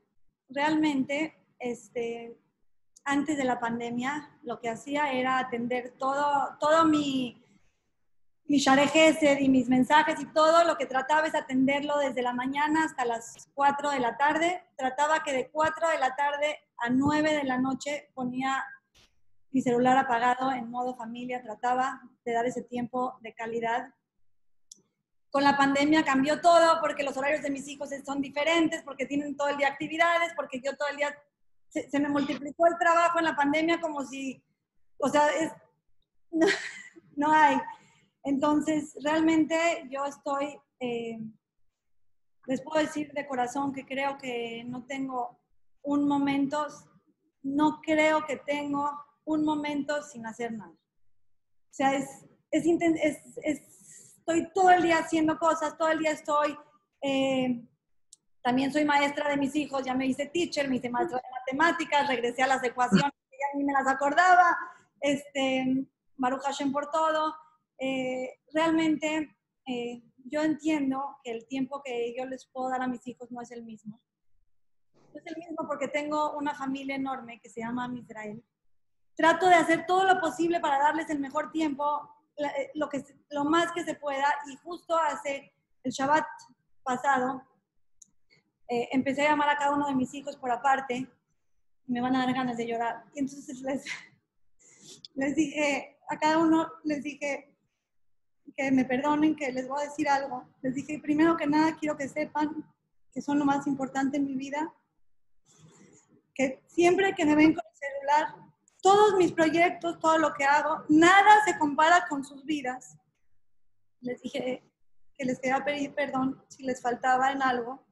realmente, 0.49 1.37
este, 1.59 2.39
antes 3.05 3.37
de 3.37 3.45
la 3.45 3.61
pandemia, 3.61 4.39
lo 4.43 4.61
que 4.61 4.69
hacía 4.69 5.13
era 5.13 5.39
atender 5.39 5.95
todo, 5.99 6.57
todo 6.61 6.85
mi, 6.85 7.45
mi 8.47 8.59
y 8.59 9.49
mis 9.49 9.69
mensajes 9.69 10.21
y 10.21 10.27
todo 10.33 10.65
lo 10.65 10.77
que 10.77 10.87
trataba 10.87 11.27
es 11.27 11.35
atenderlo 11.35 11.99
desde 11.99 12.23
la 12.23 12.33
mañana 12.33 12.85
hasta 12.85 13.05
las 13.05 13.49
4 13.55 13.91
de 13.91 14.01
la 14.01 14.17
tarde. 14.17 14.63
Trataba 14.77 15.23
que 15.23 15.33
de 15.33 15.51
4 15.51 15.89
de 15.89 15.99
la 15.99 16.17
tarde 16.17 16.59
a 16.79 16.91
9 16.91 17.33
de 17.35 17.45
la 17.45 17.59
noche 17.59 18.11
ponía 18.15 18.65
mi 19.51 19.63
celular 19.63 19.97
apagado 19.97 20.53
en 20.53 20.71
modo 20.71 20.95
familia, 20.95 21.43
trataba 21.43 22.03
de 22.25 22.33
dar 22.33 22.45
ese 22.47 22.63
tiempo 22.63 23.19
de 23.23 23.35
calidad 23.35 23.89
con 25.31 25.45
la 25.45 25.57
pandemia 25.57 26.05
cambió 26.05 26.41
todo 26.41 26.81
porque 26.81 27.03
los 27.03 27.17
horarios 27.17 27.43
de 27.43 27.51
mis 27.51 27.69
hijos 27.69 27.91
son 28.05 28.21
diferentes, 28.21 28.83
porque 28.83 29.07
tienen 29.07 29.37
todo 29.37 29.49
el 29.49 29.59
día 29.59 29.69
actividades, 29.69 30.33
porque 30.35 30.61
yo 30.65 30.75
todo 30.77 30.89
el 30.89 30.97
día 30.97 31.15
se, 31.69 32.01
me 32.01 32.09
multiplicó 32.09 32.67
el 32.67 32.79
trabajo 32.79 33.19
en 33.19 33.27
la 33.27 33.37
pandemia 33.37 33.81
como 33.81 34.05
si, 34.05 34.43
o 34.99 35.09
sea, 35.09 35.29
es, 35.29 35.53
no, 37.17 37.31
hay. 37.33 37.59
Entonces, 38.25 38.97
realmente 39.03 39.89
yo 39.91 40.05
estoy, 40.05 40.59
eh, 40.81 41.19
les 42.47 42.63
puedo 42.63 42.81
decir 42.81 43.13
de 43.13 43.27
corazón 43.27 43.73
que 43.73 43.87
creo 43.87 44.19
que 44.19 44.65
no 44.65 44.85
tengo 44.87 45.39
un 45.83 46.07
momento, 46.07 46.67
no 47.43 47.81
creo 47.83 48.25
que 48.27 48.37
tengo 48.37 48.91
un 49.25 49.45
momento 49.45 50.03
sin 50.03 50.27
hacer 50.27 50.53
nada. 50.53 50.73
O 50.73 51.75
sea, 51.75 51.95
es 51.95 52.27
estoy 54.29 54.53
todo 54.53 54.71
el 54.71 54.83
día 54.83 54.99
haciendo 54.99 55.39
cosas, 55.39 55.77
todo 55.79 55.89
el 55.89 56.01
día 56.01 56.11
estoy, 56.11 56.57
eh, 57.01 57.67
también 58.49 58.73
soy 58.73 58.87
maestra 58.87 59.29
de 59.29 59.37
mis 59.37 59.55
hijos, 59.57 59.85
ya 59.85 59.93
me 59.93 60.07
hice 60.07 60.25
teacher, 60.25 60.71
me 60.71 60.77
hice 60.77 60.89
maestra 60.89 61.19
de 61.19 61.55
matemáticas, 61.55 62.09
regresé 62.09 62.43
a 62.43 62.47
las 62.47 62.65
ecuaciones, 62.65 63.13
que 63.29 63.37
ya 63.37 63.59
ni 63.59 63.63
me 63.63 63.75
las 63.75 63.87
acordaba, 63.87 64.57
este, 65.03 65.87
Baruch 66.17 66.41
Hashem 66.45 66.73
por 66.73 66.91
todo. 66.91 67.37
Eh, 67.79 68.41
realmente 68.55 69.37
eh, 69.67 70.03
yo 70.25 70.41
entiendo 70.41 71.19
que 71.23 71.33
el 71.33 71.47
tiempo 71.47 71.83
que 71.85 72.15
yo 72.17 72.25
les 72.25 72.47
puedo 72.47 72.71
dar 72.71 72.81
a 72.81 72.87
mis 72.87 73.07
hijos 73.07 73.31
no 73.31 73.43
es 73.43 73.51
el 73.51 73.65
mismo. 73.65 74.01
No 75.13 75.21
es 75.21 75.27
el 75.27 75.37
mismo 75.37 75.69
porque 75.69 75.89
tengo 75.89 76.35
una 76.35 76.55
familia 76.55 76.97
enorme 76.97 77.41
que 77.43 77.51
se 77.51 77.61
llama 77.61 77.93
Israel. 77.99 78.43
Trato 79.15 79.47
de 79.47 79.57
hacer 79.57 79.85
todo 79.85 80.05
lo 80.05 80.19
posible 80.23 80.59
para 80.59 80.79
darles 80.79 81.11
el 81.11 81.19
mejor 81.19 81.53
tiempo 81.53 82.09
eh, 82.39 82.71
lo, 82.73 82.89
que, 82.89 83.05
lo 83.29 83.45
más 83.45 83.73
que 83.73 83.85
se 83.85 83.95
pueda 83.95 84.35
y 84.51 84.57
justo 84.57 84.97
hace 84.97 85.53
el 85.85 85.93
Shabbat 85.93 86.25
pasado 86.83 87.43
eh, 88.69 88.89
empecé 88.93 89.23
a 89.23 89.31
llamar 89.31 89.49
a 89.49 89.57
cada 89.57 89.75
uno 89.75 89.87
de 89.87 89.95
mis 89.95 90.13
hijos 90.15 90.37
por 90.37 90.51
aparte 90.51 91.09
me 91.87 92.03
van 92.03 92.15
a 92.15 92.27
dar 92.27 92.35
ganas 92.35 92.57
de 92.57 92.67
llorar. 92.67 93.05
Y 93.15 93.21
entonces 93.21 93.61
les, 93.63 93.85
les 95.15 95.35
dije, 95.35 95.99
a 96.09 96.19
cada 96.19 96.39
uno 96.39 96.71
les 96.85 97.03
dije 97.03 97.55
que 98.57 98.71
me 98.71 98.85
perdonen, 98.85 99.37
que 99.37 99.51
les 99.53 99.67
voy 99.69 99.81
a 99.81 99.89
decir 99.89 100.09
algo. 100.09 100.47
Les 100.63 100.75
dije, 100.75 101.01
primero 101.01 101.37
que 101.37 101.47
nada, 101.47 101.77
quiero 101.77 101.97
que 101.97 102.09
sepan 102.09 102.65
que 103.13 103.23
son 103.23 103.39
lo 103.39 103.45
más 103.45 103.67
importante 103.67 104.19
en 104.19 104.27
mi 104.27 104.35
vida, 104.35 104.73
que 106.35 106.63
siempre 106.67 107.15
que 107.15 107.25
me 107.25 107.35
ven 107.35 107.55
con 107.55 107.65
el 107.65 107.77
celular, 107.77 108.49
todos 108.83 109.17
mis 109.17 109.33
proyectos, 109.33 109.99
todo 109.99 110.19
lo 110.19 110.35
que 110.35 110.45
hago, 110.45 110.85
nada 110.89 111.43
se 111.45 111.59
compara 111.59 112.07
con 112.09 112.23
sus 112.23 112.45
vidas. 112.45 112.97
Les 114.01 114.21
dije 114.23 114.63
que 115.17 115.25
les 115.25 115.41
quería 115.41 115.65
pedir 115.65 115.95
perdón 115.95 116.41
si 116.49 116.63
les 116.63 116.81
faltaba 116.81 117.33
en 117.33 117.43
algo 117.43 117.88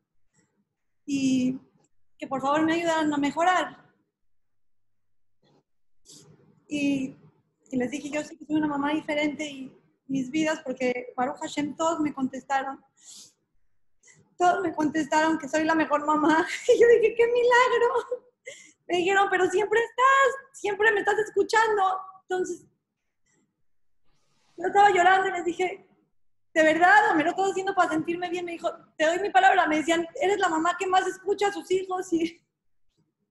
y 1.06 1.58
que 2.18 2.26
por 2.26 2.40
favor 2.40 2.64
me 2.64 2.74
ayudaran 2.74 3.12
a 3.14 3.16
mejorar. 3.16 3.86
Y, 6.68 7.16
les 7.70 7.90
dije, 7.90 8.10
yo 8.10 8.22
sí 8.22 8.36
que 8.36 8.44
soy 8.44 8.56
una 8.56 8.66
mamá 8.66 8.92
diferente 8.92 9.44
y 9.44 9.72
mis 10.08 10.30
vidas, 10.30 10.60
porque 10.64 11.12
Baruch 11.16 11.38
Hashem, 11.38 11.76
todos 11.76 12.00
me 12.00 12.12
contestaron, 12.12 12.82
todos 14.36 14.62
me 14.62 14.74
contestaron 14.74 15.38
que 15.38 15.48
soy 15.48 15.64
la 15.64 15.74
mejor 15.74 16.04
mamá. 16.04 16.46
Y 16.68 16.80
yo 16.80 16.88
dije, 16.88 17.14
qué 17.16 17.26
milagro 17.26 18.26
me 18.88 18.98
dijeron, 18.98 19.28
pero 19.30 19.48
siempre 19.50 19.80
estás, 19.80 20.60
siempre 20.60 20.92
me 20.92 21.00
estás 21.00 21.18
escuchando. 21.18 21.82
Entonces, 22.22 22.66
yo 24.56 24.66
estaba 24.66 24.90
llorando 24.90 25.28
y 25.28 25.32
les 25.32 25.44
dije, 25.44 25.86
¿de 26.56 26.62
verdad? 26.62 27.10
¿O 27.10 27.14
me 27.14 27.22
lo 27.22 27.30
estoy 27.30 27.50
haciendo 27.50 27.74
para 27.74 27.90
sentirme 27.90 28.30
bien? 28.30 28.46
Me 28.46 28.52
dijo, 28.52 28.72
te 28.96 29.04
doy 29.04 29.18
mi 29.18 29.28
palabra. 29.28 29.66
Me 29.66 29.76
decían, 29.76 30.08
eres 30.14 30.38
la 30.38 30.48
mamá 30.48 30.74
que 30.78 30.86
más 30.86 31.06
escucha 31.06 31.48
a 31.48 31.52
sus 31.52 31.70
hijos. 31.70 32.10
Y, 32.14 32.42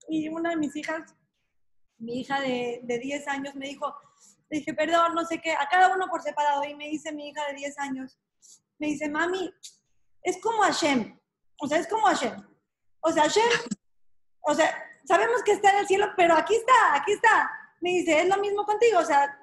y 0.07 0.30
una 0.30 0.51
de 0.51 0.57
mis 0.57 0.76
hijas, 0.76 1.15
mi 1.97 2.19
hija 2.19 2.39
de, 2.39 2.82
de 2.84 2.99
10 2.99 3.28
años, 3.28 3.55
me 3.55 3.69
dijo, 3.69 3.95
le 4.47 4.59
dije, 4.59 4.76
perdón, 4.76 5.15
no 5.15 5.26
sé 5.26 5.41
qué, 5.41 5.53
a 5.53 5.67
cada 5.67 5.95
uno 5.95 6.07
por 6.07 6.21
separado. 6.21 6.63
Y 6.65 6.76
me 6.76 6.88
dice 6.88 7.11
mi 7.11 7.30
hija 7.30 7.43
de 7.47 7.55
10 7.55 7.80
años, 7.80 8.19
me 8.78 8.88
dice, 8.89 9.09
mami, 9.09 9.51
es 10.21 10.39
como 10.39 10.61
Hashem. 10.61 11.19
O 11.59 11.67
sea, 11.67 11.80
es 11.80 11.88
como 11.88 12.05
Hashem. 12.05 12.47
O 12.99 13.11
sea, 13.11 13.23
Hashem, 13.23 13.49
o 14.41 14.53
sea, 14.53 14.71
sabemos 15.03 15.41
que 15.41 15.53
está 15.53 15.71
en 15.71 15.78
el 15.80 15.88
cielo, 15.88 16.11
pero 16.15 16.36
aquí 16.36 16.53
está, 16.53 16.93
aquí 16.93 17.13
está. 17.13 17.49
Me 17.82 17.89
dice, 17.89 18.21
es 18.21 18.30
lo 18.30 18.38
mismo 18.38 18.65
contigo, 18.65 18.99
o 18.99 19.05
sea, 19.05 19.36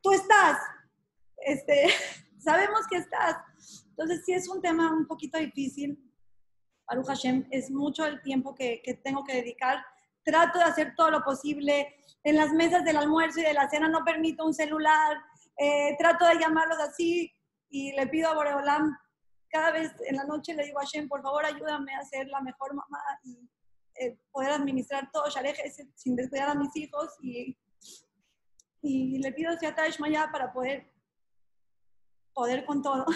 tú 0.00 0.12
estás, 0.12 0.56
este, 1.38 1.88
sabemos 2.44 2.86
que 2.88 2.98
estás. 2.98 3.36
Entonces 3.90 4.22
sí 4.24 4.32
es 4.32 4.48
un 4.48 4.60
tema 4.60 4.92
un 4.92 5.06
poquito 5.06 5.38
difícil. 5.38 5.98
Baruch 6.86 7.06
Hashem, 7.06 7.46
es 7.50 7.70
mucho 7.70 8.04
el 8.04 8.22
tiempo 8.22 8.54
que, 8.54 8.82
que 8.84 8.94
tengo 8.94 9.24
que 9.24 9.34
dedicar. 9.34 9.84
Trato 10.22 10.58
de 10.58 10.64
hacer 10.64 10.94
todo 10.96 11.10
lo 11.10 11.24
posible. 11.24 11.94
En 12.22 12.36
las 12.36 12.52
mesas 12.52 12.84
del 12.84 12.96
almuerzo 12.96 13.40
y 13.40 13.44
de 13.44 13.54
la 13.54 13.68
cena 13.68 13.88
no 13.88 14.04
permito 14.04 14.44
un 14.44 14.54
celular. 14.54 15.16
Eh, 15.58 15.96
trato 15.98 16.26
de 16.26 16.38
llamarlos 16.38 16.78
así 16.78 17.32
y 17.70 17.92
le 17.92 18.06
pido 18.08 18.28
a 18.28 18.34
Boreolam 18.34 18.96
cada 19.54 19.70
vez 19.70 19.92
en 20.08 20.16
la 20.16 20.24
noche 20.24 20.52
le 20.52 20.64
digo 20.64 20.80
a 20.80 20.82
Hashem, 20.82 21.08
por 21.08 21.22
favor 21.22 21.44
ayúdame 21.44 21.94
a 21.94 22.04
ser 22.04 22.26
la 22.26 22.40
mejor 22.40 22.74
mamá 22.74 22.98
y 23.22 23.48
eh, 23.94 24.18
poder 24.32 24.50
administrar 24.50 25.08
todo 25.12 25.30
Sharej 25.30 25.56
sin 25.94 26.16
descuidar 26.16 26.48
a 26.48 26.56
mis 26.56 26.74
hijos 26.74 27.10
y, 27.22 27.56
y 28.82 29.18
le 29.18 29.32
pido 29.32 29.52
a 29.52 29.58
ya 29.60 30.30
para 30.32 30.52
poder, 30.52 30.92
poder 32.34 32.64
con 32.64 32.82
todo. 32.82 33.06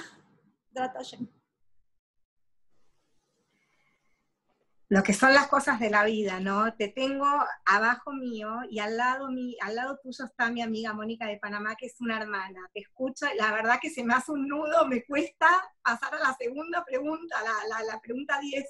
lo 4.91 5.03
que 5.03 5.13
son 5.13 5.35
las 5.35 5.49
cosas 5.49 5.79
de 5.81 5.91
la 5.91 6.05
vida, 6.05 6.41
¿no? 6.41 6.73
Te 6.75 6.89
tengo 6.89 7.27
abajo 7.67 8.13
mío 8.13 8.61
y 8.71 8.79
al 8.79 8.97
lado, 8.97 9.31
mi, 9.31 9.55
al 9.61 9.75
lado 9.75 9.99
tuyo 10.03 10.25
está 10.25 10.51
mi 10.51 10.63
amiga 10.63 10.95
Mónica 10.95 11.27
de 11.27 11.37
Panamá, 11.37 11.77
que 11.77 11.87
es 11.87 12.01
una 12.01 12.17
hermana. 12.17 12.61
Te 12.73 12.81
escucho, 12.81 13.27
la 13.37 13.53
verdad 13.53 13.79
que 13.83 13.91
se 13.91 14.03
me 14.03 14.15
hace 14.15 14.33
un 14.33 14.49
nudo, 14.49 14.87
me 14.87 15.05
cuesta 15.05 15.49
pasar 15.83 16.15
a 16.15 16.19
la 16.19 16.35
segunda 16.39 16.85
pregunta, 16.87 17.37
la, 17.69 17.85
la, 17.85 18.01
pregunta 18.01 18.41
10. 18.41 18.65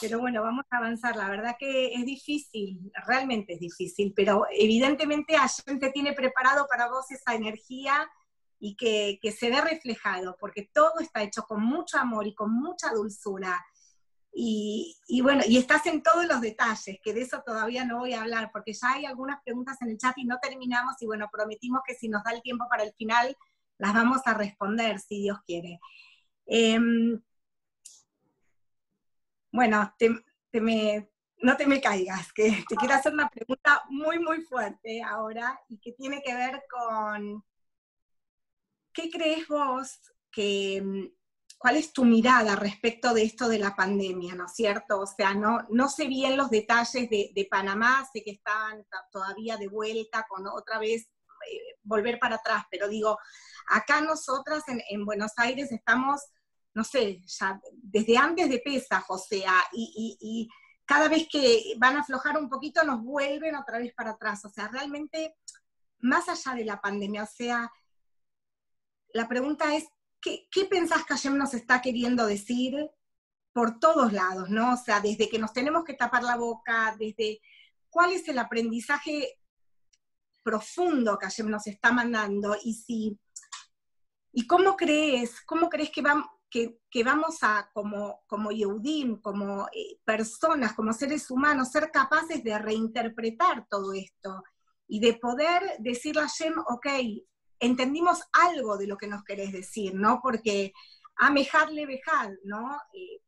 Pero 0.00 0.18
bueno, 0.18 0.42
vamos 0.42 0.64
a 0.70 0.78
avanzar. 0.78 1.14
La 1.14 1.30
verdad 1.30 1.54
que 1.56 1.94
es 1.94 2.04
difícil, 2.04 2.90
realmente 3.06 3.54
es 3.54 3.60
difícil, 3.60 4.12
pero 4.16 4.44
evidentemente 4.50 5.36
te 5.64 5.90
tiene 5.92 6.14
preparado 6.14 6.66
para 6.68 6.88
vos 6.88 7.10
esa 7.12 7.34
energía 7.34 8.10
y 8.58 8.76
que, 8.76 9.18
que 9.22 9.32
se 9.32 9.50
ve 9.50 9.60
reflejado, 9.60 10.36
porque 10.40 10.68
todo 10.72 11.00
está 11.00 11.22
hecho 11.22 11.42
con 11.44 11.62
mucho 11.62 11.98
amor 11.98 12.26
y 12.26 12.34
con 12.34 12.52
mucha 12.52 12.90
dulzura 12.92 13.64
y, 14.40 15.20
bueno, 15.20 15.42
y 15.46 15.58
estás 15.58 15.86
en 15.86 16.00
todos 16.00 16.26
los 16.26 16.40
detalles, 16.40 17.00
que 17.02 17.12
de 17.12 17.22
eso 17.22 17.42
todavía 17.44 17.84
no 17.84 17.98
voy 17.98 18.14
a 18.14 18.20
hablar, 18.20 18.50
porque 18.52 18.72
ya 18.72 18.92
hay 18.92 19.04
algunas 19.04 19.42
preguntas 19.42 19.80
en 19.82 19.88
el 19.88 19.98
chat 19.98 20.16
y 20.16 20.24
no 20.24 20.38
terminamos, 20.40 20.94
y 21.00 21.06
bueno, 21.06 21.28
prometimos 21.32 21.80
que 21.84 21.94
si 21.94 22.08
nos 22.08 22.22
da 22.22 22.30
el 22.30 22.42
tiempo 22.42 22.66
para 22.70 22.84
el 22.84 22.92
final, 22.92 23.36
las 23.78 23.94
vamos 23.94 24.20
a 24.26 24.34
responder, 24.34 25.00
si 25.00 25.22
Dios 25.22 25.38
quiere. 25.44 25.80
Em, 26.46 27.20
bueno, 29.50 29.92
no 31.40 31.56
te 31.56 31.66
me 31.66 31.80
caigas, 31.80 32.32
que 32.32 32.64
te 32.68 32.76
quiero 32.76 32.94
hacer 32.94 33.12
una 33.12 33.28
pregunta 33.28 33.82
muy, 33.88 34.20
muy 34.20 34.42
fuerte 34.42 35.02
ahora, 35.02 35.60
y 35.68 35.78
que 35.78 35.92
tiene 35.92 36.22
que 36.22 36.34
ver 36.34 36.62
con, 36.70 37.44
¿qué 38.98 39.10
crees 39.10 39.46
vos 39.46 40.00
que 40.32 41.12
¿Cuál 41.58 41.76
es 41.76 41.92
tu 41.92 42.04
mirada 42.04 42.54
respecto 42.54 43.12
de 43.12 43.24
esto 43.24 43.48
de 43.48 43.58
la 43.58 43.74
pandemia, 43.74 44.36
no 44.36 44.46
es 44.46 44.54
cierto? 44.54 45.00
O 45.00 45.06
sea, 45.06 45.34
no, 45.34 45.66
no 45.70 45.88
sé 45.88 46.06
bien 46.06 46.36
los 46.36 46.50
detalles 46.50 47.10
de, 47.10 47.48
Panamá, 47.50 48.08
sé 48.12 48.22
que 48.22 48.30
estaban 48.30 48.86
todavía 49.10 49.56
de 49.56 49.66
vuelta 49.66 50.24
con 50.28 50.46
otra 50.46 50.78
vez 50.78 51.08
eh, 51.50 51.76
volver 51.82 52.20
para 52.20 52.36
atrás, 52.36 52.64
pero 52.70 52.86
digo, 52.86 53.18
acá 53.66 54.00
nosotras 54.00 54.62
en, 54.68 55.04
Buenos 55.04 55.32
Aires 55.36 55.72
estamos, 55.72 56.20
no 56.74 56.84
sé, 56.84 57.22
ya 57.26 57.60
desde 57.72 58.16
antes 58.16 58.48
de 58.48 58.60
Pesaj, 58.60 59.04
o 59.08 59.18
sea, 59.18 59.54
y, 59.72 60.48
cada 60.84 61.08
vez 61.08 61.26
que 61.30 61.74
van 61.76 61.96
a 61.96 62.00
aflojar 62.00 62.38
un 62.38 62.48
poquito 62.48 62.82
nos 62.82 63.02
vuelven 63.02 63.56
otra 63.56 63.78
vez 63.78 63.92
para 63.94 64.12
atrás, 64.12 64.44
o 64.44 64.48
sea, 64.48 64.68
realmente, 64.68 65.34
más 65.98 66.28
allá 66.28 66.54
de 66.54 66.64
la 66.64 66.80
pandemia, 66.80 67.24
o 67.24 67.26
sea, 67.26 67.70
la 69.18 69.26
pregunta 69.26 69.74
es, 69.74 69.84
¿qué, 70.20 70.46
pensás 70.70 71.04
que 71.04 71.14
Hashem 71.14 71.36
nos 71.36 71.52
está 71.52 71.82
queriendo 71.82 72.24
decir 72.24 72.88
por 73.52 73.80
todos 73.80 74.12
lados, 74.12 74.48
¿no? 74.48 74.74
O 74.74 74.76
sea, 74.76 75.00
desde 75.00 75.28
que 75.28 75.40
nos 75.40 75.52
tenemos 75.52 75.82
que 75.82 75.94
tapar 75.94 76.22
la 76.22 76.36
boca, 76.36 76.94
desde 76.96 77.40
cuál 77.90 78.12
es 78.12 78.28
el 78.28 78.38
aprendizaje 78.38 79.40
profundo 80.44 81.18
que 81.18 81.26
Hashem 81.26 81.50
nos 81.50 81.66
está 81.66 81.90
mandando 81.90 82.56
y 82.62 82.74
si 82.74 83.18
y 84.32 84.46
cómo 84.46 84.76
crees, 84.76 85.40
cómo 85.44 85.68
crees 85.68 85.90
que, 85.90 86.00
vamos, 86.00 86.28
que, 86.48 86.78
vamos 87.04 87.38
a, 87.42 87.68
como, 87.74 88.20
como 88.28 88.52
Yehudim, 88.52 89.20
como 89.20 89.66
eh, 89.72 89.98
personas, 90.04 90.74
como 90.74 90.92
seres 90.92 91.28
humanos, 91.28 91.72
ser 91.72 91.90
capaces 91.90 92.44
de 92.44 92.56
reinterpretar 92.56 93.66
todo 93.68 93.92
esto 93.94 94.44
y 94.86 95.00
de 95.00 95.14
poder 95.14 95.60
decirle 95.80 96.20
a 96.20 96.28
Hashem, 96.28 96.54
ok, 96.68 96.86
entendimos 97.60 98.22
algo 98.32 98.76
de 98.76 98.86
lo 98.86 98.96
que 98.96 99.06
nos 99.06 99.24
querés 99.24 99.52
decir, 99.52 99.94
¿no? 99.94 100.20
Porque 100.22 100.72
amejarle 101.16 101.86
bejad, 101.86 102.30
¿no? 102.44 102.78
Eh, 102.92 103.22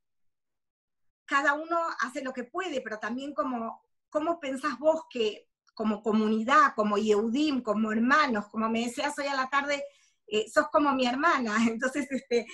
cada 1.24 1.54
uno 1.54 1.78
hace 2.00 2.22
lo 2.22 2.32
que 2.32 2.44
puede, 2.44 2.80
pero 2.80 2.98
también 2.98 3.34
como, 3.34 3.82
¿cómo 4.08 4.40
pensás 4.40 4.78
vos 4.78 5.02
que 5.08 5.48
como 5.74 6.02
comunidad, 6.02 6.74
como 6.74 6.98
Yehudim, 6.98 7.62
como 7.62 7.92
hermanos, 7.92 8.48
como 8.48 8.68
me 8.68 8.80
decías 8.84 9.18
hoy 9.18 9.26
a 9.26 9.36
la 9.36 9.48
tarde, 9.48 9.82
eh, 10.26 10.48
sos 10.48 10.68
como 10.68 10.92
mi 10.92 11.06
hermana, 11.06 11.56
entonces, 11.68 12.06
este, 12.10 12.46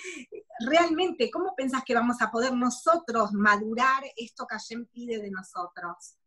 realmente, 0.65 1.29
¿cómo 1.29 1.55
pensás 1.55 1.83
que 1.83 1.93
vamos 1.93 2.21
a 2.21 2.31
poder 2.31 2.53
nosotros 2.53 3.33
madurar 3.33 4.03
esto 4.15 4.47
que 4.47 4.55
Hashem 4.55 4.85
pide 4.87 5.19
de 5.19 5.29
nosotros? 5.29 6.17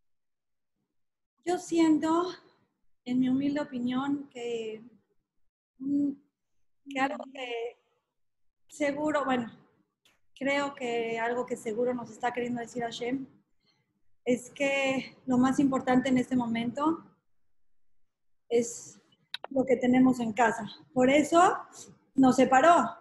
Yo 1.45 1.59
siento, 1.59 2.29
en 3.05 3.19
mi 3.19 3.29
humilde 3.29 3.61
opinión, 3.61 4.29
que 4.29 4.85
que 6.89 7.01
algo 7.01 7.25
que 7.33 7.79
seguro, 8.69 9.25
bueno, 9.25 9.51
creo 10.35 10.75
que 10.75 11.19
algo 11.19 11.47
que 11.47 11.57
seguro 11.57 11.95
nos 11.95 12.11
está 12.11 12.33
queriendo 12.33 12.61
decir 12.61 12.83
Hashem 12.83 13.27
es 14.25 14.51
que 14.51 15.17
lo 15.27 15.39
más 15.39 15.59
importante 15.59 16.09
en 16.09 16.19
este 16.19 16.37
momento 16.37 17.05
es 18.49 19.01
lo 19.51 19.65
que 19.65 19.77
tenemos 19.77 20.21
en 20.21 20.33
casa. 20.33 20.65
Por 20.93 21.11
eso 21.11 21.57
nos 22.15 22.37
separó. 22.37 22.97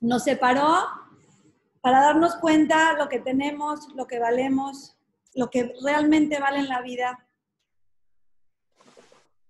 Nos 0.00 0.24
separó 0.24 0.84
para 1.80 2.00
darnos 2.00 2.36
cuenta 2.36 2.94
lo 2.94 3.08
que 3.08 3.20
tenemos, 3.20 3.88
lo 3.94 4.06
que 4.06 4.18
valemos, 4.18 4.96
lo 5.34 5.50
que 5.50 5.74
realmente 5.82 6.38
vale 6.40 6.58
en 6.58 6.68
la 6.68 6.82
vida. 6.82 7.26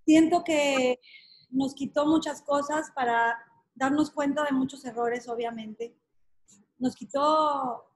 Siento 0.04 0.44
que 0.44 1.00
nos 1.56 1.74
quitó 1.74 2.06
muchas 2.06 2.42
cosas 2.42 2.90
para 2.90 3.36
darnos 3.74 4.10
cuenta 4.10 4.44
de 4.44 4.52
muchos 4.52 4.84
errores, 4.84 5.26
obviamente. 5.28 5.96
Nos 6.78 6.94
quitó 6.94 7.90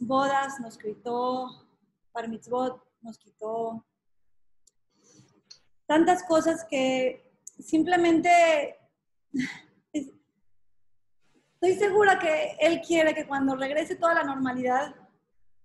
bodas, 0.00 0.60
nos 0.60 0.76
quitó 0.76 1.66
bar 2.12 2.28
mitzvot, 2.28 2.82
nos 3.00 3.18
quitó 3.18 3.86
tantas 5.86 6.22
cosas 6.24 6.64
que 6.68 7.32
simplemente 7.58 8.78
estoy 9.92 11.74
segura 11.78 12.18
que 12.18 12.56
Él 12.60 12.82
quiere 12.86 13.14
que 13.14 13.26
cuando 13.26 13.56
regrese 13.56 13.96
toda 13.96 14.14
la 14.14 14.24
normalidad 14.24 14.94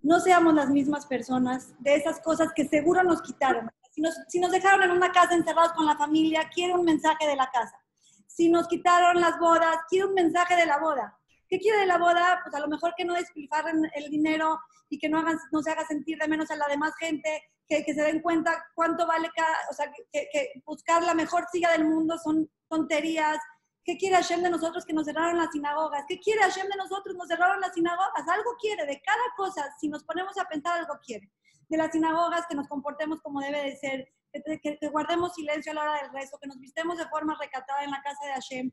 no 0.01 0.19
seamos 0.19 0.53
las 0.53 0.69
mismas 0.69 1.05
personas 1.05 1.73
de 1.79 1.95
esas 1.95 2.21
cosas 2.21 2.53
que 2.55 2.67
seguro 2.67 3.03
nos 3.03 3.21
quitaron. 3.21 3.69
Si 3.95 4.01
nos, 4.01 4.51
dejaron 4.51 4.83
en 4.83 4.91
una 4.91 5.09
casa 5.13 5.35
encerrados 5.35 5.71
con 5.71 5.85
la 5.85 5.95
familia, 5.95 6.49
quiere 6.53 6.73
un 6.73 6.83
mensaje 6.83 7.25
de 7.25 7.37
la 7.37 7.49
casa. 7.49 7.79
Si 8.27 8.49
nos 8.49 8.67
quitaron 8.67 9.21
las 9.21 9.39
bodas, 9.39 9.77
quiere 9.87 10.07
un 10.07 10.13
mensaje 10.13 10.57
de 10.57 10.65
la 10.65 10.79
boda. 10.79 11.17
¿Qué 11.47 11.59
quiere 11.59 11.79
de 11.79 11.85
la 11.85 11.97
boda? 11.97 12.41
Pues 12.43 12.53
a 12.55 12.59
lo 12.59 12.67
mejor 12.67 12.93
que 12.97 13.05
no 13.05 13.13
despilfarren 13.13 13.89
el 13.95 14.09
dinero 14.09 14.59
y 14.89 14.99
que 14.99 15.07
no, 15.07 15.19
hagan, 15.19 15.39
no 15.53 15.61
se 15.61 15.71
haga 15.71 15.85
sentir 15.85 16.17
de 16.17 16.27
menos 16.27 16.51
a 16.51 16.57
la 16.57 16.67
demás 16.67 16.93
gente, 16.99 17.41
que, 17.65 17.85
que 17.85 17.93
se 17.93 18.01
den 18.01 18.21
cuenta 18.21 18.65
cuánto 18.75 19.07
vale 19.07 19.29
cada, 19.33 19.55
o 19.71 19.73
sea, 19.73 19.89
que, 20.11 20.27
que, 20.29 20.61
buscar 20.65 21.01
la 21.01 21.13
mejor 21.13 21.45
silla 21.49 21.71
del 21.71 21.85
mundo 21.85 22.17
son 22.17 22.51
tonterías. 22.67 23.37
¿Qué 23.81 23.95
quiere 23.95 24.17
Hashem 24.17 24.43
de 24.43 24.49
nosotros 24.49 24.85
que 24.85 24.93
nos 24.93 25.05
cerraron 25.05 25.37
las 25.37 25.51
sinagogas? 25.53 26.03
¿Qué 26.05 26.19
quiere 26.19 26.41
Hashem 26.41 26.67
de 26.67 26.75
nosotros? 26.75 27.15
Nos 27.15 27.29
cerraron 27.29 27.61
las 27.61 27.73
sinagogas. 27.73 28.27
Algo 28.27 28.57
quiere, 28.59 28.85
de 28.85 29.01
cada 29.01 29.23
cosa, 29.37 29.73
si 29.79 29.87
nos 29.87 30.03
ponemos 30.03 30.37
a 30.37 30.49
pensar, 30.49 30.79
algo 30.79 30.99
quiere 31.01 31.31
de 31.68 31.78
las 31.78 31.91
sinagogas, 31.91 32.45
que 32.47 32.55
nos 32.55 32.68
comportemos 32.68 33.22
como 33.22 33.41
debe 33.41 33.63
de 33.63 33.76
ser, 33.78 34.07
que, 34.32 34.78
que, 34.78 34.88
guardemos 34.89 35.34
silencio 35.34 35.72
a 35.72 35.76
la 35.76 35.82
hora 35.82 36.01
del 36.01 36.11
rezo, 36.11 36.38
que 36.39 36.47
nos 36.47 36.59
vistemos 36.59 36.97
de 36.97 37.07
forma 37.07 37.38
recatada 37.39 37.84
en 37.84 37.91
la 37.91 38.01
casa 38.01 38.26
de 38.26 38.34
Hashem. 38.34 38.72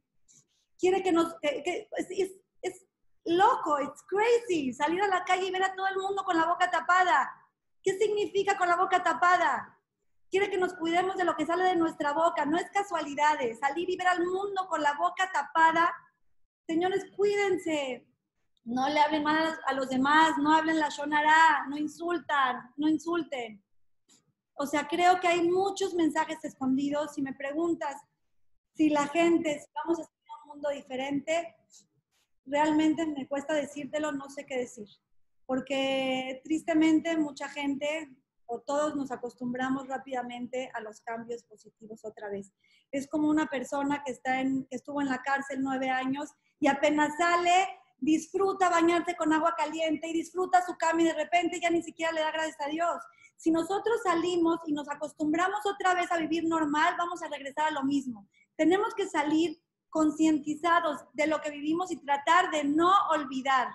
Quiere 0.78 1.02
que 1.02 1.12
nos... 1.12 1.34
Que, 1.40 1.88
es, 1.96 2.32
es, 2.62 2.86
loco, 3.24 3.80
it's 3.80 4.02
crazy, 4.08 4.72
salir 4.72 5.00
a 5.00 5.06
la 5.06 5.24
calle 5.24 5.46
y 5.46 5.50
ver 5.50 5.62
a 5.62 5.74
todo 5.74 5.86
el 5.86 5.96
mundo 5.96 6.24
con 6.24 6.36
la 6.36 6.46
boca 6.46 6.70
tapada. 6.70 7.30
¿Qué 7.82 7.96
significa 7.98 8.56
con 8.56 8.68
la 8.68 8.76
boca 8.76 9.02
tapada? 9.02 9.78
Quiere 10.30 10.50
que 10.50 10.58
nos 10.58 10.74
cuidemos 10.74 11.16
de 11.16 11.24
lo 11.24 11.36
que 11.36 11.46
sale 11.46 11.64
de 11.64 11.76
nuestra 11.76 12.12
boca, 12.12 12.44
no 12.46 12.56
es 12.56 12.68
casualidades. 12.70 13.58
Salir 13.58 13.88
y 13.90 13.96
ver 13.96 14.08
al 14.08 14.24
mundo 14.24 14.66
con 14.68 14.82
la 14.82 14.94
boca 14.94 15.30
tapada. 15.32 15.94
Señores, 16.66 17.06
cuídense, 17.16 18.06
no 18.64 18.88
le 18.88 19.00
hablen 19.00 19.24
mal 19.24 19.58
a 19.66 19.72
los 19.74 19.88
demás, 19.88 20.38
no 20.38 20.54
hablen 20.54 20.78
la 20.78 20.88
shonara, 20.88 21.66
no 21.68 21.76
insultan, 21.76 22.72
no 22.76 22.88
insulten. 22.88 23.62
O 24.54 24.66
sea, 24.66 24.86
creo 24.86 25.18
que 25.20 25.28
hay 25.28 25.48
muchos 25.48 25.94
mensajes 25.94 26.44
escondidos. 26.44 27.14
Si 27.14 27.22
me 27.22 27.34
preguntas 27.34 27.96
si 28.74 28.88
la 28.88 29.06
gente, 29.08 29.60
si 29.60 29.66
vamos 29.74 29.98
a 29.98 30.02
hacer 30.02 30.14
un 30.42 30.48
mundo 30.48 30.70
diferente, 30.70 31.56
realmente 32.46 33.06
me 33.06 33.26
cuesta 33.26 33.54
decírtelo, 33.54 34.12
no 34.12 34.30
sé 34.30 34.46
qué 34.46 34.58
decir. 34.58 34.88
Porque 35.46 36.40
tristemente 36.44 37.16
mucha 37.16 37.48
gente 37.48 38.10
o 38.46 38.60
todos 38.60 38.94
nos 38.94 39.10
acostumbramos 39.10 39.88
rápidamente 39.88 40.70
a 40.74 40.80
los 40.80 41.00
cambios 41.00 41.42
positivos 41.44 42.04
otra 42.04 42.28
vez. 42.28 42.52
Es 42.90 43.08
como 43.08 43.28
una 43.28 43.46
persona 43.46 44.02
que, 44.04 44.12
está 44.12 44.40
en, 44.40 44.66
que 44.66 44.76
estuvo 44.76 45.00
en 45.00 45.08
la 45.08 45.22
cárcel 45.22 45.60
nueve 45.62 45.90
años 45.90 46.30
y 46.60 46.68
apenas 46.68 47.16
sale 47.16 47.66
disfruta 48.02 48.68
bañarse 48.68 49.14
con 49.16 49.32
agua 49.32 49.54
caliente 49.56 50.08
y 50.08 50.12
disfruta 50.12 50.66
su 50.66 50.76
cama 50.76 51.02
y 51.02 51.04
de 51.04 51.14
repente 51.14 51.60
ya 51.60 51.70
ni 51.70 51.82
siquiera 51.82 52.12
le 52.12 52.20
da 52.20 52.32
gracias 52.32 52.60
a 52.60 52.68
Dios. 52.68 52.96
Si 53.36 53.52
nosotros 53.52 54.00
salimos 54.02 54.58
y 54.66 54.72
nos 54.72 54.88
acostumbramos 54.88 55.60
otra 55.64 55.94
vez 55.94 56.10
a 56.10 56.18
vivir 56.18 56.44
normal, 56.44 56.96
vamos 56.98 57.22
a 57.22 57.28
regresar 57.28 57.68
a 57.68 57.70
lo 57.70 57.84
mismo. 57.84 58.28
Tenemos 58.56 58.92
que 58.94 59.08
salir 59.08 59.62
concientizados 59.88 60.98
de 61.12 61.28
lo 61.28 61.40
que 61.40 61.50
vivimos 61.50 61.92
y 61.92 61.96
tratar 61.96 62.50
de 62.50 62.64
no 62.64 62.92
olvidar. 63.10 63.68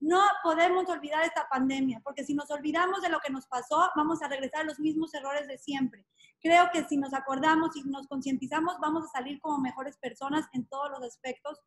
No 0.00 0.22
podemos 0.42 0.88
olvidar 0.88 1.24
esta 1.24 1.48
pandemia, 1.48 2.00
porque 2.02 2.24
si 2.24 2.34
nos 2.34 2.50
olvidamos 2.50 3.00
de 3.02 3.10
lo 3.10 3.20
que 3.20 3.32
nos 3.32 3.46
pasó, 3.46 3.90
vamos 3.94 4.22
a 4.22 4.28
regresar 4.28 4.62
a 4.62 4.64
los 4.64 4.80
mismos 4.80 5.14
errores 5.14 5.46
de 5.46 5.58
siempre. 5.58 6.04
Creo 6.40 6.68
que 6.72 6.84
si 6.84 6.96
nos 6.96 7.14
acordamos 7.14 7.76
y 7.76 7.82
nos 7.84 8.08
concientizamos, 8.08 8.76
vamos 8.80 9.04
a 9.04 9.18
salir 9.18 9.40
como 9.40 9.58
mejores 9.58 9.96
personas 9.98 10.46
en 10.52 10.66
todos 10.66 10.90
los 10.90 11.02
aspectos 11.02 11.60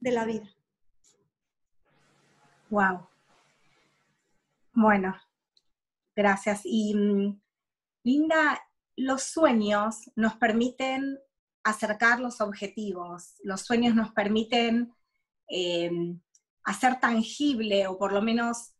de 0.00 0.12
la 0.12 0.24
vida. 0.26 0.46
Wow. 2.70 3.06
Bueno, 4.72 5.16
gracias. 6.14 6.62
Y 6.64 6.94
mm, 6.94 7.40
Linda, 8.02 8.60
los 8.96 9.22
sueños 9.22 10.10
nos 10.16 10.36
permiten 10.36 11.18
acercar 11.62 12.20
los 12.20 12.40
objetivos, 12.40 13.34
los 13.42 13.62
sueños 13.62 13.94
nos 13.94 14.12
permiten 14.12 14.94
eh, 15.48 15.90
hacer 16.64 17.00
tangible, 17.00 17.86
o 17.86 17.98
por 17.98 18.12
lo 18.12 18.22
menos 18.22 18.72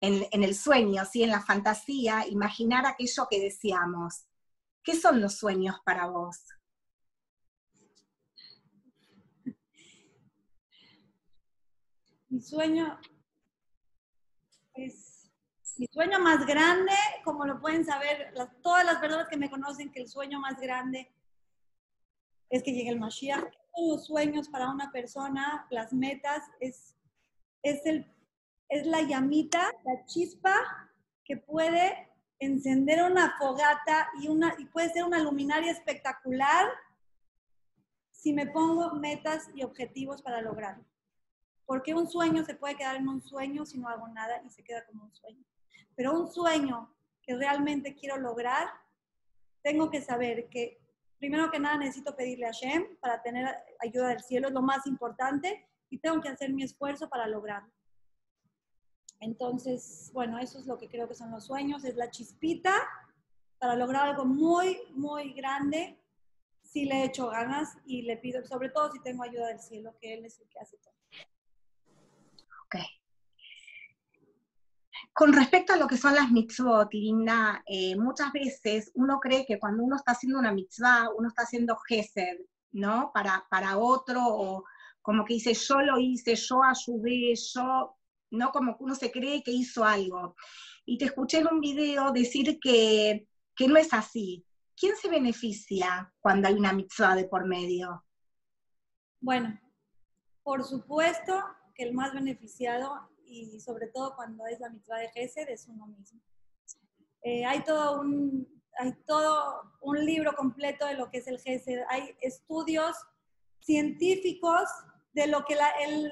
en, 0.00 0.42
el 0.42 0.54
sueño, 0.54 1.04
¿sí? 1.04 1.22
en 1.22 1.30
la 1.30 1.40
fantasía, 1.40 2.26
imaginar 2.26 2.86
aquello 2.86 3.26
que 3.30 3.40
deseamos. 3.40 4.24
¿Qué 4.82 4.94
son 4.94 5.20
los 5.20 5.36
sueños 5.36 5.76
para 5.84 6.06
vos? 6.06 6.38
Mi 12.28 12.40
sueño 12.40 12.98
es 14.86 15.30
mi 15.76 15.86
sueño 15.92 16.18
más 16.20 16.46
grande, 16.46 16.92
como 17.24 17.44
lo 17.44 17.60
pueden 17.60 17.84
saber 17.84 18.32
todas 18.62 18.84
las 18.84 18.96
personas 18.98 19.28
que 19.28 19.36
me 19.36 19.50
conocen, 19.50 19.92
que 19.92 20.00
el 20.00 20.08
sueño 20.08 20.40
más 20.40 20.58
grande 20.60 21.10
es 22.50 22.62
que 22.62 22.72
llegue 22.72 22.90
el 22.90 22.98
Mashiach. 22.98 23.44
Los 23.76 24.06
sueños 24.06 24.48
para 24.48 24.70
una 24.70 24.90
persona, 24.90 25.66
las 25.70 25.92
metas, 25.92 26.42
es 26.58 26.98
es, 27.62 27.84
el, 27.86 28.06
es 28.68 28.86
la 28.86 29.02
llamita, 29.02 29.72
la 29.84 30.04
chispa 30.06 30.54
que 31.24 31.36
puede 31.36 32.08
encender 32.38 33.02
una 33.02 33.36
fogata 33.38 34.08
y, 34.20 34.28
una, 34.28 34.54
y 34.58 34.66
puede 34.66 34.90
ser 34.90 35.04
una 35.04 35.18
luminaria 35.18 35.72
espectacular 35.72 36.68
si 38.12 38.32
me 38.32 38.46
pongo 38.46 38.94
metas 38.94 39.48
y 39.54 39.62
objetivos 39.62 40.22
para 40.22 40.40
lograrlo. 40.40 40.84
Porque 41.68 41.92
un 41.92 42.08
sueño 42.08 42.42
se 42.46 42.54
puede 42.54 42.76
quedar 42.76 42.96
en 42.96 43.06
un 43.06 43.20
sueño 43.20 43.66
si 43.66 43.76
no 43.78 43.90
hago 43.90 44.08
nada 44.08 44.42
y 44.42 44.48
se 44.48 44.64
queda 44.64 44.86
como 44.86 45.04
un 45.04 45.14
sueño. 45.14 45.44
Pero 45.94 46.18
un 46.18 46.26
sueño 46.26 46.96
que 47.20 47.36
realmente 47.36 47.94
quiero 47.94 48.16
lograr, 48.16 48.70
tengo 49.62 49.90
que 49.90 50.00
saber 50.00 50.48
que 50.48 50.80
primero 51.18 51.50
que 51.50 51.58
nada 51.58 51.76
necesito 51.76 52.16
pedirle 52.16 52.46
a 52.46 52.52
Shem 52.52 52.96
para 53.00 53.20
tener 53.20 53.54
ayuda 53.80 54.08
del 54.08 54.22
cielo, 54.22 54.48
es 54.48 54.54
lo 54.54 54.62
más 54.62 54.86
importante 54.86 55.68
y 55.90 55.98
tengo 55.98 56.22
que 56.22 56.30
hacer 56.30 56.54
mi 56.54 56.62
esfuerzo 56.62 57.06
para 57.10 57.26
lograrlo. 57.26 57.70
Entonces, 59.20 60.10
bueno, 60.14 60.38
eso 60.38 60.58
es 60.58 60.64
lo 60.64 60.78
que 60.78 60.88
creo 60.88 61.06
que 61.06 61.14
son 61.14 61.30
los 61.30 61.44
sueños, 61.44 61.84
es 61.84 61.96
la 61.96 62.08
chispita 62.08 62.72
para 63.58 63.76
lograr 63.76 64.08
algo 64.08 64.24
muy, 64.24 64.78
muy 64.94 65.34
grande. 65.34 66.02
Si 66.62 66.86
le 66.86 67.04
echo 67.04 67.28
ganas 67.28 67.76
y 67.84 68.02
le 68.02 68.16
pido, 68.16 68.42
sobre 68.46 68.70
todo 68.70 68.90
si 68.90 69.02
tengo 69.02 69.22
ayuda 69.22 69.48
del 69.48 69.60
cielo, 69.60 69.94
que 70.00 70.14
Él 70.14 70.24
es 70.24 70.40
el 70.40 70.48
que 70.48 70.60
hace 70.60 70.78
todo. 70.78 70.97
Ok. 72.68 72.82
Con 75.12 75.32
respecto 75.32 75.72
a 75.72 75.76
lo 75.76 75.88
que 75.88 75.96
son 75.96 76.14
las 76.14 76.30
mitzvot, 76.30 76.92
Linda, 76.92 77.62
eh, 77.66 77.96
muchas 77.96 78.30
veces 78.32 78.92
uno 78.94 79.18
cree 79.20 79.46
que 79.46 79.58
cuando 79.58 79.82
uno 79.82 79.96
está 79.96 80.12
haciendo 80.12 80.38
una 80.38 80.52
mitzvah, 80.52 81.08
uno 81.16 81.28
está 81.28 81.42
haciendo 81.42 81.76
gesed, 81.88 82.38
¿no? 82.72 83.10
Para, 83.12 83.46
para 83.50 83.78
otro 83.78 84.20
o 84.22 84.64
como 85.00 85.24
que 85.24 85.34
dice, 85.34 85.54
yo 85.54 85.80
lo 85.80 85.98
hice, 85.98 86.36
yo 86.36 86.62
ayudé, 86.62 87.34
yo, 87.34 87.96
¿no? 88.30 88.50
Como 88.52 88.76
que 88.76 88.84
uno 88.84 88.94
se 88.94 89.10
cree 89.10 89.42
que 89.42 89.50
hizo 89.50 89.84
algo. 89.84 90.36
Y 90.84 90.98
te 90.98 91.06
escuché 91.06 91.38
en 91.38 91.48
un 91.48 91.60
video 91.60 92.12
decir 92.12 92.58
que, 92.60 93.26
que 93.56 93.66
no 93.66 93.76
es 93.76 93.92
así. 93.94 94.44
¿Quién 94.76 94.94
se 94.94 95.08
beneficia 95.08 96.12
cuando 96.20 96.48
hay 96.48 96.54
una 96.54 96.72
mitzvah 96.72 97.16
de 97.16 97.24
por 97.24 97.46
medio? 97.46 98.04
Bueno, 99.20 99.58
por 100.42 100.62
supuesto 100.62 101.42
que 101.78 101.84
el 101.84 101.94
más 101.94 102.12
beneficiado, 102.12 103.08
y 103.24 103.60
sobre 103.60 103.86
todo 103.86 104.16
cuando 104.16 104.46
es 104.46 104.58
la 104.58 104.68
mitzvah 104.68 104.98
de 104.98 105.10
Gesed, 105.10 105.48
es 105.48 105.68
uno 105.68 105.86
mismo. 105.86 106.20
Eh, 107.22 107.44
hay, 107.44 107.62
todo 107.62 108.00
un, 108.00 108.48
hay 108.78 108.92
todo 109.06 109.62
un 109.80 110.04
libro 110.04 110.34
completo 110.34 110.86
de 110.86 110.94
lo 110.94 111.08
que 111.08 111.18
es 111.18 111.28
el 111.28 111.38
Gesed. 111.38 111.84
Hay 111.88 112.16
estudios 112.20 112.96
científicos 113.60 114.68
de 115.12 115.28
lo 115.28 115.44
que 115.44 115.56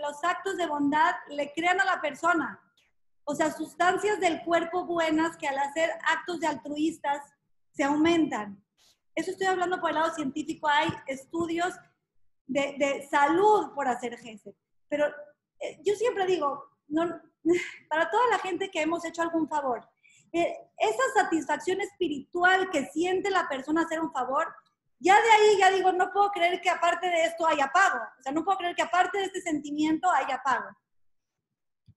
los 0.02 0.24
actos 0.24 0.56
de 0.56 0.66
bondad 0.66 1.14
le 1.30 1.52
crean 1.52 1.80
a 1.80 1.84
la 1.84 2.00
persona. 2.00 2.60
O 3.24 3.34
sea, 3.34 3.52
sustancias 3.52 4.20
del 4.20 4.44
cuerpo 4.44 4.84
buenas 4.84 5.36
que 5.36 5.48
al 5.48 5.58
hacer 5.58 5.90
actos 6.06 6.38
de 6.38 6.46
altruistas 6.46 7.22
se 7.72 7.82
aumentan. 7.82 8.62
Eso 9.16 9.32
estoy 9.32 9.48
hablando 9.48 9.80
por 9.80 9.90
el 9.90 9.96
lado 9.96 10.14
científico. 10.14 10.68
Hay 10.68 10.88
estudios 11.06 11.74
de, 12.46 13.06
salud 13.10 13.72
por 13.74 13.88
hacer 13.88 14.16
GESE. 14.18 14.54
Pero 14.88 15.06
yo 15.84 15.94
siempre 15.94 16.26
digo, 16.26 16.64
no, 16.88 17.20
para 17.88 18.10
toda 18.10 18.26
la 18.30 18.38
gente 18.38 18.70
que 18.70 18.82
hemos 18.82 19.04
hecho 19.04 19.22
algún 19.22 19.48
favor, 19.48 19.86
eh, 20.32 20.54
esa 20.78 21.22
satisfacción 21.22 21.80
espiritual 21.80 22.70
que 22.70 22.86
siente 22.86 23.30
la 23.30 23.48
persona 23.48 23.82
hacer 23.82 24.00
un 24.00 24.12
favor 24.12 24.46
ya 24.98 25.14
de 25.14 25.30
ahí 25.30 25.58
ya 25.58 25.70
digo, 25.70 25.92
no 25.92 26.10
puedo 26.10 26.30
creer 26.30 26.60
que 26.60 26.70
aparte 26.70 27.08
de 27.08 27.24
esto 27.24 27.46
haya 27.46 27.70
pago. 27.72 27.98
O 28.18 28.22
sea, 28.22 28.32
no 28.32 28.44
puedo 28.44 28.58
creer 28.58 28.74
que 28.74 28.82
aparte 28.82 29.18
de 29.18 29.24
este 29.24 29.42
sentimiento 29.42 30.10
haya 30.10 30.40
pago. 30.42 30.70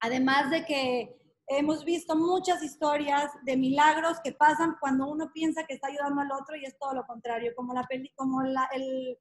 Además 0.01 0.49
de 0.49 0.65
que 0.65 1.15
hemos 1.47 1.85
visto 1.85 2.15
muchas 2.15 2.61
historias 2.61 3.31
de 3.43 3.57
milagros 3.57 4.19
que 4.23 4.33
pasan 4.33 4.75
cuando 4.79 5.07
uno 5.07 5.31
piensa 5.33 5.65
que 5.65 5.75
está 5.75 5.87
ayudando 5.87 6.21
al 6.21 6.31
otro 6.31 6.55
y 6.55 6.65
es 6.65 6.77
todo 6.77 6.93
lo 6.93 7.05
contrario, 7.05 7.53
como 7.55 7.73
la, 7.73 7.87
como 8.15 8.43
la, 8.43 8.69
el, 8.73 9.17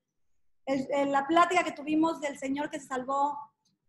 la 1.11 1.27
plática 1.27 1.65
que 1.65 1.73
tuvimos 1.73 2.21
del 2.21 2.39
señor 2.39 2.71
que 2.71 2.81
se 2.81 2.87
salvó 2.87 3.39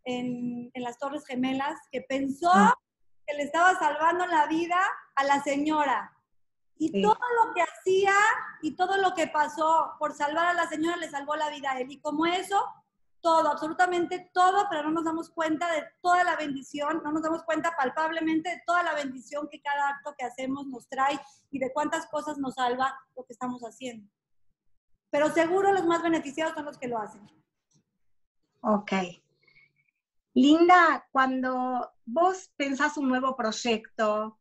en, 0.10 0.72
en 0.74 0.84
las 0.84 0.98
Torres 0.98 1.26
Gemelas, 1.26 1.80
que 1.92 2.02
pensó 2.02 2.50
ah. 2.54 2.76
que 3.28 3.36
le 3.36 3.44
estaba 3.44 3.78
salvando 3.78 4.26
la 4.26 4.48
vida 4.48 4.80
a 5.16 5.24
la 5.24 5.42
señora 5.42 6.12
y 6.80 7.02
todo 7.02 7.20
lo 7.44 7.54
que 7.54 7.62
hacía 7.62 8.14
y 8.62 8.76
todo 8.76 8.98
lo 8.98 9.14
que 9.14 9.28
pasó 9.28 9.96
por 10.00 10.14
salvar 10.14 10.48
a 10.48 10.54
la 10.54 10.68
señora 10.68 10.96
le 10.96 11.10
salvó 11.10 11.36
la 11.36 11.50
vida 11.50 11.72
a 11.72 11.80
él. 11.80 11.92
Y 11.92 12.00
como 12.00 12.26
eso, 12.26 12.66
todo, 13.20 13.50
absolutamente 13.50 14.32
todo, 14.34 14.66
pero 14.70 14.84
no 14.84 14.92
nos 14.92 15.04
damos 15.04 15.30
cuenta 15.30 15.70
de 15.74 15.84
toda 16.02 16.24
la 16.24 16.38
bendición, 16.38 17.02
no 17.04 17.12
nos 17.12 17.22
damos 17.22 17.44
cuenta 17.44 17.76
palpablemente 17.78 18.50
de 18.50 18.62
toda 18.66 18.82
la 18.84 18.94
bendición 18.94 19.50
que 19.52 19.62
cada 19.62 19.90
acto 19.90 20.16
que 20.18 20.24
hacemos 20.24 20.68
nos 20.68 20.88
trae 20.88 21.20
y 21.52 21.60
de 21.60 21.74
cuántas 21.74 22.08
cosas 22.08 22.38
nos 22.38 22.56
salva 22.56 22.98
lo 23.18 23.26
que 23.26 23.34
estamos 23.34 23.62
haciendo. 23.62 24.10
Pero 25.12 25.30
seguro 25.32 25.74
los 25.74 25.86
más 25.86 26.02
beneficiados 26.02 26.54
son 26.54 26.64
los 26.64 26.78
que 26.78 26.88
lo 26.88 26.98
hacen. 26.98 27.28
Ok. 28.62 28.94
Linda, 30.40 31.06
cuando 31.12 31.92
vos 32.06 32.50
pensás 32.56 32.96
un 32.96 33.10
nuevo 33.10 33.36
proyecto, 33.36 34.40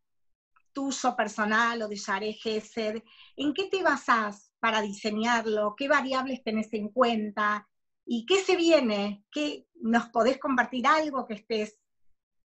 tuyo 0.73 1.17
personal 1.17 1.83
o 1.83 1.89
de 1.89 1.97
Yare 1.97 2.35
Gesed, 2.35 3.03
¿en 3.35 3.53
qué 3.53 3.65
te 3.65 3.83
basás 3.83 4.53
para 4.61 4.81
diseñarlo? 4.81 5.75
¿Qué 5.77 5.89
variables 5.89 6.45
tenés 6.45 6.73
en 6.73 6.91
cuenta? 6.91 7.69
¿Y 8.05 8.27
qué 8.27 8.37
se 8.45 8.55
viene? 8.55 9.25
¿Qué, 9.33 9.67
¿Nos 9.75 10.09
podés 10.11 10.39
compartir 10.39 10.87
algo 10.87 11.27
que 11.27 11.35
estés 11.35 11.77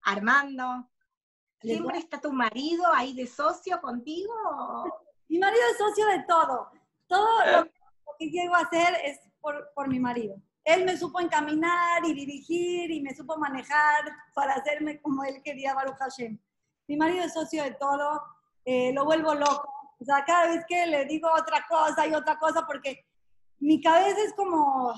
armando? 0.02 0.90
¿Siempre 1.62 2.00
está 2.00 2.20
tu 2.20 2.34
marido 2.34 2.92
ahí 2.96 3.14
de 3.14 3.28
socio 3.28 3.80
contigo? 3.80 4.34
Mi 5.28 5.38
marido 5.38 5.62
es 5.72 5.78
socio 5.78 6.08
de 6.08 6.24
todo. 6.28 6.72
Todo 7.06 7.46
lo 7.46 7.70
que 8.18 8.28
llego 8.28 8.56
a 8.56 8.62
hacer 8.62 8.98
es 9.04 9.20
por, 9.40 9.72
por 9.76 9.88
mi 9.88 10.00
marido. 10.00 10.42
Él 10.66 10.84
me 10.84 10.98
supo 10.98 11.20
encaminar 11.20 12.04
y 12.06 12.14
dirigir 12.14 12.92
y 12.92 13.02
me 13.02 13.16
supo 13.16 13.38
manejar 13.38 14.04
para 14.34 14.56
hacerme 14.56 15.00
como 15.00 15.24
él 15.24 15.42
quería, 15.44 15.76
Baruch 15.76 15.98
Hashem. 16.00 16.40
Mi 16.88 16.98
marido 16.98 17.24
es 17.24 17.34
socio 17.34 17.64
de 17.64 17.72
todo, 17.76 18.22
eh, 18.66 18.92
lo 18.92 19.06
vuelvo 19.06 19.36
loco. 19.36 19.70
O 20.00 20.04
sea, 20.04 20.26
cada 20.26 20.48
vez 20.48 20.66
que 20.68 20.88
le 20.88 21.06
digo 21.06 21.30
otra 21.32 21.66
cosa 21.70 22.08
y 22.08 22.16
otra 22.16 22.38
cosa, 22.38 22.66
porque 22.66 23.06
mi 23.60 23.80
cabeza 23.80 24.20
es 24.26 24.34
como, 24.34 24.92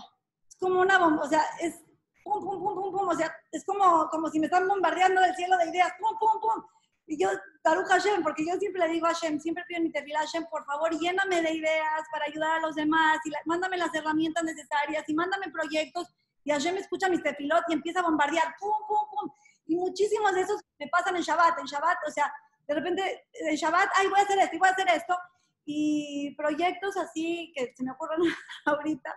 es 0.47 0.55
como 0.57 0.79
una 0.81 0.97
bomba, 0.97 1.23
o 1.23 1.29
sea, 1.29 1.43
es 1.61 1.75
pum, 2.23 2.43
pum, 2.43 2.63
pum, 2.63 2.75
pum, 2.75 2.91
pum, 2.93 3.07
o 3.09 3.15
sea, 3.15 3.33
es 3.51 3.65
como, 3.65 4.07
como 4.09 4.29
si 4.29 4.39
me 4.39 4.45
están 4.45 4.67
bombardeando 4.67 5.21
del 5.21 5.35
cielo 5.35 5.57
de 5.57 5.69
ideas, 5.69 5.91
pum, 5.99 6.17
pum, 6.17 6.41
pum. 6.41 6.63
Y 7.07 7.17
yo, 7.17 7.29
Taruch 7.63 7.87
Hashem, 7.87 8.21
porque 8.21 8.45
yo 8.45 8.57
siempre 8.59 8.85
le 8.85 8.93
digo 8.93 9.07
a 9.07 9.13
Hashem, 9.13 9.39
siempre 9.39 9.63
pido 9.67 9.81
mi 9.81 9.91
tefila, 9.91 10.19
Hashem, 10.19 10.45
por 10.49 10.65
favor, 10.65 10.91
lléname 10.99 11.41
de 11.41 11.53
ideas 11.53 12.03
para 12.11 12.25
ayudar 12.25 12.57
a 12.57 12.59
los 12.59 12.75
demás, 12.75 13.17
y 13.25 13.31
mándame 13.45 13.77
las 13.77 13.93
herramientas 13.95 14.43
necesarias, 14.43 15.07
y 15.07 15.13
mándame 15.13 15.49
proyectos, 15.49 16.13
y 16.47 16.51
Hashem 16.51 16.77
escucha 16.77 17.09
mis 17.09 17.21
tefilot 17.21 17.63
y 17.67 17.73
empieza 17.73 17.99
a 17.99 18.03
bombardear, 18.03 18.55
pum, 18.57 18.71
pum, 18.87 19.09
pum. 19.11 19.29
Y 19.65 19.75
muchísimos 19.75 20.33
de 20.33 20.41
esos 20.41 20.61
me 20.79 20.87
pasan 20.87 21.17
en 21.17 21.21
Shabbat. 21.21 21.59
En 21.59 21.65
Shabbat, 21.65 21.97
o 22.07 22.11
sea, 22.11 22.33
de 22.65 22.73
repente 22.73 23.25
en 23.33 23.53
Shabbat, 23.53 23.89
ay, 23.97 24.07
voy 24.07 24.17
a 24.17 24.23
hacer 24.23 24.39
esto 24.39 24.55
y 24.55 24.59
voy 24.59 24.69
a 24.69 24.71
hacer 24.71 24.87
esto. 24.87 25.17
Y 25.65 26.35
proyectos 26.37 26.95
así 26.95 27.51
que 27.53 27.73
se 27.75 27.83
me 27.83 27.91
ocurren 27.91 28.21
ahorita 28.65 29.13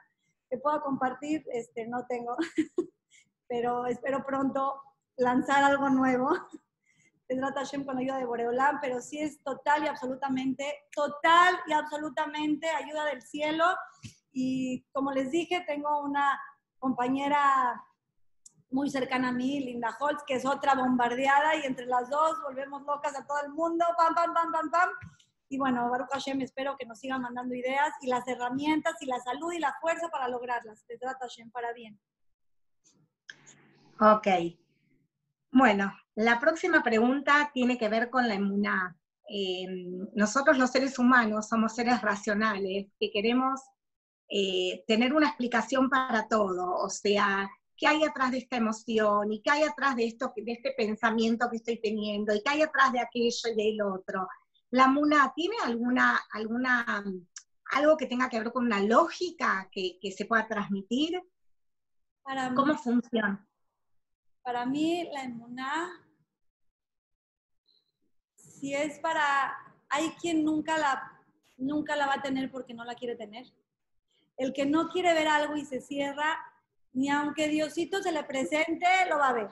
que 0.51 0.59
pueda 0.59 0.81
compartir, 0.81 1.45
este, 1.53 1.87
no 1.87 2.05
tengo. 2.09 2.37
Pero 3.49 3.87
espero 3.87 4.25
pronto 4.27 4.83
lanzar 5.17 5.63
algo 5.63 5.89
nuevo. 5.89 6.31
Trata 7.37 7.61
Hashem 7.61 7.85
con 7.85 7.99
ayuda 7.99 8.19
de 8.19 8.27
Boreolán, 8.27 8.79
pero 8.81 9.01
sí 9.01 9.19
es 9.19 9.43
total 9.43 9.85
y 9.85 9.87
absolutamente, 9.87 10.65
total 10.93 11.55
y 11.67 11.73
absolutamente 11.73 12.69
ayuda 12.69 13.05
del 13.07 13.23
cielo. 13.23 13.65
Y 14.33 14.85
como 14.93 15.13
les 15.13 15.31
dije, 15.31 15.65
tengo 15.67 16.03
una 16.03 16.41
compañera 16.79 17.85
muy 18.71 18.89
cercana 18.91 19.29
a 19.29 19.33
mí, 19.33 19.61
Linda 19.61 19.97
Holtz, 19.99 20.23
que 20.27 20.35
es 20.35 20.47
otra 20.47 20.75
bombardeada 20.75 21.57
y 21.57 21.67
entre 21.67 21.87
las 21.87 22.09
dos 22.09 22.41
volvemos 22.43 22.83
locas 22.83 23.17
a 23.19 23.27
todo 23.27 23.39
el 23.45 23.51
mundo, 23.51 23.85
pam, 23.99 24.15
pam, 24.15 24.33
pam, 24.33 24.53
pam, 24.53 24.71
pam. 24.71 24.91
Y 25.49 25.59
bueno, 25.59 25.91
Baruch 25.91 26.11
Hashem, 26.13 26.41
espero 26.43 26.77
que 26.77 26.87
nos 26.87 27.01
sigan 27.01 27.23
mandando 27.23 27.55
ideas 27.55 27.93
y 28.03 28.07
las 28.07 28.27
herramientas 28.29 28.95
y 29.01 29.07
la 29.07 29.19
salud 29.19 29.53
y 29.53 29.59
la 29.59 29.75
fuerza 29.81 30.09
para 30.09 30.29
lograrlas. 30.29 30.85
Te 30.87 30.97
trata 30.97 31.27
Hashem 31.27 31.51
para 31.51 31.73
bien. 31.73 31.99
Ok. 34.01 34.29
Bueno, 35.53 35.93
la 36.15 36.39
próxima 36.39 36.83
pregunta 36.83 37.51
tiene 37.53 37.77
que 37.77 37.89
ver 37.89 38.11
con 38.11 38.29
la 38.29 38.35
emuná. 38.35 38.97
Eh, 39.29 39.67
nosotros 40.15 40.59
los 40.59 40.71
seres 40.71 40.99
humanos 40.99 41.49
somos 41.49 41.75
seres 41.75 42.01
racionales 42.03 42.87
que 42.99 43.11
queremos 43.11 43.61
eh, 44.29 44.85
tener 44.87 45.13
una 45.13 45.29
explicación 45.29 45.89
para 45.89 46.29
todo, 46.29 46.77
o 46.77 46.89
sea, 46.89 47.49
qué 47.77 47.87
hay 47.87 48.05
atrás 48.05 48.31
de 48.31 48.39
esta 48.39 48.57
emoción 48.57 49.33
y 49.33 49.41
qué 49.41 49.51
hay 49.51 49.63
atrás 49.65 49.97
de 49.97 50.07
esto, 50.07 50.33
de 50.37 50.53
este 50.53 50.73
pensamiento 50.77 51.49
que 51.51 51.57
estoy 51.57 51.81
teniendo 51.81 52.35
y 52.35 52.43
qué 52.43 52.51
hay 52.51 52.63
atrás 52.63 52.93
de 52.93 53.01
aquello 53.01 53.49
y 53.53 53.57
del 53.57 53.83
otro. 53.83 54.29
¿La 54.71 54.87
MUNA 54.87 55.33
tiene 55.35 55.57
alguna, 55.65 56.21
alguna, 56.33 57.05
algo 57.73 57.97
que 57.97 58.07
tenga 58.07 58.29
que 58.29 58.39
ver 58.39 58.53
con 58.53 58.67
una 58.67 58.81
lógica 58.81 59.69
que, 59.73 59.99
se 60.17 60.27
pueda 60.27 60.47
transmitir? 60.47 61.21
¿Cómo 62.55 62.77
funciona? 62.77 63.49
Para 64.51 64.67
mí 64.67 65.09
la 65.13 65.29
MUNA, 65.29 66.05
si 68.35 68.75
es 68.75 68.99
para, 68.99 69.57
hay 69.89 70.11
quien 70.21 70.45
nunca 70.45 70.77
la, 70.77 71.23
nunca 71.57 71.95
la 71.95 72.09
va 72.09 72.15
a 72.15 72.23
tener 72.23 72.51
porque 72.51 72.75
no 72.75 72.85
la 72.85 72.97
quiere 72.97 73.15
tener. 73.15 73.47
El 74.37 74.53
que 74.53 74.67
no 74.67 74.89
quiere 74.89 75.15
ver 75.15 75.29
algo 75.29 75.57
y 75.57 75.65
se 75.65 75.81
cierra 75.81 76.37
ni 76.93 77.09
aunque 77.11 77.47
Diosito 77.47 78.03
se 78.03 78.11
le 78.11 78.25
presente, 78.25 78.89
lo 79.09 79.19
va 79.19 79.29
a 79.29 79.35
ver. 79.35 79.51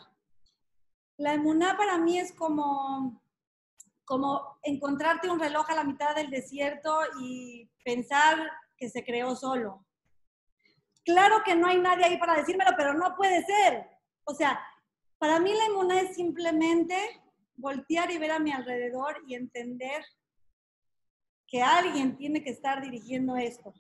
La 1.17 1.33
emuná 1.35 1.77
para 1.77 1.97
mí 1.99 2.19
es 2.19 2.33
como, 2.33 3.23
como 4.05 4.59
encontrarte 4.65 5.31
un 5.31 5.39
reloj 5.39 5.71
a 5.71 5.77
la 5.77 5.85
mitad 5.85 6.17
del 6.17 6.29
desierto 6.29 6.99
y 7.21 7.71
pensar 7.85 8.51
que 8.77 8.89
se 8.89 9.05
creó 9.05 9.37
solo. 9.37 9.87
Claro 11.05 11.45
que 11.45 11.55
no 11.55 11.69
hay 11.69 11.79
nadie 11.79 12.05
ahí 12.05 12.19
para 12.19 12.35
decírmelo, 12.35 12.73
pero 12.77 12.95
no 12.95 13.15
puede 13.15 13.45
ser. 13.45 13.87
O 14.25 14.35
sea, 14.35 14.61
para 15.19 15.41
mí 15.41 15.53
la 15.53 15.67
emuná 15.67 16.01
es 16.01 16.15
simplemente 16.15 16.97
voltear 17.57 18.11
y 18.11 18.19
ver 18.19 18.33
a 18.33 18.39
mi 18.39 18.53
alrededor 18.53 19.23
y 19.27 19.35
entender 19.35 20.05
que 21.47 21.63
alguien 21.63 22.17
tiene 22.17 22.43
que 22.43 22.51
estar 22.51 22.81
dirigiendo 22.81 23.37
esto. 23.37 23.75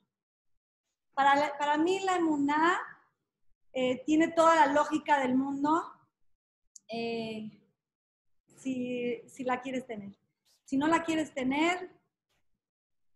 Para, 1.15 1.57
para 1.59 1.77
mí 1.77 2.01
la 2.01 2.17
emuná 2.17 2.81
eh, 3.73 4.03
tiene 4.05 4.29
toda 4.29 4.55
la 4.57 4.73
lógica 4.73 5.21
del 5.21 5.35
mundo 5.37 5.85
eh, 6.89 7.51
si, 8.57 9.23
si 9.29 9.45
la 9.45 9.61
quieres 9.61 9.87
tener. 9.87 10.17
Si 10.65 10.77
no 10.77 10.87
la 10.87 11.05
quieres 11.05 11.33
tener, 11.33 11.91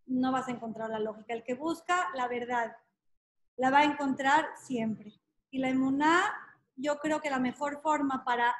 no 0.06 0.32
vas 0.32 0.48
a 0.48 0.52
encontrar 0.52 0.90
la 0.90 0.98
lógica. 0.98 1.34
El 1.34 1.42
que 1.42 1.54
busca 1.54 2.10
la 2.14 2.28
verdad, 2.28 2.76
la 3.56 3.70
va 3.70 3.80
a 3.80 3.84
encontrar 3.84 4.46
siempre. 4.56 5.12
Y 5.50 5.58
la 5.58 5.68
emuná, 5.68 6.22
yo 6.76 6.98
creo 6.98 7.20
que 7.20 7.30
la 7.30 7.38
mejor 7.38 7.80
forma 7.82 8.24
para 8.24 8.54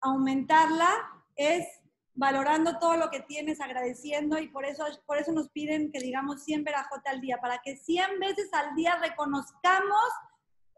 aumentarla 0.00 0.90
es 1.36 1.66
valorando 2.14 2.78
todo 2.78 2.96
lo 2.96 3.10
que 3.10 3.20
tienes, 3.20 3.60
agradeciendo 3.60 4.38
y 4.38 4.48
por 4.48 4.64
eso, 4.64 4.84
por 5.06 5.18
eso 5.18 5.32
nos 5.32 5.50
piden 5.50 5.90
que 5.90 6.00
digamos 6.00 6.44
100 6.44 6.64
verajot 6.64 7.06
al 7.06 7.20
día, 7.20 7.40
para 7.40 7.58
que 7.58 7.76
100 7.76 8.20
veces 8.20 8.52
al 8.52 8.74
día 8.76 8.96
reconozcamos 8.96 10.10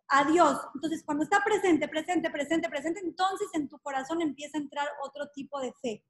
a 0.08 0.24
Dios. 0.24 0.58
Entonces, 0.74 1.02
cuando 1.04 1.24
está 1.24 1.42
presente, 1.44 1.88
presente, 1.88 2.30
presente, 2.30 2.68
presente, 2.68 3.00
entonces 3.00 3.48
en 3.52 3.68
tu 3.68 3.78
corazón 3.80 4.22
empieza 4.22 4.56
a 4.56 4.60
entrar 4.60 4.88
otro 5.02 5.28
tipo 5.34 5.60
de 5.60 5.72
fe. 5.82 6.04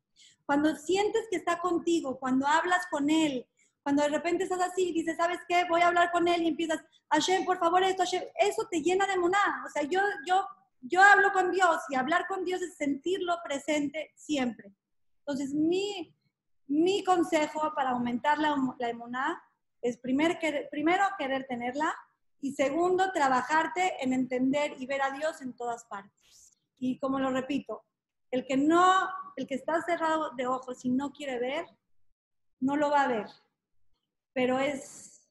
Cuando 0.45 0.77
sientes 0.77 1.27
que 1.31 1.37
está 1.37 1.59
contigo, 1.59 2.19
cuando 2.19 2.47
hablas 2.47 2.87
con 2.91 3.11
Él, 3.11 3.49
cuando 3.87 4.03
de 4.03 4.09
repente 4.09 4.43
estás 4.43 4.59
así 4.63 4.89
y 4.89 4.93
dices, 4.93 5.17
¿sabes 5.17 5.39
qué? 5.49 5.65
Voy 5.69 5.81
a 5.81 5.87
hablar 5.87 6.11
con 6.11 6.27
Él 6.27 6.43
y 6.43 6.49
empiezas, 6.49 6.83
Hashem, 7.09 7.45
por 7.45 7.57
favor, 7.57 7.85
esto, 7.85 8.03
Hashem, 8.03 8.25
eso 8.35 8.67
te 8.69 8.83
llena 8.83 9.07
de 9.07 9.17
moná. 9.17 9.63
O 9.65 9.71
sea, 9.71 9.85
yo, 9.85 10.01
yo, 10.27 10.45
yo 10.81 11.01
hablo 11.01 11.31
con 11.33 11.53
Dios 11.53 11.77
y 11.89 11.95
hablar 11.95 12.27
con 12.27 12.45
Dios 12.45 12.61
es 12.63 12.77
sentirlo 12.77 13.37
presente 13.45 14.11
siempre. 14.17 14.73
Entonces, 15.21 15.55
mi, 15.55 16.13
mi 16.67 17.05
consejo 17.05 17.75
para 17.77 17.91
aumentar 17.91 18.39
la, 18.39 18.57
la 18.81 18.89
emuná 18.89 19.41
es 19.81 19.99
primer, 19.99 20.37
primero 20.69 21.05
querer 21.17 21.47
tenerla, 21.47 21.95
y 22.41 22.55
segundo, 22.55 23.13
trabajarte 23.13 24.03
en 24.03 24.13
entender 24.13 24.75
y 24.81 24.87
ver 24.87 25.03
a 25.03 25.13
Dios 25.13 25.41
en 25.43 25.55
todas 25.55 25.85
partes. 25.85 26.59
Y 26.77 26.99
como 26.99 27.21
lo 27.21 27.31
repito, 27.31 27.85
el 28.33 28.49
que 28.49 28.57
no, 28.57 29.09
el 29.37 29.47
que 29.47 29.55
está 29.55 29.81
cerrado 29.83 30.31
de 30.31 30.49
ojos 30.49 30.85
y 30.85 30.91
no 30.91 31.13
quiere 31.13 31.39
ver, 31.39 31.67
no 32.59 32.75
lo 32.75 32.91
va 32.91 33.03
a 33.03 33.07
ver. 33.07 33.27
Pero 34.37 34.59
es, 34.59 35.27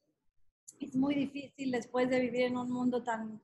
es 0.80 0.96
muy 0.96 1.14
difícil 1.14 1.70
después 1.70 2.10
de 2.10 2.18
vivir 2.18 2.46
en 2.46 2.56
un 2.56 2.72
mundo 2.72 3.04
tan 3.04 3.40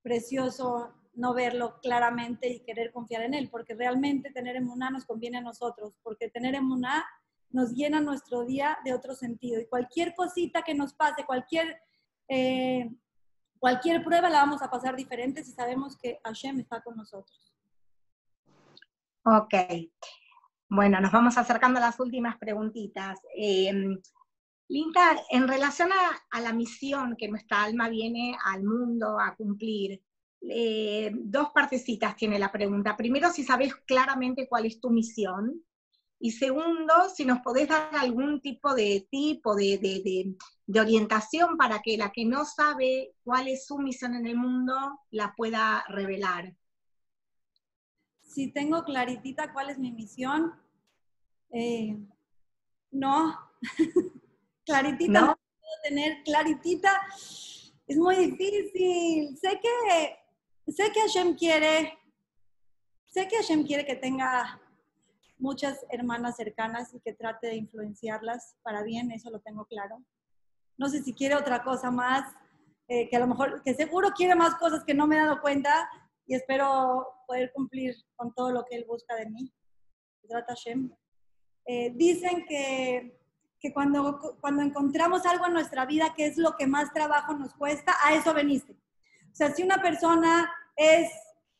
precioso 0.00 0.94
no 1.12 1.34
verlo 1.34 1.78
claramente 1.82 2.48
y 2.48 2.60
querer 2.60 2.92
confiar 2.92 3.24
en 3.24 3.34
él, 3.34 3.50
porque 3.50 3.74
realmente 3.74 4.30
tener 4.30 4.56
emuná 4.56 4.88
nos 4.88 5.04
conviene 5.04 5.36
a 5.36 5.42
nosotros, 5.42 5.92
porque 6.02 6.30
tener 6.30 6.54
emuná 6.54 7.04
nos 7.50 7.74
llena 7.74 8.00
nuestro 8.00 8.46
día 8.46 8.78
de 8.86 8.94
otro 8.94 9.14
sentido. 9.14 9.60
Y 9.60 9.66
cualquier 9.66 10.14
cosita 10.14 10.62
que 10.62 10.74
nos 10.74 10.94
pase, 10.94 11.26
cualquier 11.26 11.78
eh, 12.28 12.90
cualquier 13.58 14.02
prueba 14.02 14.30
la 14.30 14.38
vamos 14.38 14.62
a 14.62 14.70
pasar 14.70 14.96
diferente 14.96 15.44
si 15.44 15.52
sabemos 15.52 15.94
que 15.98 16.20
Hashem 16.24 16.58
está 16.60 16.80
con 16.80 16.96
nosotros. 16.96 17.54
Ok. 19.26 19.52
Bueno, 20.70 21.02
nos 21.02 21.12
vamos 21.12 21.36
acercando 21.36 21.80
a 21.80 21.82
las 21.82 22.00
últimas 22.00 22.38
preguntitas. 22.38 23.20
Eh, 23.36 23.98
Linda, 24.72 25.22
en 25.28 25.46
relación 25.46 25.90
a, 25.92 26.40
la 26.40 26.54
misión 26.54 27.14
que 27.18 27.28
nuestra 27.28 27.62
alma 27.62 27.90
viene 27.90 28.34
al 28.42 28.64
mundo 28.64 29.20
a 29.20 29.36
cumplir, 29.36 30.02
eh, 30.48 31.10
dos 31.14 31.50
partecitas 31.50 32.16
tiene 32.16 32.38
la 32.38 32.50
pregunta. 32.50 32.96
Primero, 32.96 33.30
si 33.30 33.44
sabes 33.44 33.74
claramente 33.86 34.48
cuál 34.48 34.64
es 34.64 34.80
tu 34.80 34.88
misión. 34.88 35.62
Y 36.18 36.30
segundo, 36.30 36.94
si 37.14 37.26
nos 37.26 37.40
podés 37.40 37.68
dar 37.68 37.94
algún 37.96 38.40
tipo 38.40 38.74
de 38.74 39.06
tipo 39.10 39.54
de, 39.54 39.76
de, 39.76 40.80
orientación 40.80 41.58
para 41.58 41.82
que 41.82 41.98
la 41.98 42.10
que 42.10 42.24
no 42.24 42.46
sabe 42.46 43.12
cuál 43.24 43.48
es 43.48 43.66
su 43.66 43.76
misión 43.76 44.14
en 44.14 44.26
el 44.26 44.36
mundo 44.36 44.72
la 45.10 45.34
pueda 45.36 45.84
revelar. 45.88 46.56
Si 48.22 48.50
tengo 48.50 48.84
claritita 48.84 49.52
cuál 49.52 49.68
es 49.68 49.78
mi 49.78 49.92
misión, 49.92 50.54
eh, 51.50 51.98
no, 52.90 53.38
claritita 54.64 55.20
¿No? 55.20 55.26
puedo 55.36 55.82
tener, 55.84 56.22
claritita, 56.24 57.00
es 57.86 57.96
muy 57.96 58.16
difícil. 58.16 59.36
Sé 59.38 59.60
que, 59.60 60.72
sé 60.72 60.90
que 60.92 61.00
Hashem 61.00 61.36
quiere, 61.36 61.98
sé 63.06 63.28
que 63.28 63.36
Hashem 63.36 63.64
quiere 63.64 63.84
que 63.84 63.96
tenga 63.96 64.60
muchas 65.38 65.84
hermanas 65.90 66.36
cercanas 66.36 66.94
y 66.94 67.00
que 67.00 67.12
trate 67.12 67.48
de 67.48 67.56
influenciarlas 67.56 68.56
para 68.62 68.82
bien, 68.82 69.10
eso 69.10 69.30
lo 69.30 69.40
tengo 69.40 69.64
claro. 69.66 70.02
No 70.78 70.88
sé 70.88 71.02
si 71.02 71.12
quiere 71.12 71.34
otra 71.34 71.62
cosa 71.62 71.90
más, 71.90 72.32
eh, 72.88 73.08
que 73.08 73.16
a 73.16 73.20
lo 73.20 73.26
mejor, 73.26 73.62
que 73.62 73.74
seguro 73.74 74.10
quiere 74.10 74.34
más 74.34 74.54
cosas 74.56 74.84
que 74.84 74.94
no 74.94 75.06
me 75.06 75.16
he 75.16 75.20
dado 75.20 75.40
cuenta 75.40 75.88
y 76.26 76.34
espero 76.34 77.06
poder 77.26 77.52
cumplir 77.52 77.94
con 78.16 78.32
todo 78.34 78.52
lo 78.52 78.64
que 78.64 78.76
él 78.76 78.84
busca 78.86 79.16
de 79.16 79.28
mí. 79.28 79.52
Trata 80.28 80.54
eh, 81.66 81.92
dicen 81.94 82.46
que, 82.46 83.21
que 83.62 83.72
cuando, 83.72 84.36
cuando 84.40 84.62
encontramos 84.62 85.24
algo 85.24 85.46
en 85.46 85.52
nuestra 85.52 85.86
vida 85.86 86.14
que 86.14 86.26
es 86.26 86.36
lo 86.36 86.56
que 86.56 86.66
más 86.66 86.92
trabajo 86.92 87.32
nos 87.32 87.54
cuesta, 87.54 87.94
a 88.04 88.12
eso 88.12 88.34
veniste. 88.34 88.72
O 88.72 89.34
sea, 89.34 89.54
si 89.54 89.62
una 89.62 89.80
persona 89.80 90.52
es 90.74 91.08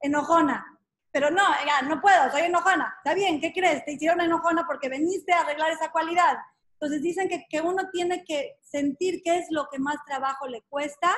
enojona, 0.00 0.66
pero 1.12 1.30
no, 1.30 1.42
ya, 1.64 1.82
no 1.82 2.00
puedo, 2.00 2.30
soy 2.32 2.42
enojona. 2.42 2.92
Está 2.98 3.14
bien, 3.14 3.40
¿qué 3.40 3.52
crees? 3.52 3.84
Te 3.84 3.92
hicieron 3.92 4.20
enojona 4.20 4.66
porque 4.66 4.88
veniste 4.88 5.32
a 5.32 5.42
arreglar 5.42 5.70
esa 5.70 5.92
cualidad. 5.92 6.38
Entonces 6.72 7.02
dicen 7.02 7.28
que, 7.28 7.46
que 7.48 7.60
uno 7.60 7.88
tiene 7.92 8.24
que 8.24 8.58
sentir 8.60 9.22
qué 9.22 9.38
es 9.38 9.46
lo 9.50 9.68
que 9.70 9.78
más 9.78 9.96
trabajo 10.04 10.48
le 10.48 10.62
cuesta 10.62 11.14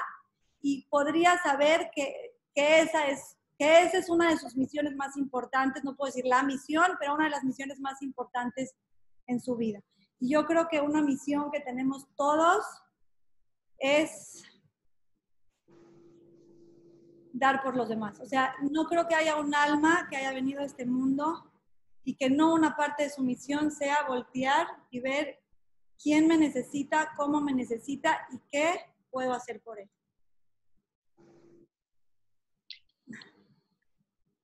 y 0.60 0.86
podría 0.90 1.38
saber 1.38 1.90
que, 1.94 2.34
que 2.54 2.80
esa 2.80 3.06
es 3.06 3.38
que 3.56 3.82
esa 3.82 3.98
es 3.98 4.10
una 4.10 4.30
de 4.30 4.36
sus 4.36 4.56
misiones 4.56 4.96
más 4.96 5.16
importantes, 5.16 5.84
no 5.84 5.94
puedo 5.94 6.08
decir 6.08 6.26
la 6.26 6.42
misión, 6.42 6.96
pero 6.98 7.14
una 7.14 7.24
de 7.24 7.30
las 7.30 7.44
misiones 7.44 7.78
más 7.78 8.02
importantes 8.02 8.74
en 9.28 9.40
su 9.40 9.54
vida. 9.54 9.80
Yo 10.26 10.46
creo 10.46 10.68
que 10.68 10.80
una 10.80 11.02
misión 11.02 11.50
que 11.50 11.60
tenemos 11.60 12.08
todos 12.16 12.64
es 13.78 14.42
dar 17.30 17.62
por 17.62 17.76
los 17.76 17.90
demás. 17.90 18.18
O 18.20 18.26
sea, 18.26 18.54
no 18.70 18.86
creo 18.86 19.06
que 19.06 19.14
haya 19.14 19.36
un 19.36 19.54
alma 19.54 20.06
que 20.08 20.16
haya 20.16 20.32
venido 20.32 20.62
a 20.62 20.64
este 20.64 20.86
mundo 20.86 21.52
y 22.04 22.16
que 22.16 22.30
no 22.30 22.54
una 22.54 22.74
parte 22.74 23.02
de 23.02 23.10
su 23.10 23.22
misión 23.22 23.70
sea 23.70 24.06
voltear 24.08 24.66
y 24.90 25.00
ver 25.00 25.42
quién 26.02 26.26
me 26.26 26.38
necesita, 26.38 27.12
cómo 27.18 27.42
me 27.42 27.52
necesita 27.52 28.26
y 28.32 28.38
qué 28.50 28.80
puedo 29.10 29.34
hacer 29.34 29.60
por 29.60 29.78
él. 29.78 29.90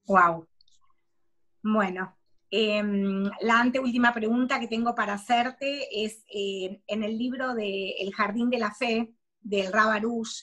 Wow. 0.07 0.47
Bueno, 1.62 2.20
em, 2.51 3.24
la 3.40 3.61
anteúltima 3.61 4.12
pregunta 4.12 4.61
que 4.61 4.68
tengo 4.68 4.94
para 4.94 5.14
hacerte 5.14 6.05
es, 6.05 6.24
eh, 6.34 6.82
en 6.86 7.03
el 7.05 7.18
libro 7.18 7.55
de 7.55 7.92
El 8.01 8.12
Jardín 8.14 8.51
de 8.51 8.59
la 8.59 8.72
Fe, 8.74 9.14
del 9.40 9.72
Rabarush, 9.72 10.42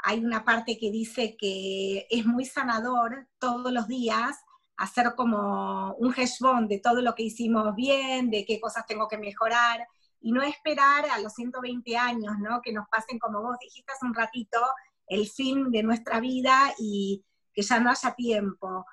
hay 0.00 0.24
una 0.24 0.44
parte 0.44 0.78
que 0.78 0.90
dice 0.90 1.36
que 1.36 2.06
es 2.08 2.24
muy 2.24 2.44
sanador 2.44 3.28
todos 3.38 3.72
los 3.72 3.88
días 3.88 4.36
hacer 4.76 5.14
como 5.16 5.94
un 5.94 6.12
hashbond 6.12 6.68
de 6.68 6.78
todo 6.78 7.02
lo 7.02 7.14
que 7.14 7.24
hicimos 7.24 7.74
bien, 7.74 8.30
de 8.30 8.44
qué 8.44 8.60
cosas 8.60 8.86
tengo 8.86 9.08
que 9.08 9.18
mejorar, 9.18 9.86
y 10.20 10.32
no 10.32 10.42
esperar 10.42 11.06
a 11.10 11.18
los 11.20 11.34
120 11.34 11.96
años, 11.96 12.34
¿no? 12.38 12.60
Que 12.62 12.72
nos 12.72 12.88
pasen, 12.88 13.18
como 13.18 13.42
vos 13.42 13.56
dijiste 13.60 13.92
hace 13.92 14.06
un 14.06 14.14
ratito, 14.14 14.60
el 15.06 15.28
fin 15.28 15.70
de 15.70 15.82
nuestra 15.82 16.20
vida 16.20 16.74
y 16.78 17.24
que 17.52 17.62
ya 17.62 17.80
no 17.80 17.90
haya 17.90 18.14
tiempo. 18.14 18.84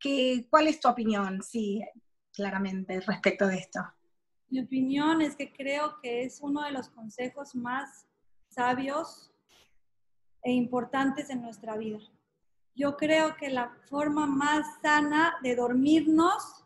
¿Qué, 0.00 0.46
¿Cuál 0.48 0.68
es 0.68 0.80
tu 0.80 0.88
opinión, 0.88 1.42
sí, 1.42 1.84
claramente, 2.32 3.00
respecto 3.00 3.46
de 3.46 3.58
esto? 3.58 3.80
Mi 4.48 4.60
opinión 4.60 5.20
es 5.20 5.36
que 5.36 5.52
creo 5.52 6.00
que 6.02 6.22
es 6.24 6.40
uno 6.40 6.64
de 6.64 6.72
los 6.72 6.88
consejos 6.88 7.54
más 7.54 8.06
sabios 8.48 9.30
e 10.42 10.50
importantes 10.50 11.30
en 11.30 11.42
nuestra 11.42 11.76
vida. 11.76 12.00
Yo 12.74 12.96
creo 12.96 13.36
que 13.36 13.50
la 13.50 13.76
forma 13.88 14.26
más 14.26 14.66
sana 14.80 15.34
de 15.42 15.54
dormirnos 15.54 16.64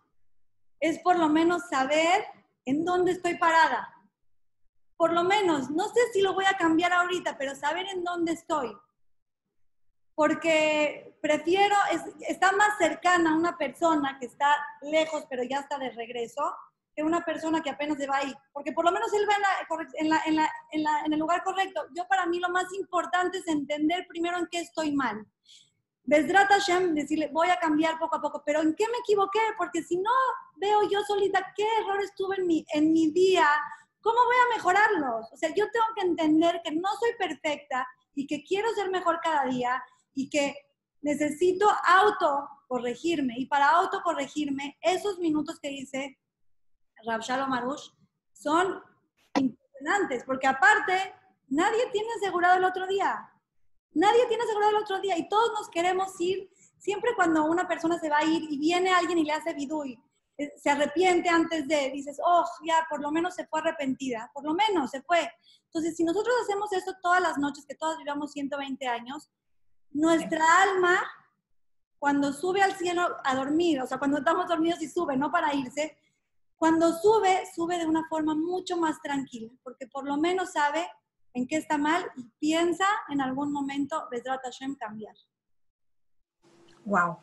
es 0.80 0.98
por 1.00 1.18
lo 1.18 1.28
menos 1.28 1.68
saber 1.68 2.24
en 2.64 2.84
dónde 2.84 3.12
estoy 3.12 3.36
parada. 3.36 3.88
Por 4.96 5.12
lo 5.12 5.24
menos, 5.24 5.70
no 5.70 5.88
sé 5.88 6.00
si 6.12 6.22
lo 6.22 6.34
voy 6.34 6.44
a 6.44 6.56
cambiar 6.56 6.92
ahorita, 6.92 7.36
pero 7.36 7.54
saber 7.54 7.86
en 7.88 8.04
dónde 8.04 8.32
estoy. 8.32 8.72
Porque 10.14 11.13
prefiero, 11.24 11.74
estar 12.28 12.54
más 12.54 12.76
cercana 12.76 13.34
una 13.34 13.56
persona 13.56 14.18
que 14.20 14.26
está 14.26 14.54
lejos, 14.82 15.24
pero 15.30 15.42
ya 15.42 15.60
está 15.60 15.78
de 15.78 15.88
regreso, 15.88 16.42
que 16.94 17.02
una 17.02 17.24
persona 17.24 17.62
que 17.62 17.70
apenas 17.70 17.96
se 17.96 18.06
va 18.06 18.18
ahí, 18.18 18.34
porque 18.52 18.72
por 18.72 18.84
lo 18.84 18.92
menos 18.92 19.10
él 19.14 19.26
va 19.26 19.34
en, 19.34 20.10
la, 20.10 20.22
en, 20.26 20.36
la, 20.36 20.52
en, 20.72 20.82
la, 20.82 21.00
en, 21.06 21.12
el 21.14 21.18
lugar 21.18 21.42
correcto. 21.42 21.80
Yo 21.96 22.06
para 22.08 22.26
mí 22.26 22.40
lo 22.40 22.50
más 22.50 22.70
importante 22.74 23.38
es 23.38 23.48
entender 23.48 24.06
primero 24.06 24.36
en 24.36 24.48
qué 24.50 24.60
estoy 24.60 24.92
mal. 24.92 25.26
Besdrat 26.02 26.50
Hashem, 26.50 26.94
decirle, 26.94 27.30
voy 27.32 27.48
a 27.48 27.56
cambiar 27.56 27.98
poco 27.98 28.16
a 28.16 28.20
poco, 28.20 28.42
pero 28.44 28.60
¿en 28.60 28.74
qué 28.74 28.84
me 28.88 28.98
equivoqué? 28.98 29.40
Porque 29.56 29.82
si 29.82 29.96
no 29.96 30.12
veo 30.56 30.86
yo 30.90 31.02
solita 31.04 31.54
qué 31.56 31.64
errores 31.80 32.12
tuve 32.14 32.36
en 32.36 32.46
mi, 32.46 32.66
en 32.74 32.92
mi 32.92 33.10
día, 33.12 33.48
¿cómo 34.02 34.18
voy 34.26 34.36
a 34.44 34.56
mejorarlos? 34.56 35.32
O 35.32 35.36
sea, 35.38 35.48
yo 35.54 35.70
tengo 35.70 35.86
que 35.96 36.02
entender 36.02 36.60
que 36.62 36.72
no 36.72 36.90
soy 37.00 37.12
perfecta 37.18 37.88
y 38.14 38.26
que 38.26 38.44
quiero 38.44 38.68
ser 38.74 38.90
mejor 38.90 39.20
cada 39.22 39.46
día 39.46 39.82
y 40.12 40.28
que 40.28 40.54
necesito 41.04 41.68
autocorregirme. 41.86 43.34
Y 43.38 43.46
para 43.46 43.70
autocorregirme, 43.70 44.76
esos 44.80 45.18
minutos 45.18 45.60
que 45.60 45.70
hice 45.70 46.18
Rav 47.06 47.20
Shalom 47.20 47.52
son 48.32 48.82
impresionantes, 49.38 50.24
porque 50.24 50.46
aparte, 50.46 51.14
nadie 51.48 51.90
tiene 51.92 52.08
asegurado 52.16 52.56
el 52.56 52.64
otro 52.64 52.86
día. 52.86 53.30
Nadie 53.92 54.26
tiene 54.26 54.42
asegurado 54.42 54.76
el 54.76 54.82
otro 54.82 55.00
día 55.00 55.16
y 55.16 55.28
todos 55.28 55.52
nos 55.52 55.68
queremos 55.68 56.18
ir. 56.20 56.50
Siempre 56.78 57.14
cuando 57.14 57.44
una 57.44 57.68
persona 57.68 57.98
se 57.98 58.08
va 58.08 58.18
a 58.18 58.24
ir 58.24 58.42
y 58.50 58.58
viene 58.58 58.90
alguien 58.90 59.18
y 59.18 59.24
le 59.24 59.32
hace 59.32 59.54
vidui, 59.54 59.98
eh, 60.36 60.52
se 60.56 60.70
arrepiente 60.70 61.28
antes 61.28 61.68
de, 61.68 61.90
dices, 61.90 62.18
oh, 62.24 62.44
ya, 62.66 62.86
por 62.90 63.00
lo 63.00 63.10
menos 63.12 63.34
se 63.34 63.46
fue 63.46 63.60
arrepentida, 63.60 64.30
por 64.34 64.44
lo 64.44 64.54
menos 64.54 64.90
se 64.90 65.02
fue. 65.02 65.30
Entonces, 65.66 65.96
si 65.96 66.02
nosotros 66.02 66.34
hacemos 66.42 66.72
esto 66.72 66.94
todas 67.02 67.20
las 67.20 67.38
noches, 67.38 67.64
que 67.66 67.74
todas 67.74 67.98
vivamos 67.98 68.32
120 68.32 68.86
años, 68.86 69.30
nuestra 69.94 70.44
alma, 70.62 71.00
cuando 71.98 72.32
sube 72.32 72.60
al 72.60 72.74
cielo 72.76 73.16
a 73.24 73.34
dormir, 73.34 73.80
o 73.80 73.86
sea, 73.86 73.98
cuando 73.98 74.18
estamos 74.18 74.46
dormidos 74.46 74.82
y 74.82 74.88
sube, 74.88 75.16
no 75.16 75.30
para 75.30 75.54
irse, 75.54 75.96
cuando 76.56 76.92
sube, 76.92 77.44
sube 77.54 77.78
de 77.78 77.86
una 77.86 78.06
forma 78.08 78.34
mucho 78.34 78.76
más 78.76 79.00
tranquila, 79.00 79.50
porque 79.62 79.86
por 79.86 80.06
lo 80.06 80.16
menos 80.16 80.52
sabe 80.52 80.86
en 81.32 81.46
qué 81.46 81.56
está 81.56 81.78
mal 81.78 82.04
y 82.16 82.24
piensa 82.38 82.86
en 83.08 83.20
algún 83.20 83.52
momento, 83.52 84.06
Besrat 84.10 84.42
Hashem, 84.42 84.76
cambiar. 84.76 85.14
Wow. 86.84 87.18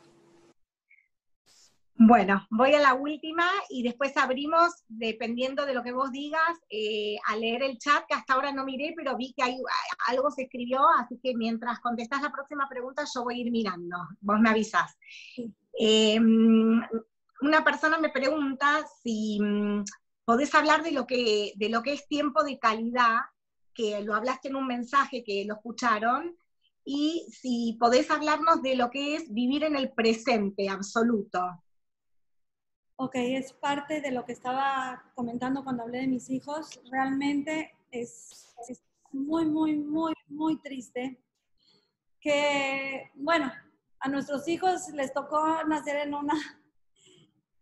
Bueno, 2.04 2.44
voy 2.50 2.74
a 2.74 2.80
la 2.80 2.94
última 2.94 3.48
y 3.70 3.84
después 3.84 4.16
abrimos, 4.16 4.72
dependiendo 4.88 5.64
de 5.64 5.72
lo 5.72 5.84
que 5.84 5.92
vos 5.92 6.10
digas, 6.10 6.58
eh, 6.68 7.14
a 7.28 7.36
leer 7.36 7.62
el 7.62 7.78
chat, 7.78 8.04
que 8.08 8.14
hasta 8.14 8.34
ahora 8.34 8.52
no 8.52 8.64
miré, 8.64 8.92
pero 8.96 9.16
vi 9.16 9.32
que 9.32 9.44
hay, 9.44 9.56
algo 10.08 10.28
se 10.32 10.42
escribió, 10.42 10.80
así 10.98 11.20
que 11.22 11.36
mientras 11.36 11.78
contestas 11.78 12.20
la 12.22 12.32
próxima 12.32 12.68
pregunta, 12.68 13.04
yo 13.14 13.22
voy 13.22 13.36
a 13.36 13.44
ir 13.44 13.52
mirando. 13.52 13.96
Vos 14.20 14.40
me 14.40 14.50
avisás. 14.50 14.98
Em, 15.78 16.82
una 17.40 17.62
persona 17.62 17.98
me 17.98 18.10
pregunta 18.10 18.84
si 19.04 19.38
mm, 19.40 19.84
podés 20.24 20.52
hablar 20.56 20.82
de 20.82 20.90
lo, 20.90 21.06
que, 21.06 21.52
de 21.54 21.68
lo 21.68 21.84
que 21.84 21.92
es 21.92 22.08
tiempo 22.08 22.42
de 22.42 22.58
calidad, 22.58 23.18
que 23.74 24.00
lo 24.02 24.16
hablaste 24.16 24.48
en 24.48 24.56
un 24.56 24.66
mensaje 24.66 25.22
que 25.22 25.44
lo 25.44 25.54
escucharon, 25.54 26.36
y 26.84 27.28
si 27.30 27.76
podés 27.78 28.10
hablarnos 28.10 28.60
de 28.60 28.74
lo 28.74 28.90
que 28.90 29.14
es 29.14 29.32
vivir 29.32 29.62
en 29.62 29.76
el 29.76 29.92
presente 29.92 30.68
absoluto. 30.68 31.40
Ok, 32.96 33.14
es 33.14 33.52
parte 33.52 34.00
de 34.00 34.10
lo 34.10 34.24
que 34.24 34.32
estaba 34.32 35.10
comentando 35.14 35.64
cuando 35.64 35.82
hablé 35.82 36.00
de 36.00 36.06
mis 36.06 36.30
hijos. 36.30 36.80
Realmente 36.90 37.76
es, 37.90 38.54
es 38.68 38.82
muy, 39.12 39.46
muy, 39.46 39.76
muy, 39.76 40.12
muy 40.28 40.60
triste 40.60 41.22
que, 42.20 43.10
bueno, 43.14 43.50
a 43.98 44.08
nuestros 44.08 44.46
hijos 44.48 44.88
les 44.94 45.12
tocó 45.12 45.64
nacer 45.64 45.96
en 45.96 46.14
una 46.14 46.34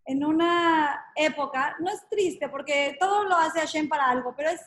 en 0.07 0.25
una 0.25 1.05
época, 1.15 1.77
no 1.79 1.89
es 1.91 2.09
triste 2.09 2.49
porque 2.49 2.97
todo 2.99 3.25
lo 3.25 3.37
hace 3.37 3.61
Hashem 3.61 3.89
para 3.89 4.11
algo, 4.11 4.35
pero 4.37 4.51
es, 4.51 4.61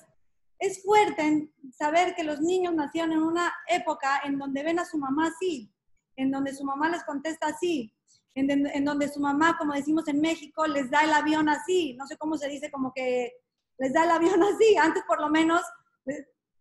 es 0.58 0.82
fuerte 0.84 1.52
saber 1.78 2.16
que 2.16 2.24
los 2.24 2.40
niños 2.40 2.74
nacieron 2.74 3.12
en 3.12 3.24
una 3.24 3.54
época 3.68 4.22
en 4.24 4.38
donde 4.38 4.64
ven 4.64 4.80
a 4.80 4.86
su 4.86 4.98
mamá 4.98 5.28
así, 5.28 5.70
en 6.16 6.32
donde 6.32 6.54
su 6.54 6.64
mamá 6.64 6.90
les 6.90 7.04
contesta 7.04 7.48
así, 7.48 7.94
en, 8.36 8.86
donde 8.86 9.10
su 9.10 9.20
mamá, 9.20 9.58
como 9.58 9.74
decimos 9.74 10.08
en 10.08 10.20
México, 10.20 10.66
les 10.66 10.90
da 10.90 11.04
el 11.04 11.14
avión 11.14 11.50
así, 11.50 11.94
no 11.94 12.08
sé 12.08 12.18
cómo 12.18 12.38
se 12.38 12.48
dice, 12.48 12.72
como 12.72 12.92
que 12.94 13.34
les 13.78 13.94
da 13.94 14.04
el 14.04 14.12
avión 14.12 14.42
así, 14.56 14.76
antes 14.78 15.04
por 15.08 15.20
lo 15.20 15.30
menos 15.30 15.62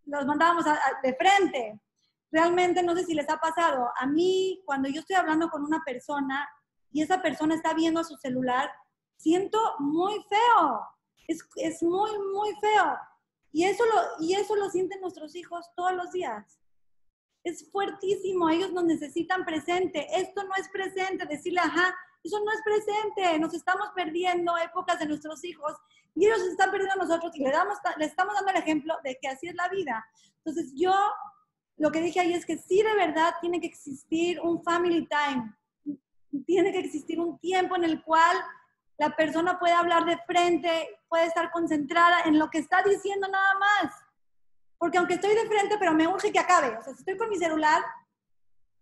los 0.05 0.27
mandábamos 0.27 0.65
de 1.03 1.15
frente. 1.15 1.81
Realmente 2.31 2.83
no 2.83 2.95
sé 2.97 3.05
si 3.05 3.15
les 3.15 3.29
ha 3.29 3.37
pasado. 3.37 3.91
A 3.99 4.07
mí, 4.07 4.63
cuando 4.65 4.89
yo 4.89 5.01
estoy 5.01 5.17
hablando 5.17 5.49
con 5.51 5.63
una 5.65 5.83
persona, 5.85 6.49
y 6.93 7.03
esa 7.03 7.23
persona 7.23 7.55
está 7.55 7.75
viendo 7.75 8.05
su 8.05 8.17
celular, 8.17 8.71
siento 9.17 9.59
muy 9.79 10.15
feo. 10.29 10.87
Es, 11.27 11.83
muy, 11.83 12.11
muy 12.33 12.55
feo. 12.61 12.99
Y 13.51 13.65
eso, 13.65 13.85
lo, 13.87 14.25
y 14.25 14.35
eso 14.35 14.57
lo 14.57 14.69
sienten 14.71 15.01
nuestros 15.01 15.35
hijos 15.35 15.67
todos 15.75 15.95
los 15.95 16.13
días. 16.13 16.59
Es 17.45 17.71
fuertísimo, 17.71 18.49
ellos 18.49 18.73
nos 18.73 18.85
necesitan 18.85 19.45
presente. 19.45 20.07
Esto 20.15 20.45
no 20.45 20.55
es 20.57 20.69
presente, 20.69 21.27
decirle, 21.27 21.61
ajá, 21.61 21.95
eso 22.23 22.39
no 22.45 22.53
es 22.53 22.61
presente. 22.63 23.39
Nos 23.39 23.55
estamos 23.55 23.89
perdiendo 23.95 24.57
épocas 24.59 24.99
de 24.99 25.07
nuestros 25.07 25.45
hijos 25.45 25.75
y 26.15 26.27
ellos 26.27 26.41
están 26.43 26.71
perdiendo 26.71 26.95
a 26.95 27.05
nosotros 27.05 27.35
y 27.35 27.43
le, 27.43 27.51
damos, 27.51 27.79
le 27.97 28.05
estamos 28.05 28.35
dando 28.35 28.51
el 28.51 28.59
ejemplo 28.59 28.95
de 29.03 29.19
que 29.21 29.29
así 29.29 29.49
es 29.49 29.55
la 29.55 29.69
vida. 29.69 30.05
Entonces 30.45 30.73
yo 30.77 30.95
lo 31.79 31.91
que 31.91 32.01
dije 32.01 32.21
ahí 32.21 32.35
es 32.35 32.47
que 32.47 32.59
sí 32.59 32.83
de 32.83 32.95
verdad 32.95 33.35
tiene 33.41 33.61
que 33.61 33.67
existir 33.67 34.41
un 34.41 34.63
family 34.63 35.09
time, 35.09 35.57
tiene 36.47 36.71
que 36.71 36.79
existir 36.79 37.19
un 37.19 37.39
tiempo 37.39 37.77
en 37.77 37.85
el 37.85 38.03
cual 38.03 38.37
la 38.99 39.17
persona 39.17 39.59
puede 39.59 39.75
hablar 39.75 40.05
de 40.05 40.19
frente, 40.27 41.01
puede 41.09 41.27
estar 41.27 41.51
concentrada 41.51 42.23
en 42.25 42.39
lo 42.39 42.51
que 42.51 42.59
está 42.59 42.83
diciendo 42.83 43.27
nada 43.29 43.59
más. 43.59 43.95
Porque 44.83 44.99
aunque 44.99 45.15
estoy 45.15 45.33
de 45.37 45.47
frente, 45.47 45.77
pero 45.79 45.95
me 45.95 46.09
urge 46.09 46.33
que 46.33 46.41
acabe. 46.41 46.77
O 46.77 46.83
sea, 46.83 46.93
si 46.93 46.99
estoy 46.99 47.17
con 47.17 47.29
mi 47.29 47.37
celular, 47.37 47.85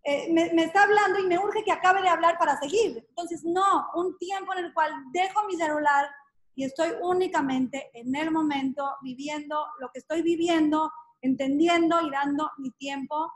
eh, 0.02 0.32
me, 0.32 0.50
me, 0.54 0.64
está 0.64 0.84
hablando 0.84 1.18
y 1.18 1.26
me 1.26 1.38
urge 1.38 1.62
que 1.62 1.72
acabe 1.72 2.00
de 2.00 2.08
hablar 2.08 2.38
para 2.38 2.58
seguir. 2.58 3.04
Entonces, 3.10 3.44
no, 3.44 3.86
un 3.94 4.16
tiempo 4.16 4.50
en 4.54 4.64
el 4.64 4.72
cual 4.72 4.90
dejo 5.12 5.46
mi 5.46 5.56
celular 5.58 6.08
y 6.54 6.64
estoy 6.64 6.92
únicamente 7.02 7.90
en 7.92 8.16
el 8.16 8.30
momento, 8.30 8.96
viviendo 9.02 9.62
lo 9.78 9.90
que 9.92 9.98
estoy 9.98 10.22
viviendo, 10.22 10.90
entendiendo 11.20 12.00
y 12.00 12.10
dando 12.10 12.50
mi 12.56 12.70
tiempo 12.70 13.30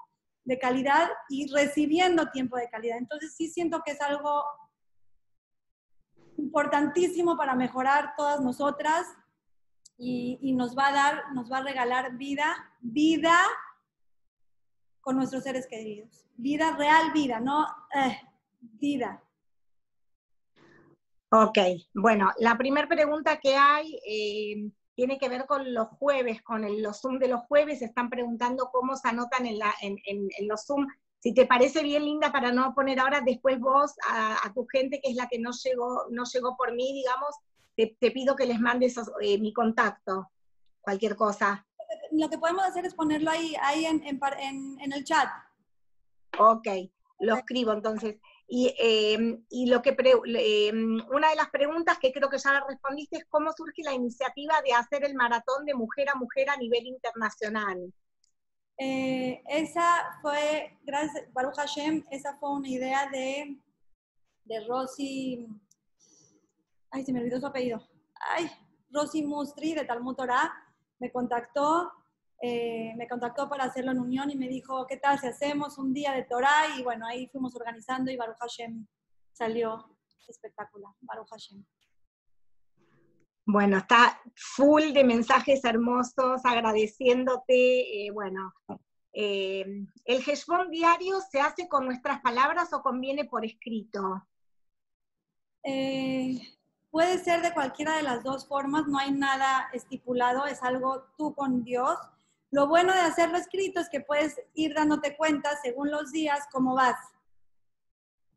de 0.44 0.58
calidad 0.58 1.10
y 1.28 1.52
recibiendo 1.52 2.30
tiempo 2.30 2.56
de 2.56 2.70
calidad. 2.70 2.96
Entonces 2.96 3.34
sí 3.36 3.50
siento 3.50 3.82
que 3.84 3.92
es 3.92 4.00
algo 4.00 4.42
importantísimo 6.38 7.36
para 7.36 7.54
mejorar 7.56 8.14
todas 8.16 8.40
nosotras 8.40 9.06
y, 9.96 10.52
nos 10.54 10.76
va 10.76 10.88
a 10.88 10.92
dar, 10.92 11.34
nos 11.34 11.50
va 11.50 11.58
a 11.58 11.62
regalar 11.62 12.16
vida, 12.16 12.72
vida 12.80 13.36
con 15.00 15.16
nuestros 15.16 15.44
seres 15.44 15.66
queridos. 15.66 16.26
Vida, 16.36 16.76
real 16.76 17.12
vida, 17.12 17.40
no 17.40 17.66
eh, 17.94 18.20
vida. 18.60 19.22
Ok, 21.30 21.58
bueno, 21.94 22.30
la 22.38 22.56
primera 22.56 22.88
pregunta 22.88 23.38
que 23.38 23.56
hay 23.56 24.00
eh, 24.06 24.70
tiene 24.94 25.18
que 25.18 25.28
ver 25.28 25.46
con 25.46 25.74
los 25.74 25.88
jueves, 25.88 26.42
con 26.42 26.62
los 26.82 27.00
Zoom 27.00 27.18
de 27.18 27.28
los 27.28 27.42
jueves. 27.42 27.82
Están 27.82 28.08
preguntando 28.08 28.70
cómo 28.72 28.96
se 28.96 29.08
anotan 29.08 29.46
en, 29.46 29.58
la, 29.58 29.74
en, 29.80 29.98
en, 30.06 30.48
los 30.48 30.64
Zoom. 30.64 30.86
Si 31.18 31.34
te 31.34 31.46
parece 31.46 31.82
bien, 31.82 32.04
Linda, 32.04 32.30
para 32.30 32.52
no 32.52 32.74
poner 32.74 33.00
ahora 33.00 33.20
después 33.20 33.58
vos 33.58 33.94
a, 34.08 34.52
tu 34.54 34.66
gente, 34.66 35.00
que 35.02 35.10
es 35.10 35.16
la 35.16 35.26
que 35.26 35.38
no 35.38 35.50
llegó, 35.52 36.04
no 36.10 36.24
llegó 36.24 36.56
por 36.56 36.72
mí, 36.74 36.92
digamos, 36.92 37.34
te, 37.76 38.10
pido 38.10 38.36
que 38.36 38.46
les 38.46 38.60
mandes 38.60 38.96
eh, 39.20 39.38
mi 39.38 39.52
contacto, 39.52 40.30
cualquier 40.80 41.16
cosa 41.16 41.66
lo 42.12 42.28
que 42.28 42.38
podemos 42.38 42.64
hacer 42.64 42.84
es 42.86 42.94
ponerlo 42.94 43.30
ahí, 43.30 43.54
ahí 43.60 43.86
en, 43.86 44.02
en, 44.04 44.92
el 44.92 45.04
chat. 45.04 45.28
Ok, 46.38 46.68
lo 47.20 47.36
escribo 47.36 47.72
entonces. 47.72 48.16
Y, 48.46 48.74
em, 48.78 49.44
y 49.48 49.66
lo 49.66 49.80
que 49.80 49.96
em, 49.98 51.00
una 51.10 51.30
de 51.30 51.36
las 51.36 51.50
preguntas 51.50 51.98
que 51.98 52.12
creo 52.12 52.28
que 52.28 52.38
ya 52.38 52.64
respondiste 52.68 53.18
es 53.18 53.24
cómo 53.28 53.52
surge 53.52 53.82
la 53.82 53.94
iniciativa 53.94 54.60
de 54.62 54.72
hacer 54.72 55.04
el 55.04 55.14
maratón 55.14 55.64
de 55.64 55.74
mujer 55.74 56.08
a 56.10 56.14
mujer 56.14 56.50
a 56.50 56.56
nivel 56.56 56.86
internacional. 56.86 57.92
Eh, 58.76 59.42
esa 59.48 60.18
fue, 60.20 60.76
gracias, 60.82 61.32
Baruch 61.32 61.56
Hashem, 61.56 62.04
esa 62.10 62.36
fue 62.38 62.52
una 62.52 62.68
idea 62.68 63.08
de, 63.08 63.56
de 64.44 64.66
Rosy, 64.66 65.46
ay, 66.94 67.04
se 67.04 67.12
me 67.12 67.20
olvidó 67.20 67.40
su 67.40 67.46
apellido, 67.46 67.82
ay, 68.36 68.48
Rosy 68.90 69.24
Mustri 69.24 69.74
de 69.74 69.84
Talmud 69.84 70.14
Torah, 70.14 70.52
me 71.00 71.10
contactó 71.10 71.92
eh, 72.46 72.92
me 72.96 73.08
contactó 73.08 73.48
para 73.48 73.64
hacerlo 73.64 73.92
en 73.92 74.00
unión 74.00 74.30
y 74.30 74.36
me 74.36 74.48
dijo, 74.48 74.86
¿qué 74.86 74.98
tal 74.98 75.18
si 75.18 75.26
hacemos 75.26 75.78
un 75.78 75.94
día 75.94 76.12
de 76.12 76.24
Torah? 76.24 76.76
Y 76.78 76.82
bueno, 76.82 77.06
ahí 77.06 77.26
fuimos 77.28 77.56
organizando 77.56 78.10
y 78.10 78.16
Baruch 78.16 78.36
Hashem 78.38 78.86
salió 79.32 79.96
espectacular, 80.28 80.92
Baruch 81.00 81.30
Hashem. 81.30 81.64
Bueno, 83.46 83.78
está 83.78 84.20
full 84.36 84.92
de 84.92 85.04
mensajes 85.04 85.64
hermosos, 85.64 86.44
agradeciéndote. 86.44 88.06
Eh, 88.06 88.10
bueno, 88.10 88.52
eh, 89.14 89.86
¿el 90.04 90.22
Heshbon 90.26 90.70
diario 90.70 91.20
se 91.20 91.40
hace 91.40 91.66
con 91.66 91.86
nuestras 91.86 92.20
palabras 92.20 92.74
o 92.74 92.82
conviene 92.82 93.24
por 93.24 93.44
escrito? 93.44 94.26
Puede 96.94 97.18
ser 97.18 97.42
de 97.42 97.52
cualquiera 97.52 97.96
de 97.96 98.04
las 98.04 98.22
dos 98.22 98.46
formas, 98.46 98.86
no 98.86 99.00
hay 99.00 99.10
nada 99.10 99.68
estipulado, 99.72 100.46
es 100.46 100.62
algo 100.62 101.08
tú 101.18 101.34
con 101.34 101.64
Dios. 101.64 101.98
Lo 102.52 102.68
bueno 102.68 102.94
de 102.94 103.00
hacerlo 103.00 103.36
escrito 103.36 103.80
es 103.80 103.88
que 103.88 104.00
puedes 104.00 104.40
ir 104.54 104.74
dándote 104.74 105.16
cuenta 105.16 105.50
según 105.60 105.90
los 105.90 106.12
días 106.12 106.46
cómo 106.52 106.76
vas. 106.76 106.94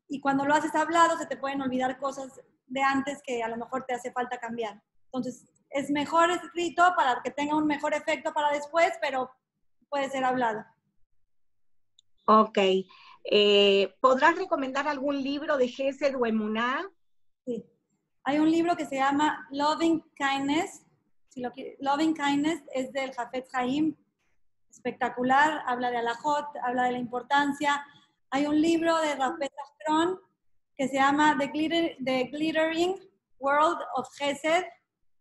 Y 0.08 0.20
cuando 0.20 0.44
lo 0.44 0.54
haces 0.54 0.74
hablado, 0.74 1.16
se 1.16 1.26
te 1.26 1.36
pueden 1.36 1.62
olvidar 1.62 2.00
cosas 2.00 2.40
de 2.66 2.82
antes 2.82 3.22
que 3.24 3.44
a 3.44 3.48
lo 3.48 3.58
mejor 3.58 3.84
te 3.84 3.94
hace 3.94 4.10
falta 4.10 4.40
cambiar. 4.40 4.82
Entonces, 5.04 5.46
es 5.70 5.88
mejor 5.90 6.28
escrito 6.32 6.82
para 6.96 7.22
que 7.22 7.30
tenga 7.30 7.54
un 7.54 7.68
mejor 7.68 7.94
efecto 7.94 8.32
para 8.34 8.50
después, 8.50 8.90
pero 9.00 9.30
puede 9.88 10.10
ser 10.10 10.24
hablado. 10.24 10.64
Ok. 12.24 12.58
Eh, 13.22 13.94
¿Podrás 14.00 14.36
recomendar 14.36 14.88
algún 14.88 15.22
libro 15.22 15.56
de 15.58 15.68
Gesed 15.68 16.16
o? 16.16 16.90
Hay 18.28 18.38
un 18.38 18.50
libro 18.50 18.76
que 18.76 18.84
se 18.84 18.96
llama 18.96 19.48
Loving 19.50 20.04
Kindness. 20.14 20.84
Loving 21.80 22.12
Kindness 22.12 22.62
es 22.74 22.92
del 22.92 23.10
Jafet 23.14 23.48
Haim 23.54 23.96
espectacular, 24.70 25.62
habla 25.64 25.90
de 25.90 25.96
Alajot, 25.96 26.44
habla 26.62 26.84
de 26.84 26.92
la 26.92 26.98
importancia. 26.98 27.82
Hay 28.28 28.44
un 28.44 28.60
libro 28.60 28.98
de 28.98 29.14
Rafael 29.14 29.50
Astron 29.64 30.20
que 30.76 30.88
se 30.88 30.96
llama 30.96 31.38
The, 31.38 32.28
Glittering 32.30 32.96
World 33.38 33.78
of 33.94 34.06
Gesed, 34.18 34.66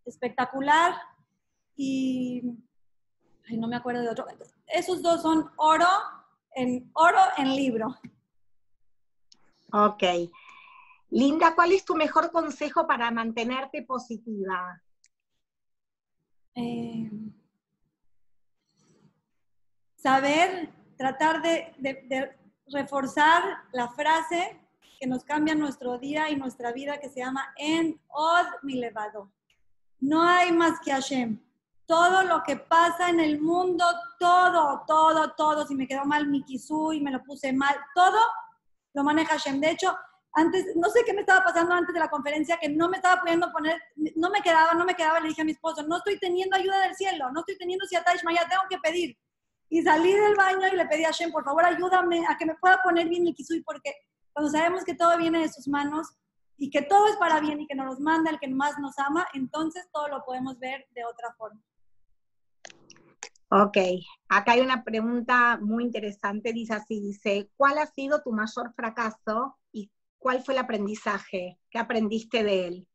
espectacular. 0.05 0.93
Y 1.77 2.41
ay, 3.49 3.55
no 3.55 3.69
me 3.69 3.77
acuerdo 3.77 4.01
de 4.01 4.09
otro. 4.09 4.25
Esos 4.65 5.01
dos 5.01 5.21
son 5.21 5.49
oro 5.55 5.87
en 6.55 6.91
oro 6.93 7.21
en 7.37 7.55
libro. 7.55 7.87
Ok. 9.71 10.03
Linda, 11.09 11.55
¿cuál 11.55 11.71
es 11.71 11.85
tu 11.85 11.95
mejor 11.95 12.31
consejo 12.31 12.85
para 12.85 13.09
mantenerte 13.11 13.83
positiva? 13.83 14.81
Eh, 16.55 17.09
saber, 19.95 20.69
tratar 20.97 21.41
de, 21.41 22.35
reforzar 22.69 23.41
la 23.71 23.87
frase 23.89 24.59
que 24.99 25.07
nos 25.07 25.23
cambia 25.23 25.55
nuestro 25.55 25.97
día 25.97 26.29
y 26.29 26.35
nuestra 26.35 26.73
vida 26.73 26.99
que 26.99 27.09
se 27.09 27.21
llama 27.21 27.53
En 27.55 28.01
Od 28.09 28.47
mi 28.63 28.75
levado. 28.75 29.31
No 29.99 30.23
hay 30.23 30.51
más 30.51 30.79
que 30.83 30.91
Hashem. 30.91 31.41
Todo 31.85 32.23
lo 32.23 32.43
que 32.43 32.57
pasa 32.57 33.09
en 33.09 33.21
el 33.21 33.39
mundo, 33.39 33.85
todo, 34.19 34.83
todo, 34.85 35.31
todo, 35.37 35.65
si 35.65 35.75
me 35.75 35.87
quedó 35.87 36.03
mal 36.03 36.27
mi 36.27 36.43
y 36.47 37.01
me 37.01 37.11
lo 37.11 37.23
puse 37.23 37.53
mal, 37.53 37.75
todo 37.95 38.19
lo 38.93 39.03
maneja 39.03 39.37
Hashem. 39.37 39.61
De 39.61 39.71
hecho, 39.71 39.97
antes, 40.37 40.75
no 40.75 40.87
sé 40.89 41.01
qué 41.03 41.13
me 41.13 41.21
estaba 41.21 41.43
pasando 41.43 41.73
antes 41.73 41.91
de 41.91 41.99
la 41.99 42.11
conferencia, 42.11 42.59
que 42.61 42.69
no 42.69 42.87
me 42.89 42.97
estaba 42.97 43.19
pudiendo 43.19 43.51
poner, 43.51 43.81
no 44.15 44.29
me 44.29 44.41
quedaba, 44.41 44.75
no 44.75 44.85
me 44.85 44.93
quedaba, 44.93 45.19
le 45.19 45.29
dije 45.29 45.41
a 45.41 45.45
mi 45.45 45.53
esposo, 45.53 45.81
no 45.81 45.97
estoy 45.97 46.19
teniendo 46.19 46.55
ayuda 46.55 46.79
del 46.81 46.95
cielo, 46.95 47.31
no 47.31 47.39
estoy 47.39 47.57
teniendo 47.57 47.87
Siatash 47.87 48.21
ya 48.21 48.47
tengo 48.47 48.61
que 48.69 48.77
pedir. 48.77 49.17
Y 49.67 49.81
salí 49.81 50.13
del 50.13 50.35
baño 50.35 50.67
y 50.71 50.75
le 50.75 50.85
pedí 50.85 51.05
a 51.05 51.11
Shem, 51.11 51.31
por 51.31 51.43
favor, 51.43 51.65
ayúdame 51.65 52.23
a 52.27 52.37
que 52.37 52.45
me 52.45 52.53
pueda 52.53 52.79
poner 52.83 53.09
bien 53.09 53.23
mi 53.23 53.33
kisui, 53.33 53.63
porque 53.63 53.95
cuando 54.31 54.51
sabemos 54.51 54.83
que 54.83 54.93
todo 54.93 55.17
viene 55.17 55.39
de 55.39 55.49
sus 55.49 55.67
manos 55.67 56.07
y 56.55 56.69
que 56.69 56.83
todo 56.83 57.07
es 57.07 57.17
para 57.17 57.39
bien 57.39 57.59
y 57.61 57.65
que 57.65 57.73
nos 57.73 57.87
los 57.87 57.99
manda 57.99 58.29
el 58.29 58.39
que 58.39 58.47
más 58.47 58.77
nos 58.77 58.99
ama, 58.99 59.27
entonces 59.33 59.89
todo 59.91 60.07
lo 60.07 60.23
podemos 60.23 60.59
ver 60.59 60.85
de 60.93 61.03
otra 61.03 61.33
forma. 61.35 61.59
Ok, 63.49 63.77
acá 64.29 64.51
hay 64.51 64.61
una 64.61 64.83
pregunta 64.83 65.57
muy 65.59 65.83
interesante, 65.83 66.53
dice 66.53 66.75
así, 66.75 66.99
dice, 66.99 67.49
¿cuál 67.57 67.79
ha 67.79 67.87
sido 67.87 68.21
tu 68.21 68.31
mayor 68.31 68.73
fracaso 68.75 69.57
y 69.71 69.89
cuál 70.17 70.43
fue 70.43 70.53
el 70.53 70.59
aprendizaje? 70.59 71.59
¿Qué 71.69 71.79
aprendiste 71.79 72.43
de 72.43 72.67
él? 72.67 72.87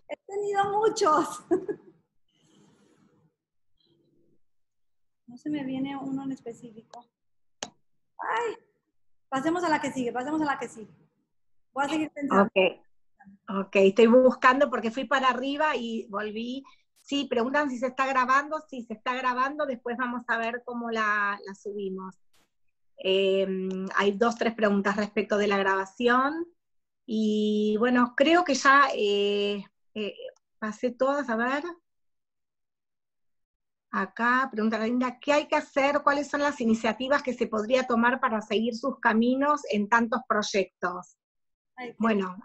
He 0.10 0.18
tenido 0.28 0.72
muchos. 0.72 1.44
No 5.28 5.38
se 5.38 5.50
me 5.50 5.64
viene 5.64 5.96
uno 5.96 6.24
en 6.24 6.32
específico. 6.34 7.06
Ay, 8.18 8.56
pasemos 9.30 9.64
a 9.64 9.70
la 9.70 9.80
que 9.80 9.92
sigue, 9.92 10.12
pasemos 10.12 10.42
a 10.42 10.46
la 10.46 10.60
que 10.60 10.68
sigue. 10.68 10.92
Voy 11.74 11.86
a 11.86 11.90
seguir 11.90 12.12
pensando. 12.12 12.44
Ok, 12.44 12.52
ok, 13.48 13.76
estoy 13.78 14.08
buscando 14.08 14.70
porque 14.70 14.92
fui 14.92 15.06
para 15.06 15.30
arriba 15.30 15.76
y 15.76 16.06
volví. 16.10 16.64
Sí, 17.02 17.26
preguntan 17.26 17.70
si 17.70 17.78
se 17.78 17.88
está 17.88 18.06
grabando, 18.06 18.60
si 18.70 18.84
se 18.84 18.94
está 18.94 19.14
grabando, 19.16 19.66
después 19.66 19.98
vamos 19.98 20.24
a 20.28 20.38
ver 20.38 20.62
cómo 20.64 20.92
la, 20.92 21.40
subimos. 21.62 22.16
Em, 22.98 23.88
hay 23.96 24.12
dos, 24.12 24.36
tres 24.36 24.54
preguntas 24.54 24.96
respecto 24.96 25.38
de 25.38 25.48
la 25.48 25.58
grabación. 25.58 26.46
Y 27.06 27.76
bueno, 27.80 28.14
creo 28.16 28.44
que 28.44 28.54
ya 28.54 28.90
eh, 28.96 29.66
eh, 29.96 30.16
pasé 30.60 30.92
todas, 30.92 31.30
a 31.30 31.36
ver. 31.36 31.64
Acá, 33.94 34.48
pregunta 34.50 34.80
Linda, 34.80 35.20
¿qué 35.20 35.34
hay 35.34 35.48
que 35.48 35.58
hacer? 35.58 36.02
¿Cuáles 36.02 36.30
son 36.30 36.42
las 36.42 36.62
iniciativas 36.62 37.22
que 37.22 37.34
se 37.34 37.48
podría 37.48 37.86
tomar 37.86 38.22
para 38.22 38.42
seguir 38.42 38.74
sus 38.76 39.00
caminos 39.00 39.62
en 39.70 39.90
tantos 39.90 40.22
proyectos? 40.28 41.18
bueno, 41.98 42.38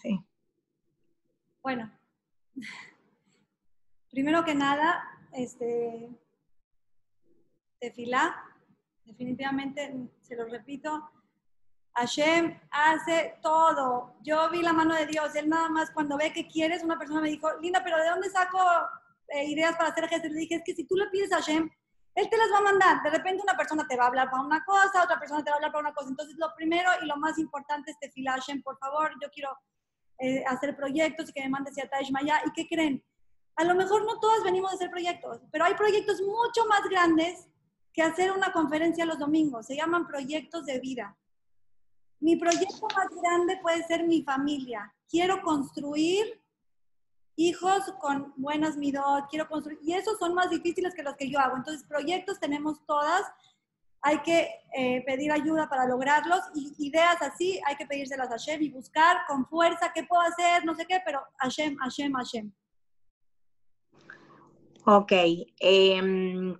sí. 0.00 0.24
Bueno, 1.62 1.90
primero 4.10 4.44
que 4.44 4.54
nada, 4.54 5.02
este, 5.32 6.10
fila, 7.94 8.44
definitivamente, 9.04 10.08
se 10.20 10.36
lo 10.36 10.46
repito, 10.46 11.10
Hashem 11.94 12.58
hace 12.70 13.38
todo. 13.42 14.14
Yo 14.22 14.48
vi 14.50 14.62
la 14.62 14.72
mano 14.72 14.94
de 14.94 15.06
Dios. 15.06 15.34
Él 15.34 15.48
nada 15.48 15.68
más 15.68 15.90
cuando 15.90 16.16
ve 16.16 16.32
que 16.32 16.46
quieres, 16.46 16.82
una 16.82 16.98
persona 16.98 17.20
me 17.20 17.30
dijo, 17.30 17.48
Linda, 17.60 17.82
pero 17.82 17.98
¿de 17.98 18.08
dónde 18.08 18.30
saco 18.30 18.58
eh, 19.28 19.46
ideas 19.46 19.76
para 19.76 19.90
hacer 19.90 20.08
gestos? 20.08 20.30
Le 20.30 20.40
dije, 20.40 20.56
es 20.56 20.62
que 20.64 20.74
si 20.74 20.84
tú 20.84 20.96
le 20.96 21.08
pides 21.08 21.32
a 21.32 21.36
Hashem, 21.36 21.68
Él 22.14 22.30
te 22.30 22.36
las 22.36 22.52
va 22.52 22.58
a 22.58 22.72
mandar. 22.72 23.02
De 23.02 23.10
repente 23.10 23.42
una 23.42 23.56
persona 23.56 23.86
te 23.88 23.96
va 23.96 24.04
a 24.04 24.08
hablar 24.08 24.30
para 24.30 24.42
una 24.42 24.64
cosa, 24.64 25.02
otra 25.02 25.18
persona 25.18 25.42
te 25.42 25.50
va 25.50 25.54
a 25.54 25.58
hablar 25.58 25.72
para 25.72 25.88
una 25.88 25.94
cosa. 25.94 26.10
Entonces 26.10 26.36
lo 26.38 26.54
primero 26.54 26.90
y 27.02 27.06
lo 27.06 27.16
más 27.16 27.38
importante 27.38 27.90
es 27.90 27.98
te 27.98 28.10
fila 28.10 28.32
Hashem, 28.32 28.62
por 28.62 28.78
favor, 28.78 29.12
yo 29.20 29.28
quiero 29.30 29.50
eh, 30.18 30.44
hacer 30.46 30.76
proyectos 30.76 31.30
y 31.30 31.32
que 31.32 31.42
me 31.42 31.50
mandes 31.50 31.76
a 31.78 31.88
Taish 31.88 32.12
Maya. 32.12 32.40
¿Y 32.46 32.52
qué 32.52 32.66
creen? 32.68 33.02
A 33.56 33.64
lo 33.64 33.74
mejor 33.74 34.04
no 34.04 34.18
todas 34.20 34.42
venimos 34.42 34.72
a 34.72 34.74
hacer 34.74 34.90
proyectos, 34.90 35.40
pero 35.52 35.64
hay 35.64 35.74
proyectos 35.74 36.20
mucho 36.20 36.66
más 36.68 36.82
grandes 36.88 37.48
que 37.92 38.02
hacer 38.02 38.32
una 38.32 38.52
conferencia 38.52 39.04
los 39.04 39.18
domingos. 39.18 39.66
Se 39.66 39.76
llaman 39.76 40.06
proyectos 40.06 40.64
de 40.64 40.78
vida 40.78 41.16
mi 42.20 42.36
proyecto 42.36 42.86
más 42.94 43.08
grande 43.22 43.58
puede 43.62 43.82
ser 43.84 44.06
mi 44.06 44.22
familia. 44.22 44.94
Quiero 45.08 45.40
construir 45.42 46.40
hijos 47.36 47.82
con 47.98 48.34
buenas 48.36 48.76
midot, 48.76 49.28
quiero 49.30 49.48
construir, 49.48 49.78
y 49.82 49.94
esos 49.94 50.18
son 50.18 50.34
más 50.34 50.50
difíciles 50.50 50.94
que 50.94 51.02
los 51.02 51.16
que 51.16 51.30
yo 51.30 51.40
hago. 51.40 51.56
Entonces, 51.56 51.86
proyectos 51.88 52.38
tenemos 52.38 52.84
todas, 52.86 53.22
hay 54.02 54.18
que 54.20 54.50
eh, 54.76 55.02
pedir 55.06 55.32
ayuda 55.32 55.68
para 55.68 55.86
lograrlos, 55.86 56.40
y 56.54 56.74
ideas 56.86 57.16
así 57.22 57.58
hay 57.64 57.76
que 57.76 57.86
pedírselas 57.86 58.28
a 58.28 58.32
Hashem 58.32 58.62
y 58.62 58.70
buscar 58.70 59.26
con 59.26 59.46
fuerza 59.46 59.90
qué 59.94 60.04
puedo 60.04 60.22
hacer, 60.22 60.64
no 60.66 60.74
sé 60.74 60.84
qué, 60.86 61.00
pero 61.04 61.22
Hashem, 61.38 61.76
Hashem, 61.76 62.12
Hashem. 62.12 62.52
Ok. 64.86 65.12
Em, 65.58 66.58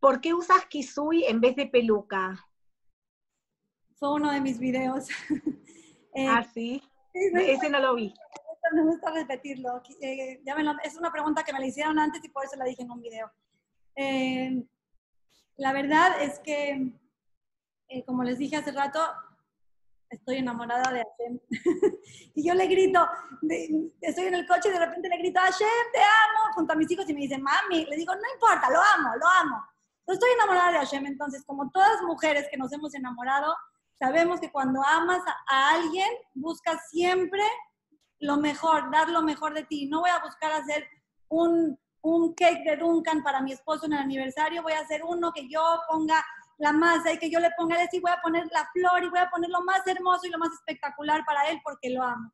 ¿Por 0.00 0.20
qué 0.20 0.34
usas 0.34 0.66
kisui 0.66 1.24
en 1.24 1.40
vez 1.40 1.56
de 1.56 1.66
peluca? 1.66 2.38
Fue 3.96 4.12
uno 4.12 4.30
de 4.30 4.40
mis 4.40 4.58
videos. 4.58 5.08
Eh, 6.16 6.28
ah, 6.28 6.44
sí. 6.44 6.80
Ese 7.12 7.68
no 7.68 7.80
lo 7.80 7.96
vi. 7.96 8.14
Me 8.72 8.84
gusta 8.84 9.10
repetirlo. 9.10 9.82
Eh, 10.00 10.40
es 10.84 10.94
una 10.94 11.10
pregunta 11.10 11.42
que 11.42 11.52
me 11.52 11.58
la 11.58 11.66
hicieron 11.66 11.98
antes 11.98 12.24
y 12.24 12.28
por 12.28 12.44
eso 12.44 12.54
la 12.56 12.66
dije 12.66 12.82
en 12.82 12.90
un 12.92 13.02
video. 13.02 13.32
Eh, 13.96 14.64
la 15.56 15.72
verdad 15.72 16.22
es 16.22 16.38
que, 16.38 16.92
como 18.06 18.22
les 18.22 18.38
dije 18.38 18.54
hace 18.54 18.70
rato, 18.70 19.00
estoy 20.14 20.36
enamorada 20.36 20.92
de 20.92 21.02
Hashem. 21.02 21.40
y 22.34 22.46
yo 22.46 22.54
le 22.54 22.66
grito, 22.66 23.06
estoy 24.00 24.26
en 24.26 24.34
el 24.34 24.46
coche 24.46 24.68
y 24.68 24.72
de 24.72 24.78
repente 24.78 25.08
le 25.08 25.18
grito, 25.18 25.40
Hashem, 25.40 25.92
te 25.92 26.00
amo, 26.00 26.54
junto 26.54 26.72
a 26.72 26.76
mis 26.76 26.90
hijos 26.90 27.08
y 27.08 27.14
me 27.14 27.20
dicen, 27.20 27.42
mami, 27.42 27.84
le 27.86 27.96
digo, 27.96 28.14
no 28.14 28.22
importa, 28.34 28.70
lo 28.70 28.80
amo, 28.80 29.16
lo 29.16 29.26
amo. 29.26 29.64
estoy 30.06 30.30
enamorada 30.32 30.72
de 30.72 30.78
Hashem, 30.78 31.06
entonces, 31.06 31.44
como 31.44 31.70
todas 31.70 32.02
mujeres 32.02 32.46
que 32.50 32.56
nos 32.56 32.72
hemos 32.72 32.94
enamorado, 32.94 33.54
Sabemos 33.98 34.40
que 34.40 34.50
cuando 34.50 34.82
amas 34.82 35.22
a, 35.48 35.70
alguien, 35.70 36.08
buscas 36.34 36.88
siempre 36.90 37.42
lo 38.18 38.36
mejor, 38.36 38.90
dar 38.90 39.08
lo 39.08 39.22
mejor 39.22 39.54
de 39.54 39.64
ti. 39.64 39.86
No 39.86 40.00
voy 40.00 40.10
a 40.10 40.22
buscar 40.22 40.52
hacer 40.52 40.86
un, 41.28 41.78
un 42.02 42.34
cake 42.34 42.64
de 42.64 42.76
Duncan 42.76 43.22
para 43.22 43.40
mi 43.40 43.52
esposo 43.52 43.86
en 43.86 43.94
el 43.94 44.00
aniversario, 44.00 44.62
voy 44.62 44.72
a 44.72 44.80
hacer 44.80 45.02
uno 45.04 45.32
que 45.32 45.48
yo 45.48 45.62
ponga 45.88 46.24
la 46.58 46.72
masa 46.72 47.12
y 47.12 47.18
que 47.18 47.30
yo 47.30 47.40
le 47.40 47.50
ponga 47.56 47.76
y 47.90 48.00
voy 48.00 48.10
a 48.10 48.20
poner 48.22 48.46
la 48.52 48.68
flor 48.72 49.02
y 49.02 49.08
voy 49.08 49.18
a 49.18 49.30
poner 49.30 49.50
lo 49.50 49.62
más 49.62 49.86
hermoso 49.86 50.26
y 50.26 50.30
lo 50.30 50.38
más 50.38 50.52
espectacular 50.52 51.24
para 51.24 51.48
él 51.50 51.60
porque 51.64 51.90
lo 51.90 52.02
amo. 52.02 52.32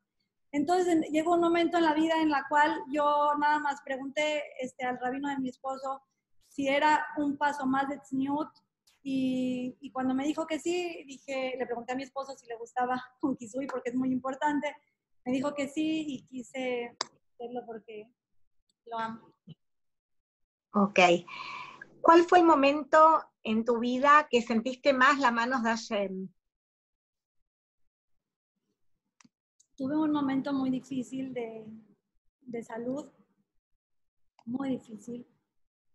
Entonces 0.52 1.08
llegó 1.10 1.34
un 1.34 1.40
momento 1.40 1.78
en 1.78 1.84
la 1.84 1.94
vida 1.94 2.14
en 2.20 2.30
la 2.30 2.44
cual 2.48 2.82
yo 2.92 3.34
nada 3.38 3.58
más 3.60 3.80
pregunté 3.82 4.42
este, 4.60 4.84
al 4.84 4.98
rabino 4.98 5.28
de 5.28 5.38
mi 5.38 5.48
esposo 5.48 6.02
si 6.48 6.68
era 6.68 7.06
un 7.16 7.36
paso 7.36 7.66
más 7.66 7.88
de 7.88 7.98
tzniut 7.98 8.48
y, 9.02 9.90
cuando 9.92 10.14
me 10.14 10.24
dijo 10.24 10.46
que 10.46 10.58
sí, 10.58 11.04
dije, 11.06 11.54
le 11.58 11.64
pregunté 11.64 11.92
a 11.92 11.96
mi 11.96 12.02
esposo 12.02 12.36
si 12.36 12.46
le 12.46 12.56
gustaba 12.56 13.02
un 13.22 13.36
kisui 13.36 13.66
porque 13.66 13.90
es 13.90 13.96
muy 13.96 14.12
importante. 14.12 14.76
Me 15.24 15.32
dijo 15.32 15.54
que 15.54 15.68
sí 15.68 16.04
y 16.06 16.26
quise 16.26 16.96
hacerlo 17.34 17.62
porque 17.66 18.10
lo 18.86 18.98
amo. 18.98 19.32
Ok. 20.74 20.98
¿Cuál 22.02 22.24
fue 22.24 22.40
el 22.40 22.44
momento 22.44 23.29
en 23.42 23.64
tu 23.64 23.78
vida 23.78 24.26
que 24.30 24.42
sentiste 24.42 24.92
más 24.92 25.18
la 25.18 25.30
manos 25.30 25.62
de 25.62 25.70
Hashem? 25.70 26.28
Tuve 29.76 29.96
un 29.96 30.12
momento 30.12 30.52
muy 30.52 30.70
difícil 30.70 31.32
de, 31.32 31.64
de 32.42 32.62
salud, 32.62 33.10
muy 34.44 34.70
difícil, 34.70 35.26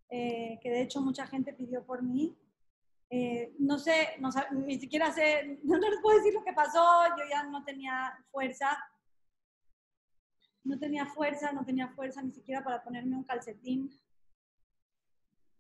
eh, 0.09 0.59
que 0.61 0.69
de 0.69 0.81
hecho 0.81 1.01
mucha 1.01 1.27
gente 1.27 1.53
pidió 1.53 1.85
por 1.85 2.01
mí 2.01 2.35
eh, 3.09 3.53
no 3.59 3.77
sé, 3.77 4.17
ni 4.51 4.79
siquiera 4.79 5.11
sé, 5.11 5.59
no, 5.63 5.77
les 5.77 6.01
puedo 6.01 6.17
decir 6.17 6.33
lo 6.33 6.43
que 6.43 6.53
pasó, 6.53 6.83
yo 7.17 7.23
ya 7.29 7.43
no 7.43 7.63
tenía 7.63 8.17
fuerza, 8.31 8.77
no 10.63 10.79
tenía 10.79 11.05
fuerza, 11.05 11.51
no 11.51 11.63
tenía 11.63 11.87
fuerza 11.89 12.21
ni 12.21 12.31
siquiera 12.31 12.63
para 12.63 12.83
ponerme 12.83 13.15
un 13.15 13.23
calcetín. 13.23 13.91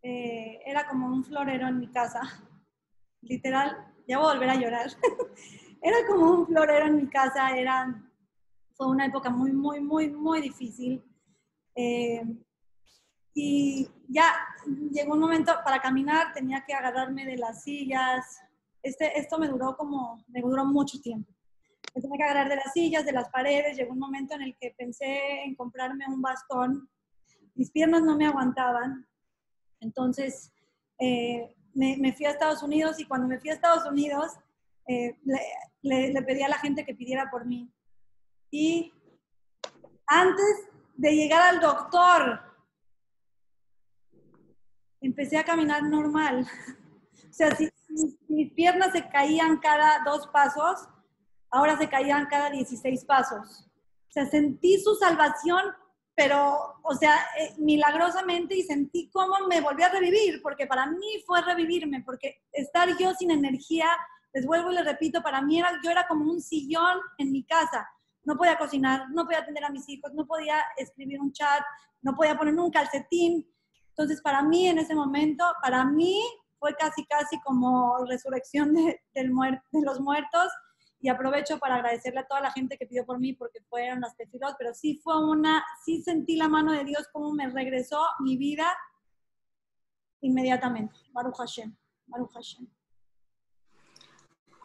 Eh, 0.07 0.61
era 0.63 0.87
como 0.87 1.07
un 1.07 1.23
florero 1.23 1.67
en 1.67 1.79
mi 1.79 1.87
casa, 1.87 2.21
literal, 3.21 3.91
ya 4.07 4.19
voy 4.19 4.27
a 4.29 4.33
volver 4.33 4.49
a 4.51 4.55
llorar. 4.55 4.87
era 5.81 5.97
como 6.07 6.29
un 6.29 6.45
florero 6.45 6.85
en 6.85 6.97
mi 6.97 7.09
casa, 7.09 7.57
era, 7.57 8.07
fue 8.75 8.85
una 8.85 9.07
época 9.07 9.31
muy, 9.31 9.51
muy, 9.51 9.79
muy, 9.79 10.11
muy 10.11 10.41
difícil. 10.41 11.03
Eh, 11.75 12.23
y 13.33 13.89
ya 14.07 14.31
llegó 14.91 15.13
un 15.13 15.21
momento 15.21 15.51
para 15.65 15.79
caminar, 15.79 16.33
tenía 16.33 16.63
que 16.63 16.75
agarrarme 16.75 17.25
de 17.25 17.37
las 17.37 17.63
sillas. 17.63 18.43
Este, 18.83 19.19
esto 19.19 19.39
me 19.39 19.47
duró 19.47 19.75
como, 19.75 20.23
me 20.27 20.41
duró 20.41 20.65
mucho 20.65 21.01
tiempo. 21.01 21.33
Me 21.95 22.01
tenía 22.03 22.17
que 22.17 22.23
agarrar 22.25 22.49
de 22.49 22.57
las 22.57 22.73
sillas, 22.73 23.07
de 23.07 23.11
las 23.11 23.29
paredes. 23.29 23.75
Llegó 23.75 23.93
un 23.93 23.99
momento 23.99 24.35
en 24.35 24.43
el 24.43 24.55
que 24.55 24.75
pensé 24.77 25.45
en 25.45 25.55
comprarme 25.55 26.05
un 26.07 26.21
bastón. 26.21 26.87
Mis 27.55 27.71
piernas 27.71 28.03
no 28.03 28.15
me 28.15 28.27
aguantaban. 28.27 29.07
Entonces 29.85 30.51
eh, 30.99 31.55
me, 31.73 32.13
fui 32.13 32.25
a 32.25 32.31
Estados 32.31 32.63
Unidos 32.63 32.99
y 32.99 33.05
cuando 33.05 33.27
me 33.27 33.39
fui 33.39 33.49
a 33.49 33.53
Estados 33.53 33.85
Unidos 33.85 34.31
eh, 34.87 35.17
le, 35.81 36.13
le 36.13 36.21
pedí 36.21 36.41
a 36.41 36.49
la 36.49 36.59
gente 36.59 36.85
que 36.85 36.95
pidiera 36.95 37.29
por 37.29 37.45
mí. 37.45 37.71
Y 38.51 38.93
antes 40.07 40.69
de 40.95 41.15
llegar 41.15 41.41
al 41.41 41.59
doctor, 41.59 42.41
empecé 45.01 45.37
a 45.37 45.43
caminar 45.43 45.83
normal. 45.83 46.47
o 47.29 47.33
sea, 47.33 47.55
si, 47.55 47.69
mis 48.27 48.51
piernas 48.53 48.91
se 48.91 49.07
caían 49.09 49.57
cada 49.57 50.03
dos 50.03 50.27
pasos, 50.27 50.87
ahora 51.49 51.77
se 51.77 51.87
caían 51.87 52.27
cada 52.27 52.49
16 52.49 53.05
pasos. 53.05 53.69
O 54.09 54.11
sea, 54.11 54.25
sentí 54.25 54.79
su 54.79 54.95
salvación, 54.95 55.63
pero, 56.15 56.79
o 56.81 56.95
sea, 56.95 57.15
eh, 57.39 57.53
milagrosamente 57.57 58.55
y 58.55 58.63
sentí 58.63 59.09
cómo 59.11 59.47
me 59.47 59.61
volví 59.61 59.83
a 59.83 59.89
revivir, 59.89 60.41
porque 60.41 60.65
para 60.65 60.85
mí 60.85 61.23
fue 61.25 61.41
revivirme, 61.41 62.01
porque 62.03 62.41
estar 62.51 62.89
yo 62.97 63.13
sin 63.13 63.31
energía, 63.31 63.87
les 64.33 64.45
vuelvo 64.45 64.71
y 64.71 64.75
les 64.75 64.85
repito, 64.85 65.21
para 65.21 65.41
mí 65.41 65.59
era, 65.59 65.71
yo 65.83 65.91
era 65.91 66.07
como 66.07 66.31
un 66.31 66.41
sillón 66.41 66.99
en 67.17 67.31
mi 67.31 67.43
casa. 67.43 67.87
No 68.23 68.37
podía 68.37 68.57
cocinar, 68.57 69.09
no 69.11 69.25
podía 69.25 69.39
atender 69.39 69.65
a 69.65 69.69
mis 69.69 69.87
hijos, 69.89 70.13
no 70.13 70.25
podía 70.25 70.63
escribir 70.77 71.19
un 71.19 71.31
chat, 71.31 71.61
no 72.01 72.15
podía 72.15 72.37
poner 72.37 72.55
un 72.55 72.71
calcetín, 72.71 73.45
entonces, 73.97 74.21
para 74.21 74.43
mí 74.43 74.67
en 74.67 74.77
ese 74.77 74.93
momento, 74.93 75.45
para 75.61 75.85
mí 75.85 76.21
fue 76.59 76.75
casi, 76.75 77.05
casi 77.05 77.39
como 77.39 78.05
resurrección 78.05 78.73
de, 78.73 78.99
los 79.71 80.01
muertos 80.01 80.51
y 81.05 81.09
aprovecho 81.09 81.59
para 81.59 81.75
agradecerle 81.75 82.21
a 82.21 82.25
toda 82.25 82.41
la 82.41 82.51
gente 82.51 82.79
que 82.79 82.87
pidió 82.87 83.05
por 83.05 83.19
mí 83.19 83.33
porque 83.33 83.61
fueron 83.69 84.01
las 84.01 84.17
tefilos, 84.17 84.55
pero 84.57 84.73
sí 84.73 84.99
fue 85.03 85.23
una, 85.23 85.63
sí 85.85 86.01
sentí 86.01 86.35
la 86.35 86.49
mano 86.49 86.71
de 86.71 86.83
Dios 86.83 87.07
como 87.13 87.31
me 87.31 87.47
regresó 87.47 88.01
mi 88.21 88.37
vida 88.37 88.75
inmediatamente. 90.21 90.95
Baruch 91.11 91.37
Hashem, 91.37 91.75
Baruch 92.07 92.31
Hashem. 92.33 92.67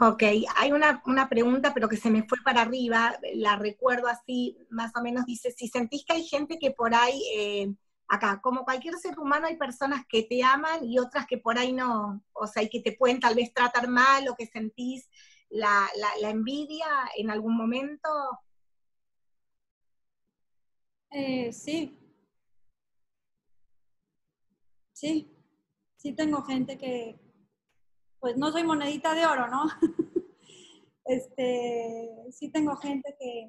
Ok, 0.00 0.22
hay 0.56 0.72
una, 0.72 1.02
una, 1.04 1.28
pregunta, 1.28 1.74
pero 1.74 1.90
que 1.90 1.98
se 1.98 2.08
me 2.08 2.22
fue 2.22 2.38
para 2.42 2.62
arriba, 2.62 3.18
la 3.34 3.56
recuerdo 3.56 4.08
así, 4.08 4.56
más 4.70 4.96
o 4.96 5.02
menos, 5.02 5.26
dice, 5.26 5.50
si 5.50 5.68
sentís 5.68 6.06
que 6.06 6.14
hay 6.14 6.24
gente 6.24 6.58
que 6.58 6.70
por 6.70 6.94
ahí 6.94 7.22
eh, 7.36 7.74
acá, 8.08 8.40
como 8.40 8.64
cualquier 8.64 8.94
ser 8.94 9.18
humano 9.18 9.46
hay 9.46 9.58
personas 9.58 10.06
que 10.08 10.22
te 10.22 10.42
aman 10.42 10.86
y 10.88 10.98
otras 10.98 11.26
que 11.26 11.36
por 11.36 11.58
ahí 11.58 11.74
no, 11.74 12.24
o 12.32 12.46
sea, 12.46 12.62
y 12.62 12.70
que 12.70 12.80
te 12.80 12.92
pueden 12.92 13.20
tal 13.20 13.34
vez 13.34 13.52
tratar 13.52 13.88
mal 13.88 14.26
o 14.26 14.34
que 14.34 14.46
sentís 14.46 15.06
la, 15.50 15.88
envidia 16.22 16.86
en 17.16 17.30
algún 17.30 17.56
momento. 17.56 18.08
Eh, 21.10 21.52
sí. 21.52 21.96
Sí, 24.92 25.34
sí 25.96 26.12
tengo 26.12 26.42
gente 26.42 26.76
que, 26.76 27.18
pues 28.20 28.36
no 28.36 28.52
soy 28.52 28.64
monedita 28.64 29.14
de 29.14 29.26
oro, 29.26 29.48
¿no? 29.48 29.64
este, 31.06 32.10
sí 32.30 32.50
tengo 32.50 32.76
gente 32.76 33.16
que, 33.18 33.48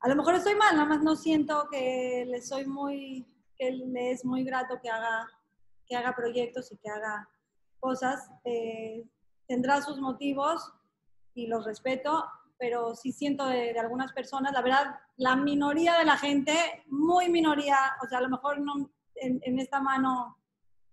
a 0.00 0.08
lo 0.08 0.16
mejor 0.16 0.36
estoy 0.36 0.54
mal, 0.54 0.74
nada 0.74 0.88
más 0.88 1.02
no 1.02 1.16
siento 1.16 1.68
que 1.70 2.24
le 2.26 2.40
soy 2.40 2.66
muy, 2.66 3.26
que 3.56 3.72
le 3.72 4.12
es 4.12 4.24
muy 4.24 4.42
grato 4.42 4.80
que 4.80 4.88
haga, 4.88 5.28
que 5.86 5.96
haga 5.96 6.14
proyectos 6.14 6.72
y 6.72 6.78
que 6.78 6.88
haga 6.88 7.28
cosas. 7.78 8.30
Eh, 8.44 9.04
tendrá 9.48 9.82
sus 9.82 9.98
motivos 9.98 10.72
y 11.34 11.48
los 11.48 11.64
respeto, 11.64 12.24
pero 12.58 12.94
sí 12.94 13.12
siento 13.12 13.46
de, 13.46 13.78
algunas 13.78 14.12
personas, 14.12 14.52
la 14.52 14.62
verdad, 14.62 14.96
la 15.16 15.34
minoría 15.34 15.98
de 15.98 16.04
la 16.04 16.16
gente, 16.16 16.54
muy 16.86 17.28
minoría, 17.28 17.76
o 18.04 18.06
sea, 18.06 18.18
a 18.18 18.22
lo 18.22 18.28
mejor 18.28 18.60
no, 18.60 18.90
en, 19.16 19.58
esta 19.58 19.80
mano 19.80 20.36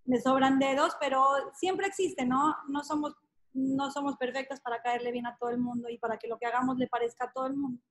me 0.05 0.19
sobran 0.19 0.57
dedos, 0.57 0.95
pero 0.99 1.23
siempre 1.53 1.87
existe, 1.87 2.25
¿no? 2.25 2.55
No 2.67 2.83
somos, 2.83 3.13
no 3.53 3.91
somos 3.91 4.17
perfectas 4.17 4.61
para 4.61 4.81
caerle 4.81 5.11
bien 5.11 5.27
a 5.27 5.37
todo 5.37 5.49
el 5.49 5.57
mundo 5.57 5.89
y 5.89 5.97
para 5.97 6.17
que 6.17 6.27
lo 6.27 6.37
que 6.37 6.45
hagamos 6.45 6.77
le 6.77 6.87
parezca 6.87 7.25
a 7.25 7.31
todo 7.31 7.47
el 7.47 7.55
mundo 7.55 7.81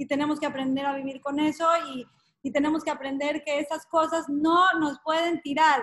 y 0.00 0.06
tenemos 0.06 0.40
que 0.40 0.46
aprender 0.46 0.86
a 0.86 0.94
vivir 0.94 1.20
con 1.20 1.38
eso 1.38 1.68
y, 1.92 2.06
y 2.42 2.50
tenemos 2.50 2.82
que 2.82 2.90
aprender 2.90 3.44
que 3.44 3.58
esas 3.58 3.84
cosas 3.84 4.30
no 4.30 4.72
nos 4.78 4.98
pueden 5.00 5.42
tirar. 5.42 5.82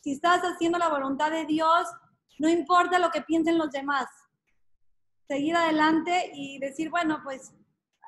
Si 0.00 0.10
estás 0.10 0.42
haciendo 0.42 0.76
la 0.76 0.88
voluntad 0.88 1.30
de 1.30 1.46
Dios, 1.46 1.86
no 2.38 2.48
importa 2.48 2.98
lo 2.98 3.10
que 3.10 3.22
piensen 3.22 3.58
los 3.58 3.70
demás. 3.70 4.06
Seguir 5.28 5.56
adelante 5.56 6.30
y 6.34 6.58
decir, 6.58 6.90
bueno, 6.90 7.20
pues 7.24 7.54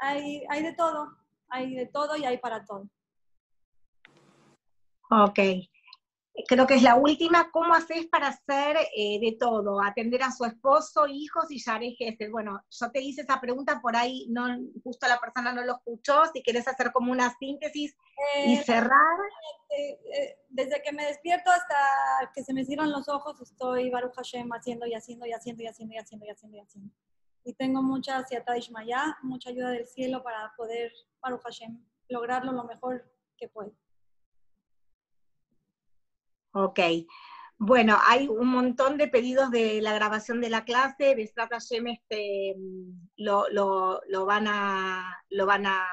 hay, 0.00 0.44
hay 0.48 0.62
de 0.62 0.74
todo, 0.74 1.16
hay 1.48 1.74
de 1.74 1.86
todo 1.86 2.16
y 2.16 2.24
hay 2.24 2.38
para 2.38 2.64
todo. 2.64 2.88
Ok 5.10 5.38
creo 6.46 6.66
que 6.66 6.74
es 6.74 6.82
la 6.82 6.96
última, 6.96 7.50
¿cómo 7.50 7.74
haces 7.74 8.06
para 8.06 8.28
hacer 8.28 8.76
eh, 8.96 9.18
de 9.20 9.36
todo? 9.38 9.80
Atender 9.82 10.22
a 10.22 10.30
su 10.30 10.44
esposo, 10.44 11.06
hijos 11.06 11.50
y 11.50 11.58
ya 11.58 11.78
jefe. 11.78 12.28
Bueno, 12.28 12.62
yo 12.70 12.90
te 12.90 13.00
hice 13.00 13.22
esa 13.22 13.40
pregunta, 13.40 13.80
por 13.80 13.96
ahí 13.96 14.26
no, 14.30 14.46
justo 14.82 15.06
la 15.08 15.18
persona 15.18 15.52
no 15.52 15.64
lo 15.64 15.76
escuchó, 15.76 16.24
si 16.32 16.42
quieres 16.42 16.68
hacer 16.68 16.92
como 16.92 17.12
una 17.12 17.34
síntesis 17.38 17.96
y 18.46 18.54
eh, 18.54 18.62
cerrar. 18.64 19.18
Eh, 19.70 20.36
desde 20.48 20.82
que 20.82 20.92
me 20.92 21.06
despierto 21.06 21.50
hasta 21.50 22.30
que 22.34 22.42
se 22.42 22.52
me 22.52 22.64
cierran 22.64 22.90
los 22.90 23.08
ojos, 23.08 23.40
estoy 23.40 23.90
Baruch 23.90 24.14
Hashem 24.14 24.48
haciendo 24.52 24.86
y 24.86 24.94
haciendo 24.94 25.26
y 25.26 25.32
haciendo 25.32 25.62
y 25.62 25.66
haciendo 25.66 25.94
y 25.94 25.98
haciendo 25.98 26.26
y 26.26 26.30
haciendo 26.30 26.56
y 26.56 26.60
haciendo. 26.60 26.94
Y 27.44 27.54
tengo 27.54 27.82
mucha 27.82 28.24
Ishmaya, 28.56 29.16
mucha 29.22 29.50
ayuda 29.50 29.70
del 29.70 29.86
cielo 29.86 30.22
para 30.22 30.52
poder, 30.56 30.92
Baruch 31.20 31.42
Hashem, 31.42 31.80
lograrlo 32.08 32.52
lo 32.52 32.64
mejor 32.64 33.08
que 33.36 33.48
puedo. 33.48 33.72
Ok. 36.56 36.80
Bueno, 37.58 37.98
hay 38.06 38.28
un 38.28 38.48
montón 38.48 38.96
de 38.96 39.08
pedidos 39.08 39.50
de 39.50 39.82
la 39.82 39.92
grabación 39.92 40.40
de 40.40 40.48
la 40.48 40.64
clase, 40.64 41.14
de 41.14 41.26
Strata 41.26 41.58
este, 41.58 42.56
lo, 43.18 43.46
lo, 43.50 44.24
van 44.24 44.46
a, 44.48 45.22
lo 45.28 45.44
van 45.44 45.66
a, 45.66 45.86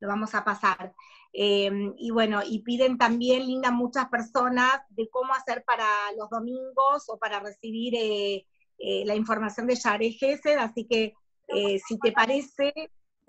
lo 0.00 0.08
vamos 0.08 0.34
a 0.34 0.44
pasar. 0.44 0.92
Em, 1.32 1.94
y 1.96 2.10
bueno, 2.10 2.42
y 2.46 2.58
piden 2.64 2.98
también, 2.98 3.46
Linda, 3.46 3.70
muchas 3.70 4.10
personas 4.10 4.82
de 4.90 5.08
cómo 5.08 5.32
hacer 5.32 5.64
para 5.64 5.86
los 6.18 6.28
domingos 6.28 7.08
o 7.08 7.18
para 7.18 7.40
recibir 7.40 7.94
eh, 7.94 8.46
eh, 8.78 9.04
la 9.06 9.14
información 9.14 9.66
de 9.66 9.74
Yare 9.74 10.10
Gesed, 10.10 10.58
así 10.58 10.86
que 10.86 11.14
eh, 11.48 11.78
si 11.78 11.98
te 11.98 12.12
parece, 12.12 12.74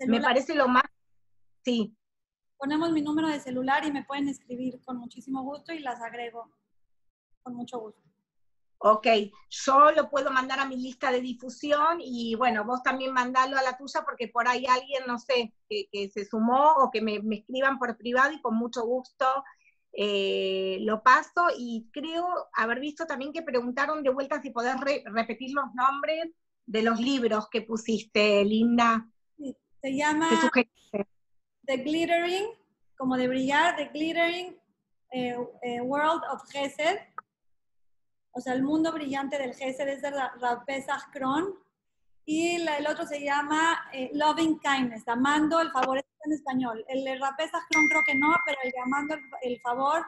me 0.06 0.20
parece 0.20 0.54
lo 0.54 0.68
más, 0.68 0.84
sí 1.64 1.96
ponemos 2.60 2.92
mi 2.92 3.00
número 3.00 3.26
de 3.28 3.40
celular 3.40 3.84
y 3.86 3.90
me 3.90 4.04
pueden 4.04 4.28
escribir 4.28 4.80
con 4.84 4.98
muchísimo 4.98 5.42
gusto 5.42 5.72
y 5.72 5.78
las 5.78 6.02
agrego 6.02 6.52
con 7.42 7.54
mucho 7.54 7.80
gusto. 7.80 8.02
Ok, 8.82 9.06
yo 9.48 9.90
lo 9.92 10.10
puedo 10.10 10.30
mandar 10.30 10.60
a 10.60 10.66
mi 10.66 10.76
lista 10.76 11.10
de 11.10 11.22
difusión 11.22 11.98
y 12.00 12.34
bueno, 12.34 12.64
vos 12.64 12.82
también 12.82 13.12
mandalo 13.12 13.56
a 13.56 13.62
la 13.62 13.76
tuya 13.76 14.02
porque 14.04 14.28
por 14.28 14.46
ahí 14.46 14.66
alguien, 14.66 15.04
no 15.06 15.18
sé, 15.18 15.54
que, 15.68 16.10
se 16.12 16.24
sumó 16.24 16.74
o 16.76 16.90
que 16.90 17.00
me, 17.00 17.20
escriban 17.30 17.78
por 17.78 17.96
privado 17.96 18.32
y 18.32 18.40
con 18.40 18.54
mucho 18.56 18.84
gusto 18.84 19.26
eh, 19.92 20.78
lo 20.82 21.02
paso 21.02 21.48
y 21.58 21.88
creo 21.92 22.26
haber 22.52 22.80
visto 22.80 23.06
también 23.06 23.32
que 23.32 23.42
preguntaron 23.42 24.02
de 24.02 24.10
vuelta 24.10 24.40
si 24.40 24.50
podés 24.50 24.76
repetir 24.80 25.52
los 25.52 25.74
nombres 25.74 26.30
de 26.66 26.82
los 26.82 27.00
libros 27.00 27.48
que 27.50 27.62
pusiste, 27.62 28.44
Linda. 28.44 29.06
Sí, 29.36 29.56
se 29.80 29.96
llama 29.96 30.28
The 31.70 31.76
Glittering, 31.76 32.48
como 32.96 33.16
de 33.16 33.28
brillar, 33.28 33.76
The 33.76 33.90
Glittering 33.90 34.56
eh, 35.12 35.36
eh, 35.62 35.80
World 35.80 36.24
of 36.32 36.42
Gesed, 36.50 36.98
o 38.32 38.40
sea, 38.40 38.54
el 38.54 38.64
mundo 38.64 38.92
brillante 38.92 39.38
del 39.38 39.54
Gesed 39.54 39.86
es 39.86 40.02
de 40.02 40.10
Rapesach 40.10 41.12
Kron, 41.12 41.54
y 42.24 42.56
el 42.56 42.86
otro 42.88 43.06
se 43.06 43.22
llama 43.22 43.88
eh, 43.92 44.10
Loving 44.14 44.58
Kindness, 44.58 45.06
amando 45.06 45.60
el 45.60 45.70
favor, 45.70 45.98
en 45.98 46.32
español. 46.32 46.84
El 46.88 47.04
de 47.04 47.18
Rapesach 47.18 47.62
Kron 47.70 47.86
creo 47.86 48.02
que 48.04 48.16
no, 48.16 48.34
pero 48.44 48.58
el 48.64 48.70
de 48.72 48.80
amando 48.80 49.14
el, 49.40 49.60
favor 49.60 50.04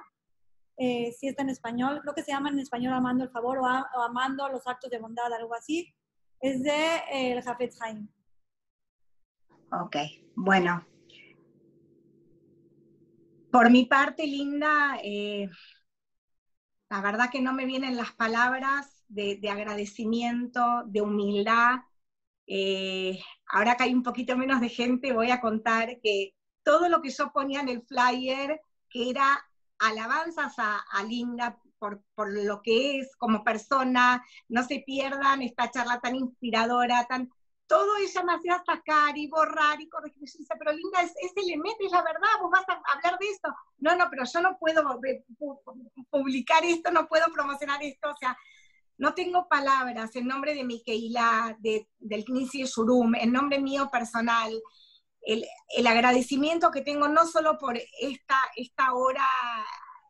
sí 0.76 1.28
está 1.28 1.42
en 1.42 1.50
español, 1.50 2.00
creo 2.02 2.14
que 2.14 2.24
se 2.24 2.32
llama 2.32 2.48
en 2.48 2.58
español 2.58 2.92
amando 2.92 3.22
el 3.22 3.30
favor 3.30 3.58
o, 3.58 3.66
amando 4.02 4.48
los 4.48 4.66
actos 4.66 4.90
de 4.90 4.98
bondad, 4.98 5.32
algo 5.32 5.54
así, 5.54 5.94
es 6.40 6.60
de 6.64 7.02
el 7.12 7.40
Jafet 7.40 7.72
Haim. 7.80 8.08
Ok, 9.70 9.96
bueno, 10.34 10.84
por 13.52 13.70
mi 13.70 13.84
parte, 13.84 14.26
Linda, 14.26 14.98
eh, 15.04 15.48
la 16.88 17.02
verdad 17.02 17.30
que 17.30 17.42
no 17.42 17.52
me 17.52 17.66
vienen 17.66 17.96
las 17.96 18.12
palabras 18.12 19.04
de, 19.08 19.38
agradecimiento, 19.50 20.84
de 20.86 21.02
humildad. 21.02 21.80
Eh, 22.46 23.20
ahora 23.46 23.76
que 23.76 23.84
hay 23.84 23.94
un 23.94 24.02
poquito 24.02 24.38
menos 24.38 24.60
de 24.62 24.70
gente, 24.70 25.12
voy 25.12 25.30
a 25.30 25.40
contar 25.42 26.00
que 26.02 26.34
todo 26.62 26.88
lo 26.88 27.02
que 27.02 27.10
yo 27.10 27.30
ponía 27.30 27.60
en 27.60 27.68
el 27.68 27.82
flyer, 27.82 28.62
que 28.88 29.10
era 29.10 29.44
alabanzas 29.78 30.54
a, 30.58 31.04
Linda 31.06 31.58
por, 31.78 32.02
por, 32.14 32.32
lo 32.32 32.62
que 32.62 33.00
es 33.00 33.14
como 33.16 33.44
persona, 33.44 34.24
no 34.48 34.64
se 34.64 34.82
pierdan 34.86 35.42
esta 35.42 35.70
charla 35.70 36.00
tan 36.00 36.16
inspiradora, 36.16 37.04
tan, 37.06 37.30
todo 37.72 37.96
ella 37.96 38.22
me 38.22 38.34
hacía 38.34 38.62
sacar 38.66 39.16
y 39.16 39.28
borrar 39.28 39.80
y 39.80 39.88
corregir. 39.88 40.18
Y 40.22 40.38
dice, 40.38 40.54
pero 40.58 40.72
Linda, 40.72 41.00
es, 41.00 41.14
es 41.22 41.32
elemento, 41.34 41.78
es 41.80 41.90
la 41.90 42.02
verdad, 42.02 42.28
vos 42.42 42.50
vas 42.50 42.68
a 42.68 42.82
hablar 42.94 43.18
de 43.18 43.28
esto. 43.28 43.48
No, 43.78 43.96
no, 43.96 44.08
pero 44.10 44.24
yo 44.30 44.40
no 44.42 44.58
puedo 44.58 44.82
publicar 46.10 46.62
esto, 46.66 46.90
no 46.90 47.08
puedo 47.08 47.32
promocionar 47.32 47.82
esto, 47.82 48.10
o 48.10 48.16
sea, 48.18 48.36
no 48.98 49.14
tengo 49.14 49.48
palabras 49.48 50.14
en 50.16 50.26
nombre 50.26 50.54
de 50.54 50.64
Miqueila, 50.64 51.56
de, 51.60 51.88
del 51.98 52.26
Knisi 52.26 52.64
Shurum, 52.64 53.14
en 53.14 53.32
nombre 53.32 53.58
mío 53.58 53.88
personal. 53.90 54.52
El, 55.22 55.46
el, 55.68 55.86
agradecimiento 55.86 56.70
que 56.70 56.82
tengo 56.82 57.08
no 57.08 57.26
solo 57.26 57.56
por 57.56 57.78
esta, 57.78 58.36
esta 58.54 58.92
hora 58.92 59.26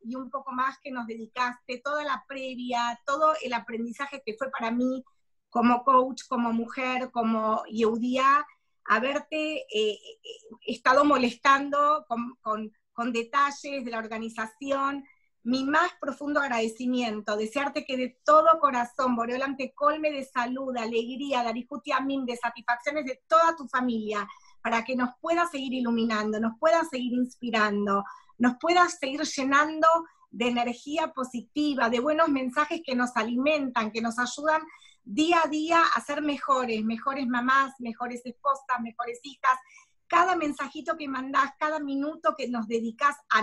y 0.03 0.17
un 0.17 0.31
poco 0.31 0.51
más 0.51 0.81
que 0.81 0.91
nos 0.91 1.07
dedicaste, 1.07 1.81
toda 1.85 2.03
la 2.03 2.25
previa, 2.27 3.01
todo 3.07 3.35
el 3.41 3.53
aprendizaje 3.53 4.21
que 4.27 4.35
fue 4.35 4.51
para 4.51 4.73
mí, 4.73 5.05
como 5.53 5.85
coach, 5.85 6.23
como 6.29 6.51
mujer, 6.51 7.11
como 7.11 7.63
Yeudía, 7.67 8.47
haberte 8.87 9.67
eh, 9.71 9.99
estado 10.67 11.05
molestando 11.05 12.07
con, 12.09 13.13
detalles 13.13 13.85
de 13.85 13.91
la 13.91 13.99
organización. 13.99 15.05
Mi 15.43 15.65
más 15.65 15.93
profundo 16.01 16.41
agradecimiento, 16.41 17.37
desearte 17.37 17.85
que 17.85 17.99
de 17.99 18.19
todo 18.25 18.61
corazón, 18.61 19.15
Boreolam, 19.15 19.59
te 19.59 19.75
colme 19.75 20.11
de 20.11 20.25
salud, 20.25 20.75
alegría, 20.75 21.43
Darijuti 21.43 21.93
Amin, 21.93 22.25
de 22.25 22.37
satisfacciones 22.39 23.05
de 23.05 23.21
toda 23.29 23.55
tu 23.55 23.69
familia, 23.69 24.27
para 24.63 24.83
que 24.85 24.97
nos 24.97 25.11
puedas 25.21 25.51
seguir 25.51 25.75
iluminando, 25.75 26.41
nos 26.41 26.59
puedas 26.59 26.89
seguir 26.89 27.13
inspirando, 27.13 28.05
nos 28.39 28.55
puedas 28.59 28.99
seguir 28.99 29.21
llenando 29.21 29.89
de 30.31 30.49
energía 30.49 31.13
positiva, 31.13 31.91
de 31.91 32.01
buenos 32.01 32.31
mensajes 32.31 32.81
que 32.83 32.95
nos 32.95 33.15
alimentan, 33.17 33.91
que 33.91 34.01
nos 34.01 34.19
ayudan 34.19 34.63
día 35.05 35.41
a 35.45 35.49
día 35.49 35.83
a 35.95 36.01
ser 36.01 36.23
mejores, 36.23 36.85
mejores 36.85 37.27
mamás, 37.27 37.75
mejores 37.79 38.25
esposas, 38.25 38.81
mejores 38.83 39.21
hijas. 39.23 39.59
Cada 40.07 40.37
mensajito 40.37 40.97
que 40.97 41.09
mandás, 41.09 41.53
cada 41.59 41.81
minuto 41.81 42.35
que 42.37 42.49
nos 42.49 42.69
dedicas 42.69 43.17
a, 43.31 43.43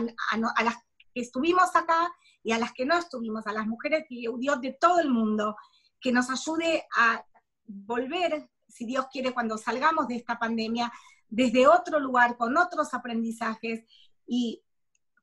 las 0.63 0.75
que 1.13 1.21
estuvimos 1.21 1.75
acá 1.75 2.11
y 2.43 2.51
a 2.51 2.59
las 2.59 2.73
que 2.73 2.85
no 2.85 2.97
estuvimos, 2.97 3.47
a 3.47 3.53
las 3.53 3.67
mujeres 3.67 4.05
y 4.09 4.27
Dios 4.37 4.61
de 4.61 4.73
todo 4.79 4.99
el 4.99 5.09
mundo, 5.09 5.55
que 5.99 6.11
nos 6.11 6.29
ayude 6.29 6.85
a 6.95 7.23
volver, 7.65 8.49
si 8.67 8.85
Dios 8.85 9.07
quiere, 9.11 9.33
cuando 9.33 9.57
salgamos 9.57 10.07
de 10.07 10.15
esta 10.15 10.37
pandemia, 10.37 10.91
desde 11.27 11.67
otro 11.67 11.99
lugar, 11.99 12.37
con 12.37 12.57
otros 12.57 12.93
aprendizajes 12.93 13.83
y 14.25 14.63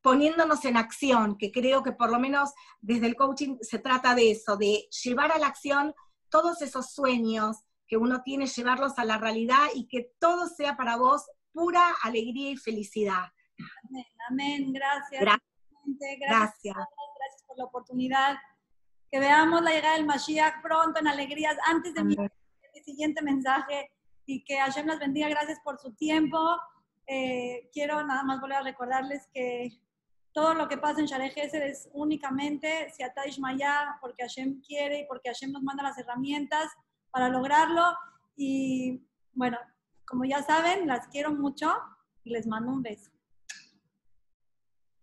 poniéndonos 0.02 0.64
en 0.64 0.76
acción, 0.76 1.36
que 1.36 1.50
creo 1.50 1.82
que 1.82 1.92
por 1.92 2.10
lo 2.10 2.20
menos 2.20 2.52
desde 2.80 3.06
el 3.06 3.16
coaching 3.16 3.56
se 3.60 3.80
trata 3.80 4.14
de 4.14 4.30
eso, 4.30 4.56
de 4.56 4.88
llevar 5.02 5.32
a 5.32 5.38
la 5.38 5.48
acción 5.48 5.94
todos 6.30 6.62
esos 6.62 6.92
sueños 6.92 7.58
que 7.86 7.96
uno 7.96 8.22
tiene, 8.22 8.46
llevarlos 8.46 8.98
a 8.98 9.04
la 9.04 9.18
realidad 9.18 9.66
y 9.74 9.86
que 9.86 10.12
todo 10.18 10.48
sea 10.48 10.76
para 10.76 10.96
vos 10.96 11.24
pura 11.52 11.94
alegría 12.02 12.50
y 12.50 12.56
felicidad. 12.56 13.24
Amén, 13.88 14.04
amén. 14.28 14.72
Gracias. 14.72 15.20
Gracias. 15.20 15.56
Gracias. 16.20 16.74
Gracias. 16.74 17.44
por 17.46 17.58
la 17.58 17.64
oportunidad. 17.64 18.36
Que 19.10 19.20
veamos 19.20 19.62
la 19.62 19.70
llegada 19.70 19.96
del 19.96 20.04
Mashiach 20.04 20.60
pronto 20.62 20.98
en 20.98 21.06
alegrías 21.06 21.56
antes 21.66 21.94
de 21.94 22.04
mi, 22.04 22.16
siguiente 22.84 23.22
mensaje 23.22 23.90
y 24.26 24.44
que 24.44 24.58
Hashem 24.58 24.86
las 24.86 24.98
bendiga. 24.98 25.28
Gracias 25.28 25.58
por 25.64 25.78
su 25.78 25.94
tiempo. 25.94 26.38
Eh, 27.06 27.70
quiero 27.72 28.04
nada 28.04 28.24
más 28.24 28.40
volver 28.40 28.58
a 28.58 28.62
recordarles 28.62 29.28
que 29.32 29.70
todo 30.36 30.52
lo 30.52 30.68
que 30.68 30.76
pasa 30.76 31.00
en 31.00 31.06
Shareh 31.06 31.32
es 31.34 31.88
únicamente 31.94 32.92
Siata 32.92 33.26
Ishmaya, 33.26 33.96
porque 34.02 34.22
Hashem 34.22 34.60
quiere 34.60 35.00
y 35.00 35.06
porque 35.06 35.30
Hashem 35.30 35.50
nos 35.50 35.62
manda 35.62 35.82
las 35.82 35.96
herramientas 35.96 36.70
para 37.10 37.30
lograrlo. 37.30 37.82
Y 38.36 39.02
bueno, 39.32 39.56
como 40.04 40.26
ya 40.26 40.42
saben, 40.42 40.86
las 40.86 41.08
quiero 41.08 41.32
mucho 41.32 41.72
y 42.22 42.32
les 42.32 42.46
mando 42.46 42.70
un 42.70 42.82
beso. 42.82 43.10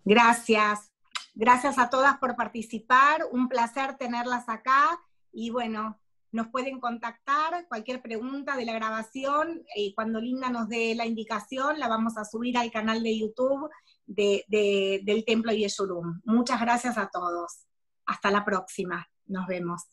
Gracias. 0.05 0.91
Gracias 1.33 1.79
a 1.79 1.89
todas 1.89 2.19
por 2.19 2.35
participar. 2.35 3.23
Un 3.31 3.49
placer 3.49 3.97
tenerlas 3.97 4.47
acá. 4.47 5.01
Y 5.31 5.49
bueno, 5.49 5.99
nos 6.31 6.49
pueden 6.49 6.79
contactar, 6.79 7.67
cualquier 7.67 8.03
pregunta 8.03 8.55
de 8.55 8.65
la 8.65 8.73
grabación, 8.73 9.63
y 9.75 9.87
eh, 9.87 9.93
cuando 9.95 10.21
Linda 10.21 10.51
nos 10.51 10.69
dé 10.69 10.93
la 10.93 11.07
indicación, 11.07 11.79
la 11.79 11.87
vamos 11.87 12.17
a 12.17 12.25
subir 12.25 12.55
al 12.55 12.71
canal 12.71 13.01
de 13.01 13.17
YouTube 13.17 13.67
del 14.05 15.23
Templo 15.25 15.51
Yeshurum. 15.51 16.21
Muchas 16.25 16.59
gracias 16.61 16.97
a 16.97 17.09
todos. 17.11 17.65
Hasta 18.05 18.31
la 18.31 18.43
próxima. 18.43 19.07
Nos 19.25 19.47
vemos. 19.47 19.83